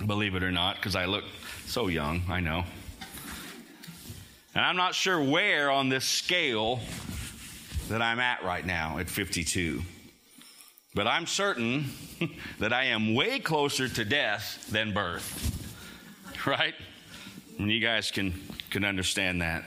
believe 0.06 0.36
it 0.36 0.43
or 0.43 0.51
not, 0.51 0.77
because 0.77 0.95
I 0.95 1.06
look 1.06 1.25
so 1.65 1.88
young, 1.88 2.21
I 2.30 2.39
know. 2.39 2.63
And 4.56 4.65
I'm 4.65 4.75
not 4.75 4.95
sure 4.95 5.21
where 5.21 5.69
on 5.69 5.89
this 5.89 6.06
scale 6.06 6.80
that 7.89 8.01
I'm 8.01 8.19
at 8.19 8.43
right 8.43 8.65
now 8.65 8.97
at 8.97 9.10
52. 9.10 9.82
But 10.95 11.08
I'm 11.08 11.27
certain 11.27 11.91
that 12.60 12.73
I 12.73 12.86
am 12.86 13.13
way 13.13 13.39
closer 13.39 13.88
to 13.88 14.06
death 14.06 14.67
than 14.71 14.93
birth. 14.93 15.53
Right? 16.45 16.75
And 17.60 17.69
you 17.69 17.82
guys 17.82 18.10
can, 18.10 18.34
understand 18.83 19.41
that. 19.41 19.63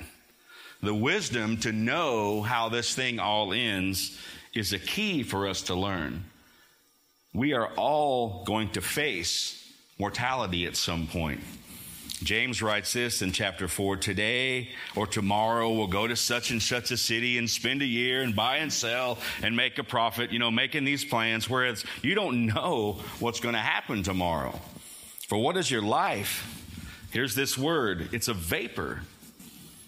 The 0.82 0.94
wisdom 0.94 1.58
to 1.58 1.72
know 1.72 2.42
how 2.42 2.68
this 2.68 2.94
thing 2.94 3.18
all 3.18 3.52
ends 3.52 4.18
is 4.54 4.72
a 4.72 4.78
key 4.78 5.22
for 5.22 5.46
us 5.46 5.62
to 5.62 5.74
learn. 5.74 6.24
We 7.32 7.52
are 7.52 7.68
all 7.76 8.44
going 8.44 8.70
to 8.70 8.80
face 8.80 9.72
mortality 9.98 10.66
at 10.66 10.76
some 10.76 11.06
point. 11.06 11.40
James 12.22 12.60
writes 12.60 12.92
this 12.92 13.22
in 13.22 13.32
chapter 13.32 13.66
4 13.66 13.96
Today 13.96 14.68
or 14.94 15.06
tomorrow 15.06 15.72
we'll 15.72 15.86
go 15.86 16.06
to 16.06 16.16
such 16.16 16.50
and 16.50 16.62
such 16.62 16.90
a 16.90 16.96
city 16.96 17.38
and 17.38 17.48
spend 17.48 17.80
a 17.80 17.86
year 17.86 18.22
and 18.22 18.36
buy 18.36 18.56
and 18.56 18.70
sell 18.70 19.18
and 19.42 19.56
make 19.56 19.78
a 19.78 19.84
profit, 19.84 20.30
you 20.30 20.38
know, 20.38 20.50
making 20.50 20.84
these 20.84 21.04
plans, 21.04 21.48
whereas 21.48 21.84
you 22.02 22.14
don't 22.14 22.46
know 22.46 22.98
what's 23.20 23.40
going 23.40 23.54
to 23.54 23.60
happen 23.60 24.02
tomorrow. 24.02 24.58
For 25.28 25.38
what 25.38 25.56
is 25.56 25.70
your 25.70 25.82
life? 25.82 26.59
Here's 27.10 27.34
this 27.34 27.58
word 27.58 28.08
it's 28.12 28.28
a 28.28 28.34
vapor, 28.34 29.02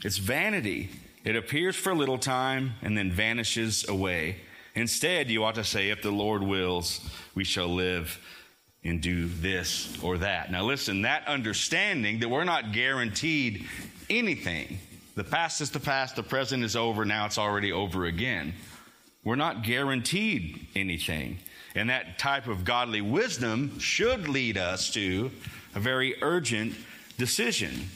it's 0.04 0.18
vanity. 0.18 0.90
It 1.24 1.37
appears 1.37 1.76
for 1.76 1.90
a 1.90 1.94
little 1.94 2.18
time 2.18 2.72
and 2.82 2.98
then 2.98 3.12
vanishes 3.12 3.88
away. 3.88 4.38
Instead, 4.74 5.30
you 5.30 5.44
ought 5.44 5.54
to 5.54 5.62
say, 5.62 5.90
If 5.90 6.02
the 6.02 6.11
Lord 6.11 6.42
wills, 6.42 7.00
we 7.37 7.44
shall 7.44 7.68
live 7.68 8.18
and 8.82 9.00
do 9.00 9.28
this 9.28 9.96
or 10.02 10.18
that. 10.18 10.50
Now, 10.50 10.64
listen, 10.64 11.02
that 11.02 11.28
understanding 11.28 12.18
that 12.20 12.28
we're 12.28 12.42
not 12.42 12.72
guaranteed 12.72 13.68
anything. 14.11 14.80
The 15.14 15.22
past 15.22 15.61
is 15.61 15.70
the 15.70 15.78
past, 15.78 16.16
the 16.16 16.24
present 16.24 16.64
is 16.64 16.74
over, 16.74 17.04
now 17.04 17.26
it's 17.26 17.38
already 17.38 17.70
over 17.70 18.06
again. 18.06 18.54
We're 19.22 19.37
not 19.37 19.62
guaranteed 19.62 20.66
anything. 20.74 21.38
And 21.76 21.88
that 21.90 22.18
type 22.18 22.48
of 22.48 22.64
godly 22.64 23.00
wisdom 23.00 23.78
should 23.78 24.28
lead 24.28 24.58
us 24.58 24.90
to 24.94 25.30
a 25.74 25.80
very 25.80 26.16
urgent 26.20 26.74
decision. 27.18 27.88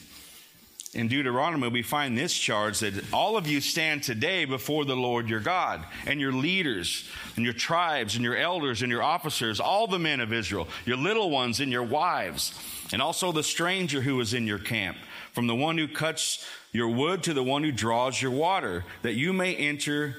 In 0.93 1.09
Deuteronomy, 1.09 1.67
we 1.67 1.83
find 1.83 2.17
this 2.17 2.33
charge 2.33 2.79
that 2.79 3.13
all 3.13 3.37
of 3.37 3.45
you 3.45 3.61
stand 3.61 4.03
today 4.03 4.45
before 4.45 4.85
the 4.85 4.95
Lord 4.95 5.29
your 5.29 5.41
God, 5.41 5.83
and 6.05 6.19
your 6.19 6.31
leaders, 6.31 7.07
and 7.35 7.43
your 7.43 7.53
tribes, 7.53 8.15
and 8.15 8.23
your 8.23 8.37
elders, 8.37 8.81
and 8.81 8.91
your 8.91 9.03
officers, 9.03 9.59
all 9.59 9.85
the 9.87 9.99
men 9.99 10.21
of 10.21 10.33
Israel, 10.33 10.67
your 10.85 10.97
little 10.97 11.29
ones, 11.29 11.59
and 11.59 11.71
your 11.71 11.83
wives, 11.83 12.57
and 12.93 13.01
also 13.01 13.31
the 13.31 13.43
stranger 13.43 14.01
who 14.01 14.19
is 14.21 14.33
in 14.33 14.47
your 14.47 14.59
camp, 14.59 14.97
from 15.33 15.45
the 15.45 15.55
one 15.55 15.77
who 15.77 15.87
cuts 15.87 16.45
your 16.71 16.89
wood 16.89 17.21
to 17.23 17.33
the 17.33 17.43
one 17.43 17.63
who 17.63 17.71
draws 17.71 18.21
your 18.21 18.31
water, 18.31 18.83
that 19.01 19.13
you 19.13 19.33
may 19.33 19.55
enter 19.55 20.15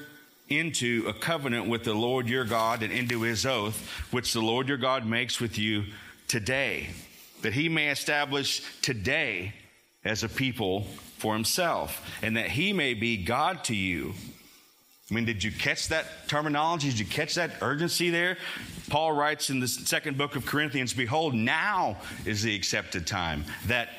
into 0.49 1.05
a 1.07 1.13
covenant 1.13 1.67
with 1.67 1.83
the 1.83 1.93
Lord 1.93 2.27
your 2.27 2.45
God 2.45 2.83
and 2.83 2.93
into 2.93 3.21
his 3.21 3.45
oath, 3.45 3.87
which 4.11 4.33
the 4.33 4.41
Lord 4.41 4.67
your 4.67 4.77
God 4.77 5.05
makes 5.05 5.39
with 5.39 5.57
you 5.57 5.85
today, 6.27 6.89
that 7.41 7.53
he 7.53 7.69
may 7.69 7.89
establish 7.89 8.61
today 8.81 9.53
as 10.03 10.23
a 10.23 10.29
people 10.29 10.83
for 11.17 11.33
himself, 11.33 12.01
and 12.21 12.37
that 12.37 12.49
he 12.49 12.71
may 12.71 12.93
be 12.93 13.17
God 13.17 13.63
to 13.65 13.75
you. 13.75 14.13
I 15.11 15.13
mean, 15.13 15.25
did 15.25 15.43
you 15.43 15.51
catch 15.51 15.87
that 15.89 16.05
terminology? 16.27 16.89
Did 16.89 16.99
you 16.99 17.05
catch 17.05 17.35
that 17.35 17.51
urgency 17.61 18.09
there? 18.09 18.37
Paul 18.89 19.11
writes 19.13 19.49
in 19.49 19.59
the 19.59 19.67
second 19.67 20.17
book 20.17 20.35
of 20.35 20.45
Corinthians 20.45 20.93
Behold, 20.93 21.33
now 21.33 21.97
is 22.25 22.43
the 22.43 22.55
accepted 22.55 23.07
time, 23.07 23.43
that 23.65 23.89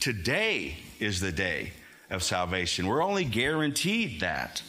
today 0.00 0.76
is 0.98 1.20
the 1.20 1.32
day 1.32 1.72
of 2.10 2.22
salvation. 2.22 2.86
We're 2.86 3.02
only 3.02 3.24
guaranteed 3.24 4.20
that. 4.20 4.62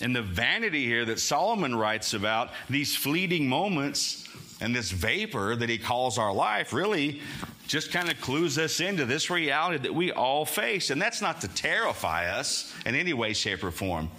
And 0.00 0.14
the 0.14 0.22
vanity 0.22 0.84
here 0.84 1.04
that 1.06 1.18
Solomon 1.18 1.74
writes 1.74 2.14
about, 2.14 2.50
these 2.70 2.94
fleeting 2.94 3.48
moments 3.48 4.27
and 4.60 4.74
this 4.74 4.90
vapor 4.90 5.56
that 5.56 5.68
he 5.68 5.78
calls 5.78 6.18
our 6.18 6.32
life, 6.32 6.72
really 6.72 7.20
just 7.66 7.92
kind 7.92 8.10
of 8.10 8.20
clues 8.20 8.58
us 8.58 8.80
into 8.80 9.04
this 9.04 9.30
reality 9.30 9.78
that 9.78 9.94
we 9.94 10.10
all 10.10 10.44
face. 10.44 10.90
And 10.90 11.00
that's 11.00 11.20
not 11.20 11.42
to 11.42 11.48
terrify 11.48 12.30
us 12.30 12.74
in 12.86 12.94
any 12.94 13.12
way, 13.12 13.34
shape, 13.34 13.62
or 13.62 13.70
form. 13.70 14.10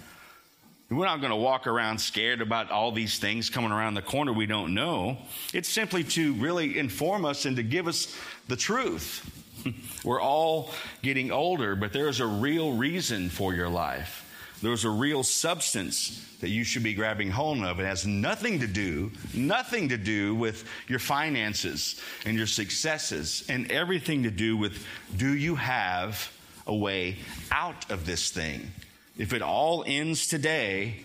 We're 0.88 1.04
not 1.04 1.20
going 1.20 1.30
to 1.30 1.36
walk 1.36 1.68
around 1.68 1.98
scared 1.98 2.40
about 2.40 2.72
all 2.72 2.90
these 2.90 3.20
things 3.20 3.48
coming 3.48 3.70
around 3.70 3.94
the 3.94 4.02
corner 4.02 4.32
we 4.32 4.46
don't 4.46 4.74
know. 4.74 5.18
It's 5.54 5.68
simply 5.68 6.02
to 6.04 6.32
really 6.34 6.78
inform 6.78 7.24
us 7.24 7.44
and 7.44 7.56
to 7.56 7.62
give 7.62 7.86
us 7.86 8.16
the 8.48 8.56
truth. 8.56 9.24
We're 10.04 10.20
all 10.20 10.72
getting 11.02 11.30
older, 11.30 11.76
but 11.76 11.92
there's 11.92 12.18
a 12.18 12.26
real 12.26 12.72
reason 12.72 13.28
for 13.28 13.54
your 13.54 13.68
life. 13.68 14.19
There's 14.62 14.84
a 14.84 14.90
real 14.90 15.22
substance 15.22 16.26
that 16.40 16.50
you 16.50 16.64
should 16.64 16.82
be 16.82 16.94
grabbing 16.94 17.30
hold 17.30 17.62
of. 17.64 17.80
It 17.80 17.84
has 17.84 18.06
nothing 18.06 18.60
to 18.60 18.66
do, 18.66 19.10
nothing 19.34 19.88
to 19.88 19.96
do 19.96 20.34
with 20.34 20.64
your 20.86 20.98
finances 20.98 22.00
and 22.26 22.36
your 22.36 22.46
successes, 22.46 23.44
and 23.48 23.70
everything 23.70 24.24
to 24.24 24.30
do 24.30 24.56
with 24.56 24.84
do 25.16 25.34
you 25.34 25.54
have 25.54 26.30
a 26.66 26.74
way 26.74 27.16
out 27.50 27.90
of 27.90 28.04
this 28.04 28.30
thing? 28.30 28.72
If 29.16 29.32
it 29.32 29.42
all 29.42 29.84
ends 29.86 30.26
today, 30.26 31.04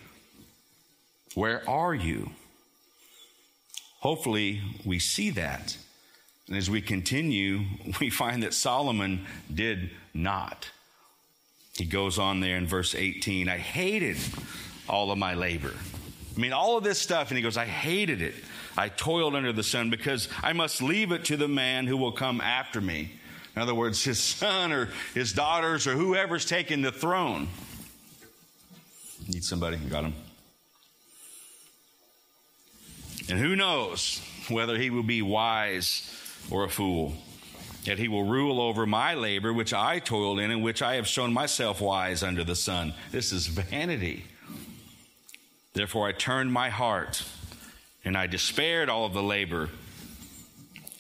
where 1.33 1.67
are 1.69 1.93
you? 1.93 2.31
Hopefully, 3.99 4.61
we 4.85 4.99
see 4.99 5.31
that. 5.31 5.77
And 6.47 6.55
as 6.55 6.69
we 6.69 6.81
continue, 6.81 7.61
we 7.99 8.09
find 8.09 8.43
that 8.43 8.53
Solomon 8.53 9.25
did 9.53 9.91
not. 10.13 10.69
He 11.77 11.85
goes 11.85 12.19
on 12.19 12.39
there 12.39 12.57
in 12.57 12.67
verse 12.67 12.95
18 12.95 13.49
I 13.49 13.57
hated 13.57 14.17
all 14.87 15.11
of 15.11 15.17
my 15.17 15.33
labor. 15.33 15.73
I 16.35 16.39
mean, 16.39 16.53
all 16.53 16.77
of 16.77 16.83
this 16.83 16.99
stuff, 16.99 17.29
and 17.29 17.37
he 17.37 17.43
goes, 17.43 17.57
I 17.57 17.65
hated 17.65 18.21
it. 18.21 18.35
I 18.77 18.89
toiled 18.89 19.35
under 19.35 19.53
the 19.53 19.63
sun 19.63 19.89
because 19.89 20.27
I 20.43 20.53
must 20.53 20.81
leave 20.81 21.11
it 21.11 21.25
to 21.25 21.37
the 21.37 21.47
man 21.47 21.87
who 21.87 21.95
will 21.95 22.11
come 22.11 22.41
after 22.41 22.81
me. 22.81 23.11
In 23.55 23.61
other 23.61 23.73
words, 23.73 24.03
his 24.03 24.19
son 24.19 24.71
or 24.71 24.89
his 25.13 25.33
daughters 25.33 25.87
or 25.87 25.93
whoever's 25.93 26.45
taking 26.45 26.81
the 26.81 26.91
throne. 26.91 27.47
Need 29.27 29.43
somebody? 29.43 29.77
Got 29.77 30.03
him. 30.03 30.13
And 33.29 33.39
who 33.39 33.55
knows 33.55 34.21
whether 34.49 34.77
he 34.77 34.89
will 34.89 35.03
be 35.03 35.21
wise 35.21 36.11
or 36.51 36.65
a 36.65 36.69
fool. 36.69 37.13
Yet 37.85 37.99
he 37.99 38.07
will 38.07 38.23
rule 38.23 38.59
over 38.59 38.85
my 38.85 39.13
labor, 39.13 39.53
which 39.53 39.73
I 39.73 39.99
toiled 39.99 40.39
in, 40.39 40.49
and 40.51 40.63
which 40.63 40.81
I 40.81 40.95
have 40.95 41.07
shown 41.07 41.31
myself 41.31 41.79
wise 41.79 42.23
under 42.23 42.43
the 42.43 42.55
sun. 42.55 42.93
This 43.11 43.31
is 43.31 43.47
vanity. 43.47 44.25
Therefore, 45.73 46.07
I 46.07 46.11
turned 46.11 46.51
my 46.51 46.69
heart 46.69 47.23
and 48.03 48.17
I 48.17 48.27
despaired 48.27 48.89
all 48.89 49.05
of 49.05 49.13
the 49.13 49.23
labor 49.23 49.69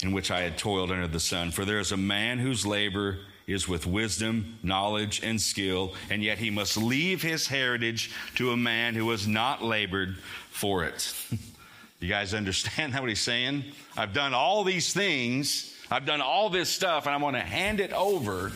in 0.01 0.11
which 0.11 0.29
I 0.29 0.41
had 0.41 0.57
toiled 0.57 0.91
under 0.91 1.07
the 1.07 1.19
sun. 1.19 1.51
For 1.51 1.65
there 1.65 1.79
is 1.79 1.91
a 1.91 1.97
man 1.97 2.39
whose 2.39 2.65
labor 2.65 3.19
is 3.47 3.67
with 3.67 3.85
wisdom, 3.85 4.57
knowledge, 4.63 5.21
and 5.23 5.39
skill, 5.39 5.93
and 6.09 6.23
yet 6.23 6.39
he 6.39 6.49
must 6.49 6.77
leave 6.77 7.21
his 7.21 7.47
heritage 7.47 8.11
to 8.35 8.51
a 8.51 8.57
man 8.57 8.95
who 8.95 9.09
has 9.11 9.27
not 9.27 9.63
labored 9.63 10.17
for 10.49 10.83
it. 10.83 11.13
you 11.99 12.09
guys 12.09 12.33
understand 12.33 12.93
what 12.99 13.07
he's 13.07 13.21
saying? 13.21 13.63
I've 13.95 14.13
done 14.13 14.33
all 14.33 14.63
these 14.63 14.93
things, 14.93 15.74
I've 15.91 16.05
done 16.05 16.21
all 16.21 16.49
this 16.49 16.69
stuff, 16.69 17.05
and 17.05 17.13
I'm 17.13 17.21
going 17.21 17.35
to 17.35 17.39
hand 17.39 17.79
it 17.79 17.93
over 17.93 18.51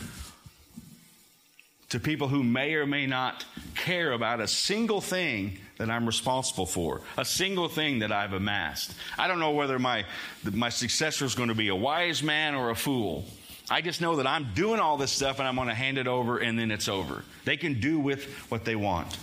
to 1.90 2.00
people 2.00 2.28
who 2.28 2.42
may 2.42 2.74
or 2.74 2.86
may 2.86 3.06
not 3.06 3.44
care 3.74 4.12
about 4.12 4.40
a 4.40 4.48
single 4.48 5.00
thing 5.00 5.58
that 5.76 5.90
I'm 5.90 6.06
responsible 6.06 6.66
for, 6.66 7.00
a 7.16 7.24
single 7.24 7.68
thing 7.68 8.00
that 8.00 8.12
I've 8.12 8.32
amassed. 8.32 8.94
I 9.18 9.28
don't 9.28 9.40
know 9.40 9.52
whether 9.52 9.78
my, 9.78 10.04
my 10.52 10.68
successor 10.68 11.24
is 11.24 11.34
going 11.34 11.48
to 11.48 11.54
be 11.54 11.68
a 11.68 11.74
wise 11.74 12.22
man 12.22 12.54
or 12.54 12.70
a 12.70 12.76
fool. 12.76 13.24
I 13.70 13.80
just 13.80 14.00
know 14.00 14.16
that 14.16 14.26
I'm 14.26 14.52
doing 14.54 14.80
all 14.80 14.96
this 14.96 15.12
stuff 15.12 15.38
and 15.38 15.48
I'm 15.48 15.56
going 15.56 15.68
to 15.68 15.74
hand 15.74 15.96
it 15.96 16.06
over 16.06 16.38
and 16.38 16.58
then 16.58 16.70
it's 16.70 16.88
over. 16.88 17.24
They 17.44 17.56
can 17.56 17.80
do 17.80 17.98
with 17.98 18.24
what 18.50 18.64
they 18.64 18.76
want. 18.76 19.16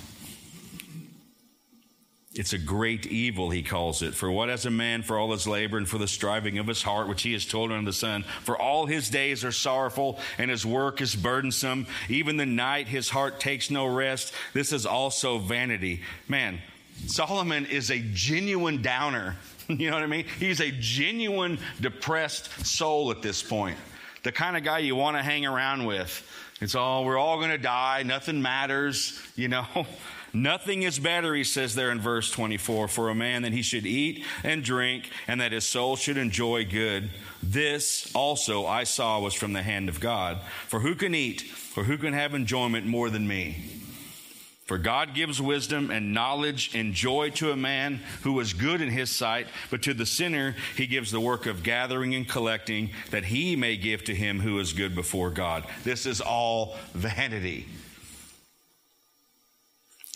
It's 2.38 2.54
a 2.54 2.58
great 2.58 3.08
evil, 3.08 3.50
he 3.50 3.64
calls 3.64 4.02
it. 4.04 4.14
For 4.14 4.32
what 4.32 4.50
has 4.50 4.66
a 4.66 4.72
man 4.72 5.02
for 5.02 5.18
all 5.18 5.32
his 5.32 5.48
labor 5.48 5.78
and 5.78 5.90
for 5.90 5.98
the 5.98 6.08
striving 6.08 6.60
of 6.60 6.68
his 6.68 6.84
heart, 6.84 7.08
which 7.08 7.24
he 7.24 7.34
has 7.34 7.46
told 7.46 7.72
under 7.72 7.90
the 7.90 7.94
sun? 7.94 8.24
For 8.44 8.58
all 8.58 8.86
his 8.86 9.10
days 9.10 9.44
are 9.44 9.52
sorrowful 9.52 10.20
and 10.38 10.52
his 10.52 10.66
work 10.66 11.02
is 11.02 11.16
burdensome. 11.16 11.88
Even 12.10 12.38
the 12.38 12.46
night 12.46 12.88
his 12.88 13.10
heart 13.10 13.40
takes 13.40 13.72
no 13.72 13.88
rest. 13.88 14.34
This 14.54 14.72
is 14.72 14.86
also 14.86 15.40
vanity. 15.40 16.02
Man, 16.28 16.60
Solomon 17.08 17.66
is 17.66 17.90
a 17.90 18.00
genuine 18.14 18.82
downer. 18.82 19.36
You 19.70 19.90
know 19.90 19.98
what 19.98 20.04
I 20.04 20.08
mean? 20.08 20.26
He's 20.40 20.62
a 20.62 20.72
genuine 20.72 21.60
depressed 21.82 22.66
soul 22.66 23.12
at 23.12 23.22
this 23.22 23.44
point. 23.44 23.78
The 24.24 24.32
kind 24.32 24.56
of 24.56 24.64
guy 24.64 24.80
you 24.80 24.96
want 24.96 25.18
to 25.18 25.24
hang 25.24 25.46
around 25.46 25.86
with 25.86 26.26
It's 26.62 26.74
all, 26.74 27.04
we're 27.04 27.18
all 27.18 27.36
going 27.36 27.50
to 27.50 27.58
die. 27.58 28.04
Nothing 28.04 28.42
matters, 28.42 29.22
you 29.36 29.50
know. 29.50 29.66
Nothing 30.34 30.84
is 30.84 31.00
better, 31.00 31.34
he 31.34 31.44
says 31.44 31.76
there 31.76 31.92
in 31.92 32.00
verse 32.00 32.30
24, 32.30 32.88
for 32.88 33.10
a 33.10 33.16
man 33.16 33.44
that 33.44 33.54
he 33.54 33.62
should 33.62 33.86
eat 33.86 34.24
and 34.44 34.64
drink 34.64 35.10
and 35.28 35.42
that 35.42 35.52
his 35.52 35.66
soul 35.66 35.96
should 35.96 36.18
enjoy 36.18 36.66
good. 36.66 37.10
This 37.42 38.12
also 38.14 38.66
I 38.66 38.84
saw 38.84 39.20
was 39.20 39.34
from 39.34 39.54
the 39.54 39.64
hand 39.64 39.90
of 39.90 40.00
God. 40.00 40.40
For 40.68 40.80
who 40.82 40.96
can 40.96 41.16
eat 41.16 41.44
or 41.76 41.84
who 41.84 41.98
can 41.98 42.14
have 42.14 42.34
enjoyment 42.34 42.86
more 42.86 43.10
than 43.10 43.28
me? 43.28 43.78
For 44.68 44.78
God 44.78 45.16
gives 45.16 45.42
wisdom 45.42 45.90
and 45.92 46.14
knowledge 46.14 46.76
and 46.76 46.94
joy 46.94 47.30
to 47.36 47.52
a 47.52 47.56
man 47.56 48.02
who 48.24 48.38
is 48.42 48.52
good 48.52 48.82
in 48.82 48.90
his 48.90 49.10
sight, 49.10 49.48
but 49.72 49.82
to 49.84 49.94
the 49.94 50.06
sinner 50.06 50.56
he 50.76 50.88
gives 50.88 51.10
the 51.10 51.22
work 51.22 51.46
of 51.46 51.64
gathering 51.64 52.14
and 52.16 52.28
collecting 52.28 52.90
that 53.12 53.24
he 53.24 53.56
may 53.56 53.78
give 53.78 54.04
to 54.04 54.14
him 54.14 54.42
who 54.42 54.60
is 54.60 54.74
good 54.74 54.94
before 54.94 55.30
God. 55.30 55.66
This 55.86 56.06
is 56.06 56.20
all 56.20 56.76
vanity. 56.94 57.66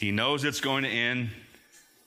He 0.02 0.10
knows 0.10 0.44
it's 0.44 0.62
going 0.62 0.84
to 0.84 0.90
end. 0.90 1.30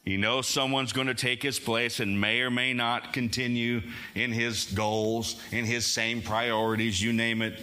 He 0.04 0.16
knows 0.16 0.48
someone's 0.48 0.92
going 0.92 1.06
to 1.06 1.14
take 1.14 1.44
his 1.44 1.60
place 1.60 2.00
and 2.00 2.20
may 2.20 2.40
or 2.40 2.50
may 2.50 2.74
not 2.74 3.12
continue 3.12 3.82
in 4.16 4.32
his 4.32 4.64
goals, 4.64 5.40
in 5.52 5.64
his 5.64 5.86
same 5.86 6.20
priorities, 6.20 7.00
you 7.00 7.12
name 7.12 7.40
it. 7.40 7.60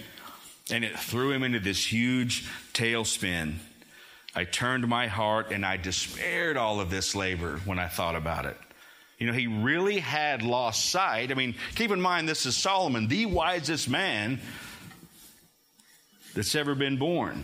And 0.71 0.85
it 0.85 0.97
threw 0.97 1.33
him 1.33 1.43
into 1.43 1.59
this 1.59 1.85
huge 1.85 2.47
tailspin. 2.73 3.55
I 4.33 4.45
turned 4.45 4.87
my 4.87 5.07
heart 5.07 5.51
and 5.51 5.65
I 5.65 5.75
despaired 5.75 6.55
all 6.55 6.79
of 6.79 6.89
this 6.89 7.13
labor 7.13 7.59
when 7.65 7.77
I 7.77 7.89
thought 7.89 8.15
about 8.15 8.45
it. 8.45 8.57
You 9.19 9.27
know, 9.27 9.33
he 9.33 9.47
really 9.47 9.99
had 9.99 10.43
lost 10.43 10.91
sight. 10.91 11.29
I 11.29 11.33
mean, 11.33 11.55
keep 11.75 11.91
in 11.91 11.99
mind, 11.99 12.29
this 12.29 12.45
is 12.45 12.55
Solomon, 12.55 13.09
the 13.09 13.25
wisest 13.25 13.89
man 13.89 14.39
that's 16.33 16.55
ever 16.55 16.73
been 16.73 16.95
born. 16.95 17.43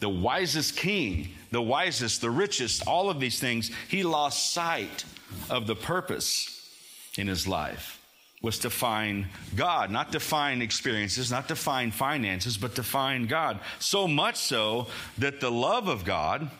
The 0.00 0.08
wisest 0.08 0.76
king, 0.76 1.28
the 1.50 1.62
wisest, 1.62 2.20
the 2.20 2.30
richest, 2.30 2.86
all 2.86 3.10
of 3.10 3.20
these 3.20 3.40
things. 3.40 3.70
He 3.88 4.02
lost 4.02 4.52
sight 4.52 5.04
of 5.48 5.66
the 5.66 5.76
purpose 5.76 6.56
in 7.16 7.26
his 7.26 7.46
life 7.46 8.00
was 8.42 8.58
to 8.60 8.70
find 8.70 9.26
God, 9.54 9.90
not 9.90 10.12
to 10.12 10.20
find 10.20 10.62
experiences, 10.62 11.30
not 11.30 11.48
to 11.48 11.56
find 11.56 11.92
finances, 11.92 12.56
but 12.56 12.74
to 12.76 12.82
find 12.82 13.28
God. 13.28 13.60
So 13.78 14.08
much 14.08 14.36
so 14.36 14.86
that 15.18 15.40
the 15.40 15.50
love 15.50 15.88
of 15.88 16.04
God, 16.04 16.50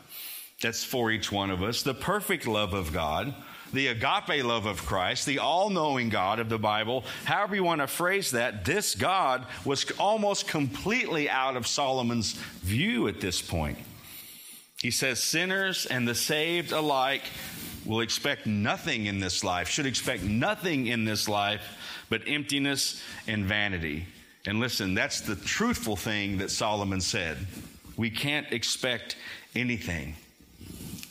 that's 0.61 0.85
for 0.85 1.11
each 1.11 1.33
one 1.33 1.51
of 1.51 1.63
us, 1.63 1.83
the 1.83 1.95
perfect 1.95 2.47
love 2.47 2.75
of 2.75 2.93
God, 2.93 3.35
the 3.73 3.87
agape 3.87 4.45
love 4.45 4.67
of 4.67 4.85
Christ, 4.85 5.25
the 5.25 5.39
all 5.39 5.71
knowing 5.71 6.11
God 6.11 6.39
of 6.39 6.51
the 6.51 6.59
Bible, 6.59 7.05
however 7.25 7.55
you 7.55 7.65
want 7.65 7.81
to 7.81 7.87
phrase 7.87 8.33
that, 8.33 8.65
this 8.65 8.95
God 8.95 9.47
was 9.65 9.91
almost 9.93 10.49
completely 10.49 11.31
out 11.31 11.57
of 11.57 11.67
Solomon's 11.67 12.33
view 12.33 13.09
at 13.09 13.21
this 13.21 13.41
point. 13.41 13.79
He 14.83 14.91
says, 14.91 15.23
Sinners 15.23 15.87
and 15.87 16.09
the 16.09 16.15
saved 16.15 16.73
alike 16.73 17.23
will 17.85 18.01
expect 18.01 18.47
nothing 18.47 19.07
in 19.07 19.21
this 19.21 19.45
life, 19.45 19.69
should 19.69 19.87
expect 19.87 20.23
nothing 20.23 20.87
in 20.87 21.05
this 21.05 21.29
life 21.29 21.63
but 22.09 22.23
emptiness 22.27 23.03
and 23.27 23.45
vanity. 23.45 24.07
And 24.47 24.59
listen, 24.59 24.95
that's 24.95 25.21
the 25.21 25.37
truthful 25.37 25.97
thing 25.97 26.39
that 26.39 26.51
Solomon 26.51 27.01
said. 27.01 27.47
We 27.97 28.11
can't 28.11 28.51
expect 28.53 29.17
anything. 29.55 30.17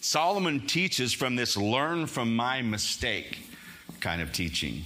Solomon 0.01 0.65
teaches 0.65 1.13
from 1.13 1.36
this 1.36 1.55
learn 1.55 2.08
from 2.08 2.36
my 2.36 2.62
mistake 2.62 3.43
kind 3.99 4.21
of 4.21 4.32
teaching. 4.32 4.84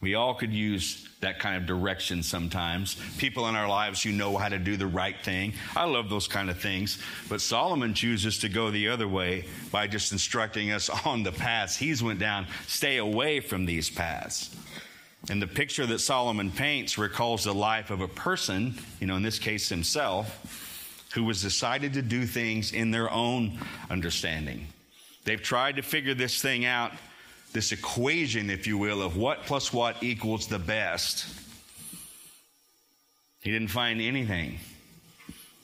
We 0.00 0.14
all 0.14 0.34
could 0.34 0.52
use 0.52 1.08
that 1.22 1.38
kind 1.38 1.56
of 1.56 1.66
direction 1.66 2.20
sometimes. 2.22 2.96
People 3.16 3.48
in 3.48 3.54
our 3.54 3.68
lives 3.68 4.02
who 4.02 4.10
know 4.10 4.36
how 4.36 4.48
to 4.48 4.58
do 4.58 4.76
the 4.76 4.86
right 4.86 5.16
thing. 5.22 5.52
I 5.76 5.84
love 5.84 6.10
those 6.10 6.26
kind 6.26 6.50
of 6.50 6.60
things. 6.60 6.98
But 7.28 7.40
Solomon 7.40 7.94
chooses 7.94 8.38
to 8.38 8.48
go 8.48 8.70
the 8.70 8.88
other 8.88 9.06
way 9.06 9.46
by 9.70 9.86
just 9.86 10.10
instructing 10.10 10.72
us 10.72 10.90
on 11.06 11.22
the 11.22 11.32
paths 11.32 11.76
he's 11.76 12.02
went 12.02 12.18
down. 12.18 12.46
Stay 12.66 12.98
away 12.98 13.38
from 13.40 13.64
these 13.64 13.88
paths. 13.88 14.54
And 15.30 15.40
the 15.40 15.46
picture 15.46 15.86
that 15.86 16.00
Solomon 16.00 16.50
paints 16.50 16.98
recalls 16.98 17.44
the 17.44 17.54
life 17.54 17.90
of 17.90 18.00
a 18.00 18.08
person, 18.08 18.74
you 19.00 19.06
know, 19.06 19.14
in 19.14 19.22
this 19.22 19.38
case 19.38 19.68
himself, 19.68 21.08
who 21.14 21.22
was 21.22 21.40
decided 21.40 21.92
to 21.92 22.02
do 22.02 22.26
things 22.26 22.72
in 22.72 22.90
their 22.90 23.08
own 23.12 23.60
understanding. 23.90 24.66
They've 25.24 25.40
tried 25.40 25.76
to 25.76 25.82
figure 25.82 26.14
this 26.14 26.42
thing 26.42 26.64
out 26.64 26.90
this 27.52 27.72
equation, 27.72 28.50
if 28.50 28.66
you 28.66 28.78
will, 28.78 29.02
of 29.02 29.16
what 29.16 29.42
plus 29.42 29.72
what 29.72 30.02
equals 30.02 30.46
the 30.46 30.58
best. 30.58 31.26
He 33.42 33.50
didn't 33.50 33.68
find 33.68 34.00
anything. 34.00 34.58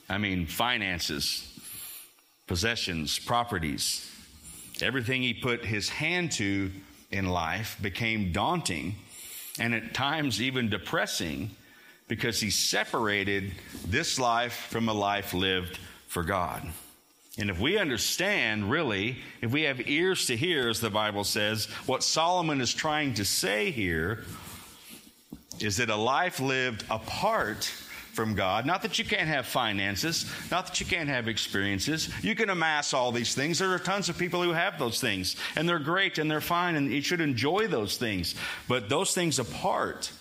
I 0.09 0.17
mean, 0.17 0.45
finances, 0.45 1.59
possessions, 2.47 3.19
properties, 3.19 4.09
everything 4.81 5.21
he 5.21 5.33
put 5.33 5.65
his 5.65 5.89
hand 5.89 6.31
to 6.33 6.71
in 7.11 7.27
life 7.29 7.77
became 7.81 8.31
daunting 8.31 8.95
and 9.59 9.73
at 9.73 9.93
times 9.93 10.41
even 10.41 10.69
depressing 10.69 11.51
because 12.07 12.39
he 12.39 12.49
separated 12.49 13.53
this 13.87 14.19
life 14.19 14.67
from 14.69 14.89
a 14.89 14.93
life 14.93 15.33
lived 15.33 15.77
for 16.07 16.23
God. 16.23 16.67
And 17.37 17.49
if 17.49 17.59
we 17.59 17.77
understand, 17.77 18.69
really, 18.69 19.17
if 19.41 19.51
we 19.51 19.63
have 19.63 19.87
ears 19.87 20.25
to 20.25 20.35
hear, 20.35 20.69
as 20.69 20.81
the 20.81 20.89
Bible 20.89 21.23
says, 21.23 21.65
what 21.85 22.03
Solomon 22.03 22.59
is 22.59 22.73
trying 22.73 23.13
to 23.15 23.25
say 23.25 23.71
here 23.71 24.23
is 25.59 25.77
that 25.77 25.89
a 25.89 25.95
life 25.95 26.39
lived 26.39 26.83
apart 26.89 27.71
from 28.13 28.33
God, 28.35 28.65
not 28.65 28.81
that 28.81 28.99
you 28.99 29.05
can't 29.05 29.27
have 29.27 29.45
finances, 29.45 30.25
not 30.51 30.67
that 30.67 30.79
you 30.81 30.85
can't 30.85 31.07
have 31.07 31.27
experiences, 31.27 32.09
you 32.21 32.35
can 32.35 32.49
amass 32.49 32.93
all 32.93 33.11
these 33.11 33.33
things. 33.35 33.59
There 33.59 33.71
are 33.71 33.79
tons 33.79 34.09
of 34.09 34.17
people 34.17 34.43
who 34.43 34.51
have 34.51 34.79
those 34.79 34.99
things, 34.99 35.37
and 35.55 35.69
they're 35.69 35.79
great 35.79 36.17
and 36.17 36.29
they're 36.29 36.41
fine, 36.41 36.75
and 36.75 36.91
you 36.91 37.01
should 37.01 37.21
enjoy 37.21 37.67
those 37.67 37.97
things. 37.97 38.35
But 38.67 38.89
those 38.89 39.13
things 39.13 39.39
apart, 39.39 40.11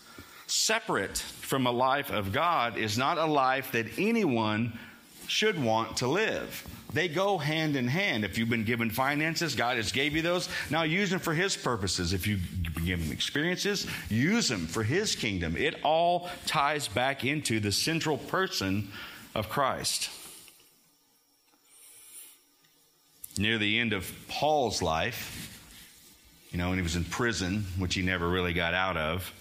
separate 0.47 1.19
from 1.19 1.67
a 1.67 1.73
life 1.73 2.11
of 2.11 2.33
God, 2.33 2.77
is 2.77 2.97
not 2.97 3.19
a 3.19 3.27
life 3.27 3.73
that 3.73 3.99
anyone 3.99 4.79
should 5.29 5.63
want 5.63 5.99
to 5.99 6.09
live. 6.09 6.67
They 6.93 7.09
go 7.09 7.37
hand 7.37 7.77
in 7.77 7.87
hand. 7.87 8.25
If 8.25 8.39
you've 8.39 8.49
been 8.49 8.65
given 8.65 8.91
finances, 8.91 9.55
God 9.55 9.77
has 9.77 9.93
gave 9.93 10.17
you 10.17 10.23
those. 10.23 10.49
Now 10.71 10.83
use 10.85 11.11
them 11.11 11.21
for 11.21 11.35
His 11.35 11.57
purposes. 11.57 12.13
If 12.13 12.27
you've 12.27 12.41
been 12.75 12.87
given 12.87 13.13
experiences, 13.13 13.87
use 14.09 14.49
them 14.49 14.67
for 14.67 14.83
His 14.83 15.15
kingdom. 15.15 15.57
It 15.57 15.77
all 15.85 16.31
ties 16.47 16.89
back 16.89 17.25
into 17.25 17.61
the 17.61 17.73
central 17.73 18.17
person 18.17 18.91
of 19.35 19.49
Christ. 19.51 20.11
Near 23.37 23.59
the 23.59 23.79
end 23.79 23.93
of 23.93 24.11
Paul's 24.27 24.83
life, 24.83 25.45
you 26.51 26.59
know, 26.59 26.71
when 26.71 26.79
he 26.79 26.83
was 26.83 26.97
in 26.97 27.05
prison, 27.05 27.67
which 27.79 27.95
he 27.95 28.03
never 28.03 28.29
really 28.29 28.55
got 28.55 28.73
out 28.73 28.97
of, 28.97 29.33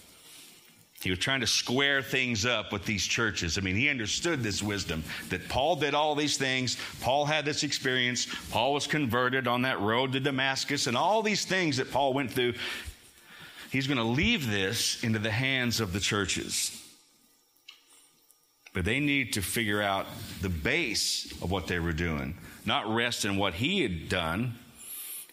he 1.01 1.11
was 1.11 1.19
trying 1.19 1.41
to 1.41 1.47
square 1.47 2.01
things 2.01 2.45
up 2.45 2.71
with 2.71 2.85
these 2.85 3.05
churches. 3.05 3.57
I 3.57 3.61
mean, 3.61 3.75
he 3.75 3.87
understood 3.87 4.41
this 4.41 4.63
wisdom 4.63 5.03
that 5.29 5.47
Paul 5.47 5.75
did 5.75 5.93
all 5.93 6.15
these 6.15 6.37
things. 6.37 6.75
Paul 7.01 7.25
had 7.25 7.45
this 7.45 7.63
experience. 7.63 8.27
Paul 8.49 8.73
was 8.73 8.87
converted 8.87 9.47
on 9.47 9.61
that 9.61 9.79
road 9.79 10.13
to 10.13 10.19
Damascus, 10.19 10.87
and 10.87 10.97
all 10.97 11.21
these 11.21 11.45
things 11.45 11.77
that 11.77 11.91
Paul 11.91 12.13
went 12.13 12.31
through. 12.31 12.55
He's 13.71 13.85
going 13.85 13.97
to 13.97 14.03
leave 14.03 14.49
this 14.49 15.03
into 15.03 15.19
the 15.19 15.31
hands 15.31 15.79
of 15.79 15.93
the 15.93 15.99
churches. 15.99 16.73
But 18.73 18.85
they 18.85 18.99
need 18.99 19.33
to 19.33 19.41
figure 19.41 19.81
out 19.81 20.07
the 20.41 20.49
base 20.49 21.31
of 21.43 21.51
what 21.51 21.67
they 21.67 21.79
were 21.79 21.93
doing, 21.93 22.35
not 22.65 22.91
rest 22.91 23.23
in 23.23 23.37
what 23.37 23.53
he 23.53 23.81
had 23.81 24.09
done, 24.09 24.55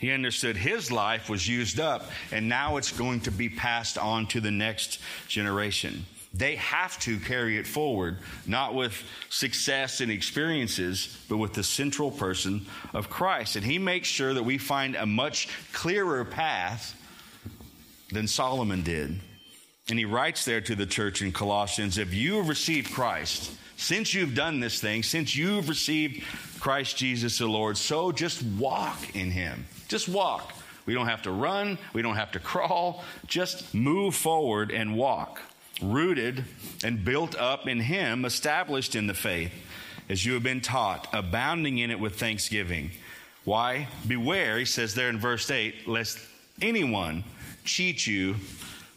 he 0.05 0.12
understood 0.12 0.57
his 0.57 0.93
life 0.93 1.31
was 1.31 1.49
used 1.49 1.81
up, 1.81 2.11
and 2.31 2.47
now 2.47 2.77
it's 2.77 2.93
going 2.93 3.21
to 3.21 3.31
be 3.31 3.49
passed 3.49 3.97
on 3.97 4.27
to 4.27 4.40
the 4.40 4.51
next 4.51 4.99
generation. 5.29 6.05
They 6.35 6.57
have 6.57 6.99
to 7.01 7.19
carry 7.19 7.57
it 7.57 7.67
forward, 7.67 8.19
not 8.47 8.75
with 8.75 9.03
success 9.31 10.03
and 10.03 10.11
experiences, 10.11 11.17
but 11.29 11.38
with 11.38 11.55
the 11.55 11.62
central 11.62 12.11
person 12.11 12.67
of 12.93 13.09
Christ. 13.09 13.57
And 13.57 13.64
he 13.64 13.79
makes 13.79 14.07
sure 14.07 14.35
that 14.35 14.43
we 14.43 14.59
find 14.59 14.95
a 14.95 15.07
much 15.07 15.49
clearer 15.73 16.25
path 16.27 17.01
than 18.11 18.29
Solomon 18.29 18.83
did. 18.83 19.19
And 19.88 19.99
he 19.99 20.05
writes 20.05 20.45
there 20.45 20.61
to 20.61 20.74
the 20.74 20.87
church 20.87 21.22
in 21.22 21.33
Colossians 21.33 21.97
if 21.97 22.12
you 22.12 22.37
have 22.37 22.49
received 22.51 22.93
Christ, 22.93 23.53
since 23.76 24.12
you've 24.12 24.35
done 24.35 24.61
this 24.61 24.81
thing, 24.81 25.03
since 25.03 25.35
you've 25.35 25.68
received 25.70 26.24
Christ 26.61 26.99
Jesus 26.99 27.39
the 27.39 27.47
Lord, 27.47 27.78
so 27.78 28.12
just 28.12 28.43
walk 28.43 29.16
in 29.16 29.31
him. 29.31 29.64
Just 29.89 30.09
walk. 30.09 30.53
We 30.87 30.95
don't 30.95 31.07
have 31.07 31.22
to 31.22 31.30
run, 31.30 31.78
we 31.93 32.03
don't 32.03 32.16
have 32.16 32.32
to 32.32 32.39
crawl. 32.39 33.05
Just 33.26 33.74
move 33.74 34.14
forward 34.14 34.70
and 34.70 34.97
walk. 34.97 35.41
Rooted 35.82 36.45
and 36.85 37.05
built 37.05 37.35
up 37.37 37.66
in 37.66 37.80
Him, 37.80 38.24
established 38.24 38.95
in 38.95 39.07
the 39.07 39.14
faith, 39.14 39.53
as 40.09 40.24
you 40.24 40.35
have 40.35 40.43
been 40.43 40.61
taught, 40.61 41.09
abounding 41.12 41.78
in 41.78 41.91
it 41.91 41.99
with 41.99 42.16
thanksgiving. 42.16 42.91
Why? 43.45 43.89
Beware, 44.07 44.59
he 44.59 44.64
says 44.64 44.95
there 44.95 45.09
in 45.09 45.18
verse 45.18 45.51
8, 45.51 45.89
lest 45.89 46.18
anyone 46.62 47.24
cheat 47.64 48.07
you 48.07 48.35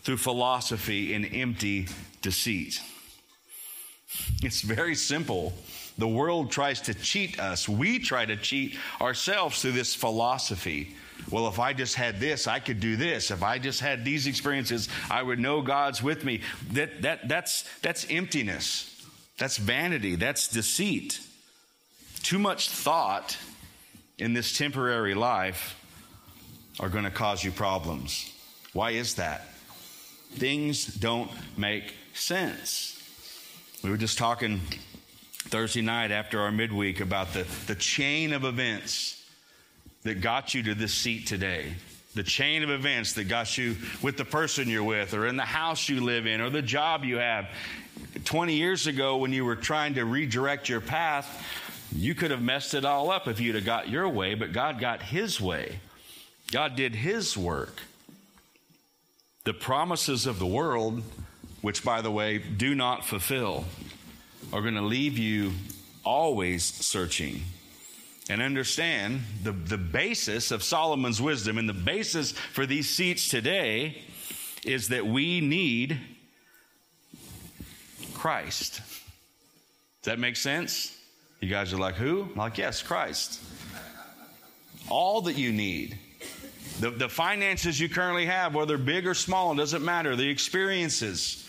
through 0.04 0.18
philosophy 0.18 1.14
and 1.14 1.26
empty 1.34 1.88
deceit. 2.22 2.82
It's 4.42 4.62
very 4.62 4.96
simple. 4.96 5.54
The 5.98 6.08
world 6.08 6.52
tries 6.52 6.82
to 6.82 6.94
cheat 6.94 7.40
us. 7.40 7.68
We 7.68 8.00
try 8.00 8.26
to 8.26 8.36
cheat 8.36 8.78
ourselves 9.02 9.62
through 9.62 9.72
this 9.72 9.96
philosophy. 9.96 10.96
Well, 11.32 11.48
if 11.48 11.60
I 11.60 11.74
just 11.74 11.96
had 11.96 12.20
this, 12.20 12.48
I 12.48 12.60
could 12.60 12.80
do 12.80 12.96
this. 12.96 13.32
If 13.32 13.44
I 13.44 13.58
just 13.58 13.80
had 13.80 14.06
these 14.06 14.28
experiences, 14.28 14.88
I 15.10 15.24
would 15.24 15.40
know 15.40 15.62
God's 15.62 16.02
with 16.02 16.24
me. 16.24 16.42
That, 16.72 17.02
that, 17.02 17.28
that's, 17.28 17.66
that's 17.82 18.06
emptiness. 18.10 18.94
That's 19.38 19.58
vanity. 19.58 20.16
That's 20.16 20.48
deceit. 20.48 21.20
Too 22.24 22.40
much 22.40 22.70
thought 22.70 23.38
in 24.18 24.34
this 24.34 24.58
temporary 24.58 25.16
life 25.16 25.76
are 26.80 26.90
going 26.90 27.04
to 27.04 27.12
cause 27.12 27.44
you 27.44 27.52
problems. 27.52 28.32
Why 28.74 28.92
is 28.92 29.16
that? 29.16 29.48
Things 30.34 30.86
don't 30.86 31.32
make 31.58 31.94
sense. 32.14 32.94
We 33.84 33.90
were 33.90 33.98
just 33.98 34.18
talking 34.18 34.62
Thursday 35.50 35.82
night 35.82 36.12
after 36.12 36.42
our 36.42 36.52
midweek 36.52 37.00
about 37.00 37.34
the, 37.34 37.46
the 37.68 37.76
chain 37.76 38.34
of 38.34 38.44
events 38.44 39.24
that 40.04 40.20
got 40.20 40.54
you 40.54 40.64
to 40.64 40.76
this 40.76 40.94
seat 40.94 41.26
today. 41.26 41.74
The 42.16 42.24
chain 42.24 42.64
of 42.64 42.70
events 42.70 43.14
that 43.14 43.26
got 43.26 43.58
you 43.58 43.78
with 44.02 44.18
the 44.18 44.26
person 44.26 44.68
you're 44.68 44.84
with, 44.84 45.14
or 45.14 45.26
in 45.26 45.38
the 45.38 45.44
house 45.44 45.88
you 45.88 46.02
live 46.02 46.26
in, 46.26 46.42
or 46.42 46.50
the 46.50 46.62
job 46.62 47.06
you 47.06 47.18
have. 47.18 47.48
20 48.26 48.56
years 48.56 48.88
ago, 48.88 49.18
when 49.18 49.32
you 49.32 49.46
were 49.46 49.56
trying 49.56 49.94
to 49.94 50.04
redirect 50.04 50.68
your 50.68 50.82
path, 50.82 51.46
you 51.96 52.14
could 52.14 52.32
have 52.32 52.42
messed 52.42 52.74
it 52.74 52.84
all 52.84 53.10
up 53.10 53.28
if 53.28 53.40
you'd 53.40 53.56
have 53.56 53.66
got 53.66 53.90
your 53.90 54.10
way, 54.10 54.34
but 54.34 54.52
God 54.52 54.80
got 54.80 55.02
His 55.02 55.40
way. 55.40 55.80
God 56.52 56.76
did 56.76 56.96
His 56.96 57.38
work. 57.38 57.82
The 59.46 59.54
promises 59.54 60.26
of 60.26 60.40
the 60.40 60.46
world, 60.46 61.04
which, 61.62 61.86
by 61.86 62.02
the 62.02 62.12
way, 62.12 62.38
do 62.38 62.76
not 62.76 63.06
fulfill, 63.06 63.66
are 64.54 64.62
going 64.62 64.76
to 64.76 64.82
leave 64.82 65.18
you 65.18 65.52
always 66.04 66.64
searching. 66.64 67.42
And 68.30 68.42
understand 68.42 69.22
the, 69.44 69.54
the 69.54 69.78
basis 69.78 70.52
of 70.52 70.62
Solomon's 70.62 71.22
wisdom 71.22 71.58
and 71.58 71.68
the 71.68 71.74
basis 71.74 72.32
for 72.32 72.66
these 72.66 72.90
seats 72.90 73.30
today 73.30 74.02
is 74.66 74.90
that 74.90 75.06
we 75.06 75.40
need 75.40 75.98
Christ. 78.14 78.82
Does 80.02 80.12
that 80.12 80.20
make 80.20 80.36
sense? 80.36 80.98
You 81.40 81.50
guys 81.50 81.72
are 81.72 81.78
like, 81.78 81.96
who? 81.96 82.24
I'm 82.24 82.36
like, 82.36 82.58
yes, 82.58 82.82
Christ. 82.82 83.40
All 84.90 85.22
that 85.22 85.38
you 85.38 85.54
need. 85.54 85.98
The, 86.80 86.90
the 86.90 87.10
finances 87.10 87.80
you 87.80 87.88
currently 87.90 88.26
have, 88.26 88.54
whether 88.54 88.78
big 88.78 89.08
or 89.08 89.14
small, 89.14 89.56
doesn't 89.56 89.84
matter. 89.84 90.16
The 90.16 90.30
experiences, 90.30 91.47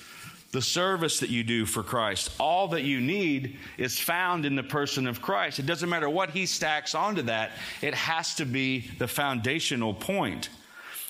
the 0.51 0.63
service 0.63 1.21
that 1.21 1.29
you 1.29 1.45
do 1.45 1.67
for 1.67 1.83
Christ, 1.83 2.31
all 2.41 2.69
that 2.69 2.83
you 2.83 3.01
need 3.01 3.59
is 3.77 3.99
found 3.99 4.47
in 4.47 4.57
the 4.57 4.63
person 4.63 5.07
of 5.07 5.21
Christ. 5.21 5.59
It 5.59 5.67
doesn't 5.67 5.89
matter 5.89 6.09
what 6.09 6.31
he 6.31 6.47
stacks 6.47 6.95
onto 6.95 7.23
that, 7.23 7.53
it 7.83 7.95
has 7.95 8.35
to 8.37 8.47
be 8.47 8.91
the 8.99 9.09
foundational 9.09 9.93
point. 9.93 10.49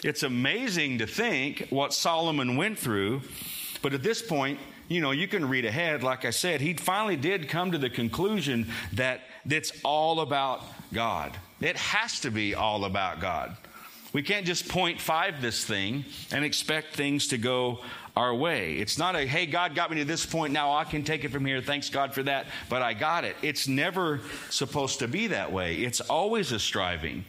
It's 0.04 0.22
amazing 0.22 0.98
to 0.98 1.06
think 1.06 1.66
what 1.70 1.92
Solomon 1.92 2.56
went 2.56 2.78
through, 2.78 3.22
but 3.82 3.94
at 3.94 4.02
this 4.02 4.22
point, 4.22 4.58
you 4.88 5.00
know, 5.00 5.10
you 5.10 5.28
can 5.28 5.48
read 5.48 5.64
ahead. 5.64 6.02
Like 6.02 6.24
I 6.24 6.30
said, 6.30 6.60
he 6.60 6.74
finally 6.74 7.16
did 7.16 7.48
come 7.48 7.72
to 7.72 7.78
the 7.78 7.90
conclusion 7.90 8.68
that 8.94 9.20
it's 9.48 9.72
all 9.84 10.20
about 10.20 10.62
God. 10.92 11.36
It 11.60 11.76
has 11.76 12.20
to 12.20 12.30
be 12.30 12.54
all 12.54 12.84
about 12.84 13.20
God. 13.20 13.56
We 14.12 14.22
can't 14.22 14.46
just 14.46 14.68
point 14.68 15.00
five 15.00 15.42
this 15.42 15.64
thing 15.64 16.04
and 16.32 16.44
expect 16.44 16.96
things 16.96 17.28
to 17.28 17.38
go 17.38 17.80
our 18.18 18.34
way. 18.34 18.74
It's 18.74 18.98
not 18.98 19.14
a, 19.14 19.24
hey, 19.24 19.46
God 19.46 19.76
got 19.76 19.92
me 19.92 19.98
to 19.98 20.04
this 20.04 20.26
point, 20.26 20.52
now 20.52 20.72
I 20.72 20.82
can 20.82 21.04
take 21.04 21.24
it 21.24 21.30
from 21.30 21.46
here. 21.46 21.60
Thanks 21.60 21.88
God 21.88 22.12
for 22.12 22.24
that, 22.24 22.46
but 22.68 22.82
I 22.82 22.92
got 22.92 23.24
it. 23.24 23.36
It's 23.42 23.68
never 23.68 24.20
supposed 24.50 24.98
to 24.98 25.08
be 25.08 25.28
that 25.28 25.52
way. 25.52 25.76
It's 25.76 26.00
always 26.00 26.50
a 26.50 26.58
striving 26.58 27.24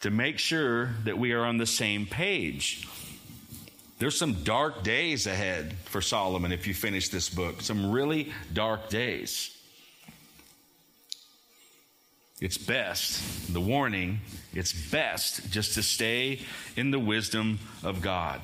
to 0.00 0.10
make 0.10 0.40
sure 0.40 0.90
that 1.04 1.16
we 1.16 1.32
are 1.32 1.44
on 1.44 1.58
the 1.58 1.66
same 1.66 2.06
page. 2.06 2.88
There's 4.00 4.18
some 4.18 4.42
dark 4.42 4.82
days 4.82 5.28
ahead 5.28 5.74
for 5.84 6.00
Solomon 6.00 6.50
if 6.50 6.66
you 6.66 6.74
finish 6.74 7.08
this 7.08 7.28
book, 7.28 7.60
some 7.60 7.92
really 7.92 8.32
dark 8.52 8.88
days. 8.88 9.56
It's 12.40 12.58
best, 12.58 13.52
the 13.52 13.60
warning, 13.60 14.20
it's 14.52 14.72
best 14.72 15.52
just 15.52 15.74
to 15.74 15.84
stay 15.84 16.40
in 16.76 16.90
the 16.90 16.98
wisdom 16.98 17.60
of 17.84 18.00
God 18.00 18.40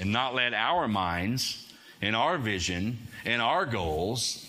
and 0.00 0.10
not 0.10 0.34
let 0.34 0.54
our 0.54 0.88
minds 0.88 1.70
and 2.00 2.16
our 2.16 2.38
vision 2.38 2.98
and 3.26 3.42
our 3.42 3.66
goals 3.66 4.46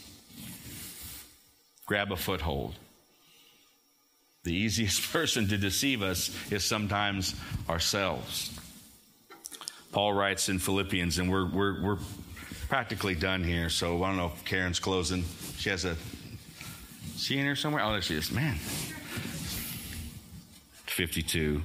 grab 1.85 2.11
a 2.11 2.15
foothold. 2.15 2.73
The 4.43 4.53
easiest 4.53 5.11
person 5.13 5.47
to 5.49 5.57
deceive 5.57 6.01
us 6.01 6.35
is 6.51 6.63
sometimes 6.63 7.35
ourselves. 7.69 8.57
Paul 9.91 10.13
writes 10.13 10.47
in 10.47 10.57
Philippians, 10.57 11.19
and 11.19 11.29
we're, 11.29 11.45
we're, 11.49 11.83
we're 11.83 11.97
practically 12.69 13.13
done 13.13 13.43
here, 13.43 13.69
so 13.69 14.01
I 14.01 14.07
don't 14.07 14.17
know 14.17 14.31
if 14.33 14.45
Karen's 14.45 14.79
closing. 14.79 15.25
She 15.57 15.69
has 15.69 15.83
a, 15.83 15.97
she 17.17 17.37
in 17.37 17.43
here 17.43 17.57
somewhere? 17.57 17.83
Oh, 17.83 17.91
there 17.91 18.01
she 18.01 18.15
is. 18.15 18.31
Man. 18.31 18.55
52. 20.85 21.61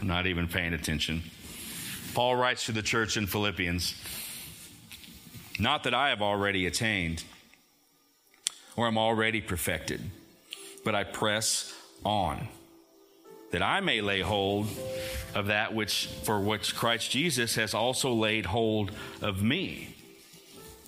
I'm 0.00 0.06
not 0.06 0.28
even 0.28 0.46
paying 0.46 0.74
attention. 0.74 1.22
Paul 2.14 2.36
writes 2.36 2.66
to 2.66 2.72
the 2.72 2.82
church 2.82 3.16
in 3.16 3.26
Philippians, 3.26 3.94
not 5.58 5.84
that 5.84 5.94
I 5.94 6.08
have 6.08 6.22
already 6.22 6.66
attained 6.66 7.22
or 8.76 8.86
am 8.86 8.98
already 8.98 9.40
perfected, 9.40 10.00
but 10.84 10.94
I 10.94 11.04
press 11.04 11.74
on 12.04 12.48
that 13.50 13.62
I 13.62 13.80
may 13.80 14.00
lay 14.00 14.20
hold 14.20 14.68
of 15.34 15.46
that 15.46 15.74
which 15.74 16.06
for 16.24 16.40
which 16.40 16.74
Christ 16.74 17.10
Jesus 17.10 17.56
has 17.56 17.74
also 17.74 18.12
laid 18.12 18.46
hold 18.46 18.92
of 19.20 19.42
me. 19.42 19.94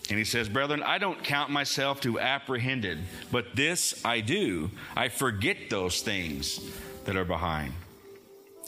And 0.09 0.18
he 0.18 0.25
says, 0.25 0.49
Brethren, 0.49 0.83
I 0.83 0.99
don't 0.99 1.23
count 1.23 1.51
myself 1.51 2.01
to 2.03 2.18
apprehended, 2.18 2.99
but 3.31 3.55
this 3.55 4.05
I 4.05 4.20
do. 4.20 4.70
I 4.97 5.09
forget 5.09 5.70
those 5.70 6.03
things 6.03 6.61
that 7.05 7.16
are 7.16 7.25
behind 7.25 7.73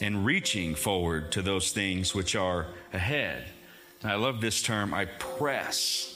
and 0.00 0.24
reaching 0.24 0.74
forward 0.74 1.32
to 1.32 1.42
those 1.42 1.72
things 1.72 2.14
which 2.14 2.34
are 2.34 2.66
ahead. 2.92 3.44
And 4.02 4.10
I 4.10 4.16
love 4.16 4.40
this 4.40 4.62
term 4.62 4.92
I 4.92 5.06
press. 5.06 6.10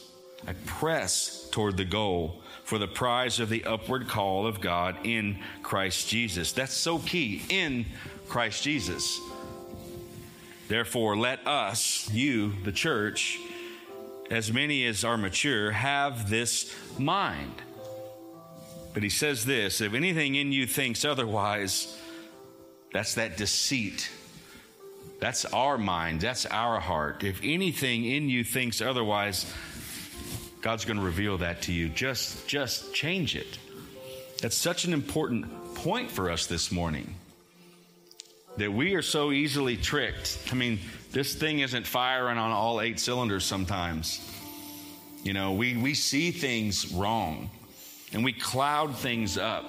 I 0.47 0.53
press 0.67 1.49
toward 1.51 1.77
the 1.77 1.85
goal 1.85 2.41
for 2.65 2.79
the 2.79 2.87
prize 2.87 3.41
of 3.41 3.49
the 3.49 3.65
upward 3.65 4.09
call 4.09 4.47
of 4.47 4.61
God 4.61 4.99
in 5.05 5.39
Christ 5.63 6.09
Jesus. 6.09 6.53
That's 6.53 6.75
so 6.75 6.99
key 6.99 7.43
in 7.49 7.87
Christ 8.29 8.63
Jesus. 8.63 9.19
Therefore, 10.69 11.17
let 11.17 11.47
us, 11.47 12.11
you, 12.13 12.53
the 12.65 12.73
church, 12.73 13.39
as 14.31 14.53
many 14.53 14.85
as 14.87 15.03
are 15.03 15.17
mature, 15.17 15.71
have 15.71 16.29
this 16.29 16.75
mind. 16.99 17.63
But 18.93 19.03
he 19.03 19.09
says 19.09 19.47
this 19.47 19.81
if 19.81 19.95
anything 19.95 20.35
in 20.35 20.53
you 20.53 20.67
thinks 20.67 21.05
otherwise, 21.05 21.97
that's 22.93 23.15
that 23.15 23.37
deceit. 23.37 24.11
That's 25.21 25.45
our 25.47 25.79
mind. 25.79 26.21
That's 26.21 26.47
our 26.47 26.81
heart. 26.81 27.25
If 27.25 27.41
anything 27.43 28.05
in 28.05 28.29
you 28.29 28.45
thinks 28.45 28.81
otherwise, 28.81 29.53
God's 30.61 30.85
going 30.85 30.99
to 30.99 31.05
reveal 31.05 31.39
that 31.39 31.63
to 31.63 31.73
you. 31.73 31.89
Just, 31.89 32.47
just 32.47 32.95
change 32.95 33.37
it. 33.37 33.59
That's 34.41 34.57
such 34.57 34.85
an 34.85 34.93
important 34.93 35.75
point 35.75 36.11
for 36.11 36.31
us 36.31 36.47
this 36.47 36.71
morning 36.71 37.15
that 38.57 38.73
we 38.73 38.95
are 38.95 39.03
so 39.03 39.31
easily 39.31 39.77
tricked. 39.77 40.39
I 40.51 40.55
mean, 40.55 40.79
this 41.13 41.35
thing 41.35 41.61
isn't 41.61 41.87
firing 41.87 42.39
on 42.39 42.51
all 42.51 42.81
eight 42.81 42.99
cylinders 42.99 43.45
sometimes. 43.45 44.21
You 45.23 45.33
know, 45.33 45.53
we, 45.53 45.77
we 45.77 45.95
see 45.95 46.31
things 46.31 46.93
wrong 46.93 47.51
and 48.13 48.25
we 48.25 48.33
cloud 48.33 48.97
things 48.97 49.37
up 49.39 49.65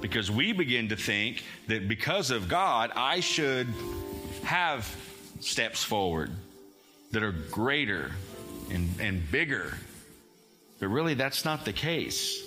because 0.00 0.30
we 0.30 0.52
begin 0.52 0.88
to 0.88 0.96
think 0.96 1.42
that 1.68 1.88
because 1.88 2.30
of 2.30 2.48
God, 2.48 2.92
I 2.94 3.20
should 3.20 3.68
have 4.42 4.94
steps 5.40 5.82
forward 5.82 6.30
that 7.12 7.22
are 7.22 7.32
greater 7.32 8.12
and, 8.70 8.88
and 9.00 9.30
bigger 9.30 9.74
but 10.84 10.88
really, 10.88 11.14
that's 11.14 11.46
not 11.46 11.64
the 11.64 11.72
case. 11.72 12.42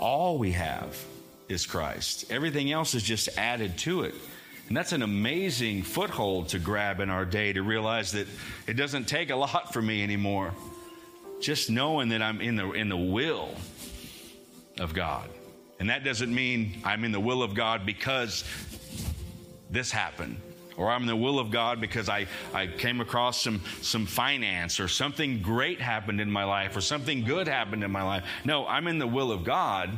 All 0.00 0.38
we 0.38 0.50
have 0.52 1.00
is 1.48 1.66
Christ, 1.66 2.24
everything 2.30 2.72
else 2.72 2.94
is 2.94 3.02
just 3.04 3.28
added 3.38 3.78
to 3.78 4.02
it. 4.02 4.14
And 4.66 4.76
that's 4.76 4.92
an 4.92 5.02
amazing 5.02 5.82
foothold 5.82 6.48
to 6.48 6.58
grab 6.58 6.98
in 6.98 7.10
our 7.10 7.24
day 7.24 7.52
to 7.52 7.62
realize 7.62 8.10
that 8.10 8.26
it 8.66 8.74
doesn't 8.74 9.04
take 9.04 9.30
a 9.30 9.36
lot 9.36 9.72
for 9.72 9.80
me 9.80 10.02
anymore. 10.02 10.52
Just 11.40 11.70
knowing 11.70 12.08
that 12.08 12.22
I'm 12.22 12.40
in 12.40 12.56
the, 12.56 12.72
in 12.72 12.88
the 12.88 12.96
will 12.96 13.54
of 14.80 14.94
God. 14.94 15.28
And 15.80 15.90
that 15.90 16.04
doesn't 16.04 16.32
mean 16.32 16.80
I'm 16.84 17.04
in 17.04 17.12
the 17.12 17.20
will 17.20 17.42
of 17.42 17.54
God 17.54 17.84
because 17.84 18.44
this 19.70 19.90
happened 19.90 20.40
or 20.76 20.90
I'm 20.90 21.02
in 21.02 21.06
the 21.06 21.16
will 21.16 21.38
of 21.38 21.50
God 21.50 21.80
because 21.80 22.08
I, 22.08 22.26
I 22.52 22.66
came 22.66 23.00
across 23.00 23.40
some, 23.40 23.60
some 23.80 24.06
finance 24.06 24.80
or 24.80 24.88
something 24.88 25.40
great 25.40 25.80
happened 25.80 26.20
in 26.20 26.30
my 26.30 26.44
life 26.44 26.76
or 26.76 26.80
something 26.80 27.24
good 27.24 27.46
happened 27.46 27.84
in 27.84 27.90
my 27.90 28.02
life. 28.02 28.24
No, 28.44 28.66
I'm 28.66 28.86
in 28.86 28.98
the 28.98 29.06
will 29.06 29.30
of 29.30 29.44
God. 29.44 29.90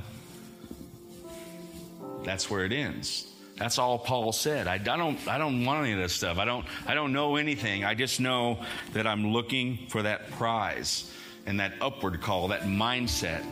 That's 2.24 2.50
where 2.50 2.64
it 2.64 2.72
ends. 2.72 3.32
That's 3.56 3.78
all 3.78 3.98
Paul 3.98 4.32
said. 4.32 4.66
I, 4.66 4.74
I, 4.74 4.78
don't, 4.78 5.26
I 5.26 5.38
don't 5.38 5.64
want 5.64 5.84
any 5.84 5.92
of 5.92 5.98
this 5.98 6.12
stuff. 6.12 6.38
I 6.38 6.44
don't, 6.44 6.66
I 6.86 6.94
don't 6.94 7.12
know 7.12 7.36
anything. 7.36 7.84
I 7.84 7.94
just 7.94 8.20
know 8.20 8.62
that 8.92 9.06
I'm 9.06 9.32
looking 9.32 9.86
for 9.88 10.02
that 10.02 10.30
prize 10.32 11.10
and 11.46 11.60
that 11.60 11.72
upward 11.80 12.20
call, 12.20 12.48
that 12.48 12.62
mindset, 12.62 13.44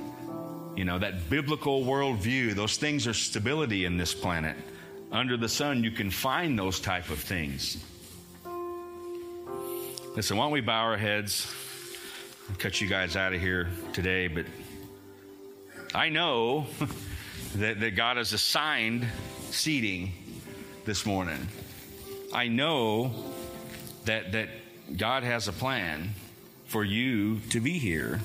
you 0.77 0.85
know, 0.85 0.99
that 0.99 1.31
biblical 1.31 1.85
worldview. 1.85 2.55
Those 2.55 2.77
things 2.77 3.07
are 3.07 3.15
stability 3.15 3.85
in 3.85 3.97
this 3.97 4.15
planet 4.15 4.57
under 5.15 5.37
the 5.37 5.49
sun, 5.49 5.85
you 5.85 5.93
can 5.93 6.11
find 6.11 6.59
those 6.59 6.81
type 6.81 7.09
of 7.09 7.21
things. 7.21 7.83
Listen, 10.17 10.37
why 10.37 10.45
don't 10.45 10.53
we 10.53 10.61
bow 10.61 10.83
our 10.83 10.97
heads 10.97 11.51
and 12.49 12.59
cut 12.59 12.81
you 12.81 12.89
guys 12.89 13.15
out 13.15 13.33
of 13.33 13.41
here 13.41 13.69
today? 13.93 14.27
But 14.27 14.47
I 15.95 16.09
know 16.09 16.67
that, 17.55 17.79
that 17.79 17.93
God 17.93 18.17
has 18.17 18.33
assigned 18.33 19.07
seating 19.51 20.13
this 20.85 21.07
morning. 21.07 21.47
I 22.33 22.49
know 22.49 23.13
that, 24.07 24.33
that 24.33 24.49
God 24.97 25.23
has 25.23 25.47
a 25.47 25.53
plan 25.53 26.11
for 26.67 26.83
you 26.83 27.39
to 27.51 27.61
be 27.61 27.79
here. 27.79 28.21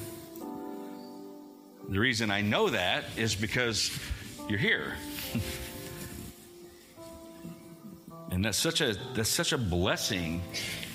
The 1.89 1.99
reason 1.99 2.29
I 2.29 2.41
know 2.41 2.69
that 2.69 3.03
is 3.17 3.35
because 3.35 3.91
you're 4.47 4.59
here. 4.59 4.93
And 8.31 8.45
that's 8.45 8.59
such 8.59 8.79
a 8.79 8.95
that's 9.15 9.29
such 9.29 9.53
a 9.53 9.57
blessing 9.57 10.41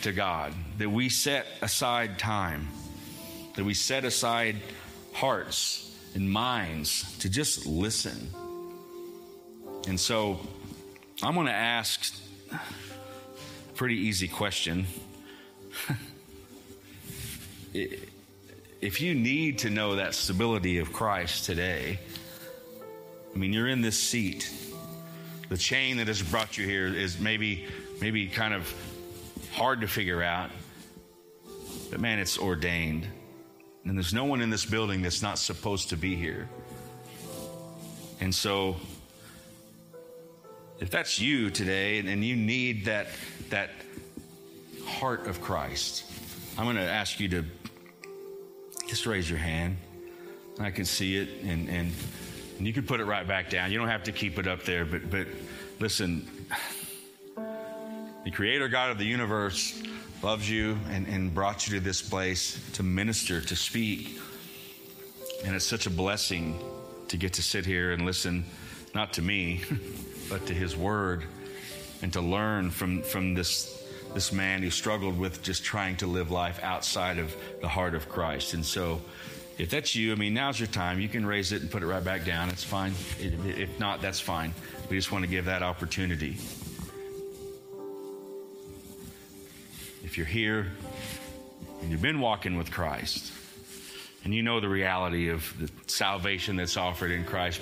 to 0.03 0.13
God 0.13 0.53
that 0.79 0.89
we 0.89 1.09
set 1.09 1.47
aside 1.63 2.19
time, 2.19 2.69
that 3.57 3.65
we 3.65 3.75
set 3.75 4.05
aside 4.05 4.57
hearts 5.13 5.95
and 6.15 6.31
minds 6.31 7.19
to 7.19 7.29
just 7.29 7.67
listen. 7.67 8.31
And 9.89 9.99
so 9.99 10.39
I'm 11.23 11.35
going 11.35 11.49
to 11.49 11.53
ask 11.53 12.15
a 12.53 12.61
pretty 13.75 13.97
easy 13.97 14.29
question. 14.29 14.87
if 18.85 19.01
you 19.01 19.15
need 19.15 19.59
to 19.61 19.71
know 19.71 19.97
that 19.97 20.15
stability 20.15 20.79
of 20.79 20.93
Christ 20.93 21.47
today, 21.47 21.99
I 23.35 23.39
mean, 23.39 23.53
you're 23.53 23.67
in 23.67 23.81
this 23.81 23.99
seat 23.99 24.53
the 25.49 25.57
chain 25.59 25.99
that 25.99 26.09
has 26.09 26.23
brought 26.23 26.57
you 26.59 26.67
here 26.67 26.87
is 26.87 27.19
maybe 27.19 27.67
maybe 28.01 28.27
kind 28.27 28.53
of 28.53 28.73
hard 29.53 29.81
to 29.83 29.89
figure 29.89 30.23
out. 30.23 30.51
But 31.91 32.01
man, 32.01 32.19
it's 32.19 32.39
ordained. 32.39 33.07
And 33.85 33.97
there's 33.97 34.15
no 34.15 34.25
one 34.25 34.41
in 34.41 34.51
this 34.51 34.65
building 34.65 35.03
that's 35.03 35.23
not 35.23 35.39
supposed 35.39 35.91
to 35.91 35.97
be 35.97 36.17
here. 36.17 36.49
And 38.21 38.35
so 38.35 38.77
if 40.81 40.91
that's 40.91 41.21
you 41.21 41.51
today 41.51 41.99
and 41.99 42.25
you 42.25 42.37
need 42.37 42.87
that 42.87 43.09
that 43.51 43.71
heart 44.87 45.27
of 45.27 45.41
Christ, 45.41 46.05
I'm 46.59 46.65
going 46.65 46.77
to 46.77 46.83
ask 46.83 47.21
you 47.21 47.29
to 47.29 47.45
just 48.95 49.07
raise 49.07 49.29
your 49.29 49.41
hand. 49.41 49.77
I 50.61 50.71
can 50.71 50.85
see 50.85 51.17
it 51.17 51.43
and 51.43 51.69
and 51.69 51.93
and 52.59 52.65
you 52.65 52.73
can 52.73 52.85
put 52.85 53.01
it 53.01 53.07
right 53.07 53.27
back 53.27 53.51
down. 53.51 53.73
You 53.73 53.79
don't 53.79 53.89
have 53.89 54.05
to 54.05 54.13
keep 54.13 54.39
it 54.39 54.47
up 54.47 54.63
there, 54.63 54.85
but 54.85 55.11
but 55.11 55.27
listen, 55.81 56.31
the 58.25 58.31
creator 58.31 58.69
God 58.69 58.93
of 58.93 58.99
the 58.99 59.05
universe 59.05 59.83
loves 60.23 60.49
you 60.49 60.79
and, 60.91 61.09
and 61.09 61.35
brought 61.35 61.67
you 61.67 61.77
to 61.77 61.85
this 61.85 62.03
place 62.03 62.65
to 62.75 62.85
minister, 62.85 63.41
to 63.41 63.57
speak. 63.57 64.21
And 65.45 65.57
it's 65.57 65.65
such 65.65 65.89
a 65.89 65.91
blessing 65.91 66.57
to 67.09 67.17
get 67.17 67.33
to 67.33 67.43
sit 67.43 67.67
here 67.67 67.91
and 67.91 68.07
listen, 68.07 68.45
not 68.95 69.13
to 69.15 69.23
me, 69.23 69.63
but 70.31 70.47
to 70.47 70.55
his 70.55 70.77
word, 70.77 71.25
and 72.01 72.13
to 72.13 72.21
learn 72.21 72.71
from, 72.71 73.03
from 73.03 73.35
this, 73.35 73.84
this 74.15 74.33
man 74.33 74.63
who 74.63 74.71
struggled 74.71 75.19
with 75.19 75.43
just 75.43 75.65
trying 75.65 75.97
to 75.97 76.07
live 76.07 76.31
life 76.31 76.61
outside 76.63 77.19
of 77.19 77.35
the 77.61 77.69
heart 77.69 77.95
of 77.95 78.09
Christ. 78.09 78.55
And 78.55 78.65
so, 78.65 79.01
if 79.59 79.71
that's 79.71 79.95
you, 79.95 80.13
I 80.13 80.15
mean, 80.17 80.35
now's 80.35 80.59
your 80.59 80.69
time. 80.69 81.01
You 81.01 81.09
can 81.09 81.27
raise 81.27 81.53
it 81.53 81.63
and 81.63 81.71
put 81.71 81.83
it 81.83 81.87
right 81.87 82.03
back 82.03 82.25
down. 82.25 82.49
It's 82.49 82.65
fine. 82.65 82.93
If 83.21 83.79
not, 83.79 84.01
that's 84.01 84.21
fine. 84.21 84.55
We 84.89 84.97
just 84.97 85.13
want 85.13 85.25
to 85.25 85.31
give 85.31 85.45
that 85.45 85.63
opportunity. 85.63 86.37
If 90.03 90.17
you're 90.17 90.27
here 90.27 90.69
and 91.83 91.91
you've 91.91 92.03
been 92.03 92.21
walking 92.21 92.57
with 92.57 92.71
Christ, 92.71 93.33
and 94.25 94.35
you 94.35 94.43
know 94.43 94.59
the 94.59 94.69
reality 94.69 95.29
of 95.29 95.53
the 95.61 95.71
salvation 95.87 96.57
that's 96.57 96.77
offered 96.77 97.11
in 97.11 97.25
Christ, 97.25 97.61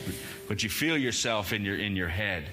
but, 0.48 0.62
you 0.62 0.68
feel 0.68 0.96
yourself 0.96 1.52
in 1.52 1.64
your 1.64 1.76
in 1.76 1.96
your 1.96 2.08
head, 2.08 2.44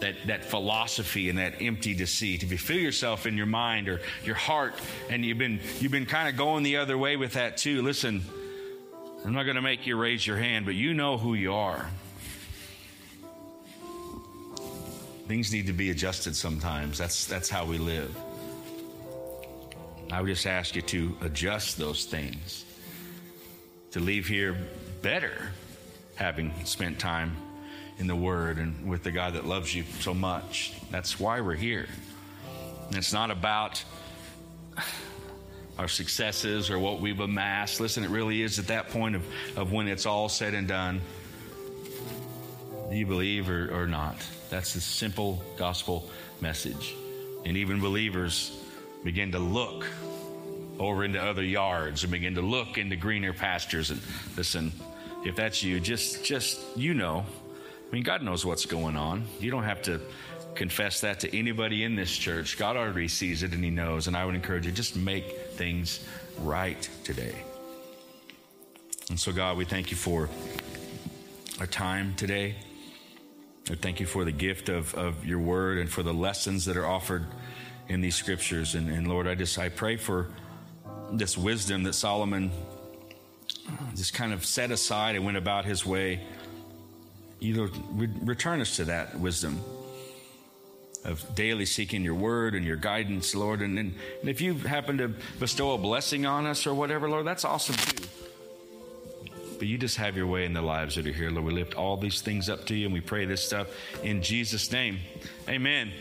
that, 0.00 0.14
that 0.26 0.44
philosophy 0.44 1.28
and 1.30 1.38
that 1.38 1.60
empty 1.60 1.94
deceit. 1.94 2.42
If 2.42 2.52
you 2.52 2.58
feel 2.58 2.80
yourself 2.80 3.26
in 3.26 3.36
your 3.36 3.46
mind 3.46 3.88
or 3.88 4.00
your 4.24 4.34
heart 4.34 4.74
and 5.08 5.24
you've 5.24 5.38
been 5.38 5.60
you've 5.80 5.92
been 5.92 6.06
kind 6.06 6.28
of 6.28 6.36
going 6.36 6.62
the 6.62 6.76
other 6.76 6.98
way 6.98 7.16
with 7.16 7.34
that 7.34 7.56
too, 7.56 7.82
listen, 7.82 8.22
I'm 9.24 9.32
not 9.32 9.44
going 9.44 9.56
to 9.56 9.62
make 9.62 9.86
you 9.86 9.96
raise 9.96 10.26
your 10.26 10.36
hand, 10.36 10.66
but 10.66 10.74
you 10.74 10.94
know 10.94 11.16
who 11.18 11.34
you 11.34 11.54
are. 11.54 11.88
Things 15.26 15.52
need 15.52 15.66
to 15.66 15.72
be 15.72 15.90
adjusted 15.90 16.36
sometimes. 16.36 16.98
That's, 16.98 17.26
that's 17.26 17.48
how 17.48 17.64
we 17.64 17.78
live. 17.78 18.14
I 20.12 20.20
would 20.20 20.28
just 20.28 20.46
ask 20.46 20.76
you 20.76 20.82
to 20.82 21.16
adjust 21.22 21.78
those 21.78 22.04
things, 22.04 22.64
to 23.90 23.98
leave 23.98 24.28
here 24.28 24.56
better, 25.02 25.50
having 26.14 26.52
spent 26.64 27.00
time 27.00 27.36
in 27.98 28.06
the 28.06 28.16
Word 28.16 28.58
and 28.58 28.88
with 28.88 29.02
the 29.02 29.10
God 29.10 29.34
that 29.34 29.46
loves 29.46 29.74
you 29.74 29.84
so 30.00 30.12
much. 30.14 30.74
That's 30.90 31.18
why 31.18 31.40
we're 31.40 31.54
here. 31.54 31.86
And 32.88 32.96
it's 32.96 33.12
not 33.12 33.30
about 33.30 33.82
our 35.78 35.88
successes 35.88 36.70
or 36.70 36.78
what 36.78 37.00
we've 37.00 37.20
amassed. 37.20 37.80
Listen, 37.80 38.04
it 38.04 38.10
really 38.10 38.42
is 38.42 38.58
at 38.58 38.68
that 38.68 38.88
point 38.88 39.16
of, 39.16 39.24
of 39.56 39.72
when 39.72 39.88
it's 39.88 40.06
all 40.06 40.28
said 40.28 40.54
and 40.54 40.68
done. 40.68 41.00
Do 42.90 42.96
you 42.96 43.06
believe 43.06 43.50
or, 43.50 43.82
or 43.82 43.86
not? 43.86 44.16
That's 44.48 44.74
the 44.74 44.80
simple 44.80 45.42
gospel 45.56 46.08
message. 46.40 46.94
And 47.44 47.56
even 47.56 47.80
believers 47.80 48.56
begin 49.04 49.32
to 49.32 49.38
look 49.38 49.86
over 50.78 51.04
into 51.04 51.22
other 51.22 51.42
yards 51.42 52.04
and 52.04 52.12
begin 52.12 52.34
to 52.34 52.42
look 52.42 52.78
into 52.78 52.96
greener 52.96 53.32
pastures. 53.32 53.90
And 53.90 54.00
listen, 54.36 54.72
if 55.24 55.36
that's 55.36 55.62
you, 55.62 55.80
just 55.80 56.24
just 56.24 56.60
you 56.76 56.94
know. 56.94 57.24
I 57.86 57.94
mean, 57.94 58.02
God 58.02 58.22
knows 58.22 58.44
what's 58.44 58.66
going 58.66 58.96
on. 58.96 59.24
You 59.38 59.50
don't 59.50 59.64
have 59.64 59.82
to 59.82 60.00
confess 60.54 61.00
that 61.02 61.20
to 61.20 61.36
anybody 61.36 61.84
in 61.84 61.94
this 61.94 62.14
church. 62.16 62.58
God 62.58 62.76
already 62.76 63.08
sees 63.08 63.42
it 63.42 63.52
and 63.52 63.62
He 63.62 63.70
knows. 63.70 64.06
And 64.06 64.16
I 64.16 64.24
would 64.24 64.34
encourage 64.34 64.66
you 64.66 64.72
just 64.72 64.96
make 64.96 65.38
things 65.50 66.04
right 66.40 66.88
today. 67.04 67.34
And 69.08 69.18
so, 69.18 69.32
God, 69.32 69.56
we 69.56 69.64
thank 69.64 69.90
you 69.90 69.96
for 69.96 70.28
our 71.60 71.66
time 71.66 72.14
today. 72.16 72.56
I 73.70 73.74
thank 73.74 74.00
you 74.00 74.06
for 74.06 74.24
the 74.24 74.32
gift 74.32 74.68
of, 74.68 74.94
of 74.94 75.24
your 75.24 75.38
word 75.38 75.78
and 75.78 75.90
for 75.90 76.02
the 76.02 76.14
lessons 76.14 76.64
that 76.64 76.76
are 76.76 76.86
offered 76.86 77.26
in 77.88 78.00
these 78.00 78.16
scriptures. 78.16 78.74
And, 78.74 78.90
and 78.90 79.08
Lord, 79.08 79.28
I 79.28 79.34
just 79.34 79.58
I 79.58 79.68
pray 79.68 79.96
for 79.96 80.28
this 81.12 81.38
wisdom 81.38 81.84
that 81.84 81.92
Solomon 81.92 82.50
just 83.94 84.14
kind 84.14 84.32
of 84.32 84.44
set 84.44 84.70
aside 84.70 85.16
and 85.16 85.24
went 85.24 85.36
about 85.36 85.64
his 85.64 85.84
way. 85.84 86.20
You 87.38 87.70
return 87.94 88.60
us 88.60 88.76
to 88.76 88.84
that 88.86 89.18
wisdom 89.18 89.60
of 91.04 91.34
daily 91.34 91.66
seeking 91.66 92.02
your 92.02 92.14
word 92.14 92.54
and 92.54 92.64
your 92.64 92.76
guidance, 92.76 93.34
Lord. 93.34 93.62
And, 93.62 93.78
and, 93.78 93.94
and 94.20 94.28
if 94.28 94.40
you 94.40 94.54
happen 94.54 94.98
to 94.98 95.08
bestow 95.38 95.72
a 95.72 95.78
blessing 95.78 96.26
on 96.26 96.46
us 96.46 96.66
or 96.66 96.74
whatever, 96.74 97.08
Lord, 97.08 97.26
that's 97.26 97.44
awesome 97.44 97.76
too. 97.76 98.08
But 99.58 99.68
you 99.68 99.78
just 99.78 99.96
have 99.96 100.16
your 100.16 100.26
way 100.26 100.44
in 100.44 100.52
the 100.52 100.62
lives 100.62 100.96
that 100.96 101.06
are 101.06 101.12
here, 101.12 101.30
Lord. 101.30 101.46
We 101.46 101.52
lift 101.52 101.74
all 101.74 101.96
these 101.96 102.20
things 102.20 102.50
up 102.50 102.66
to 102.66 102.74
you 102.74 102.86
and 102.86 102.92
we 102.92 103.00
pray 103.00 103.24
this 103.24 103.44
stuff 103.44 103.68
in 104.02 104.22
Jesus' 104.22 104.70
name. 104.70 104.98
Amen. 105.48 105.92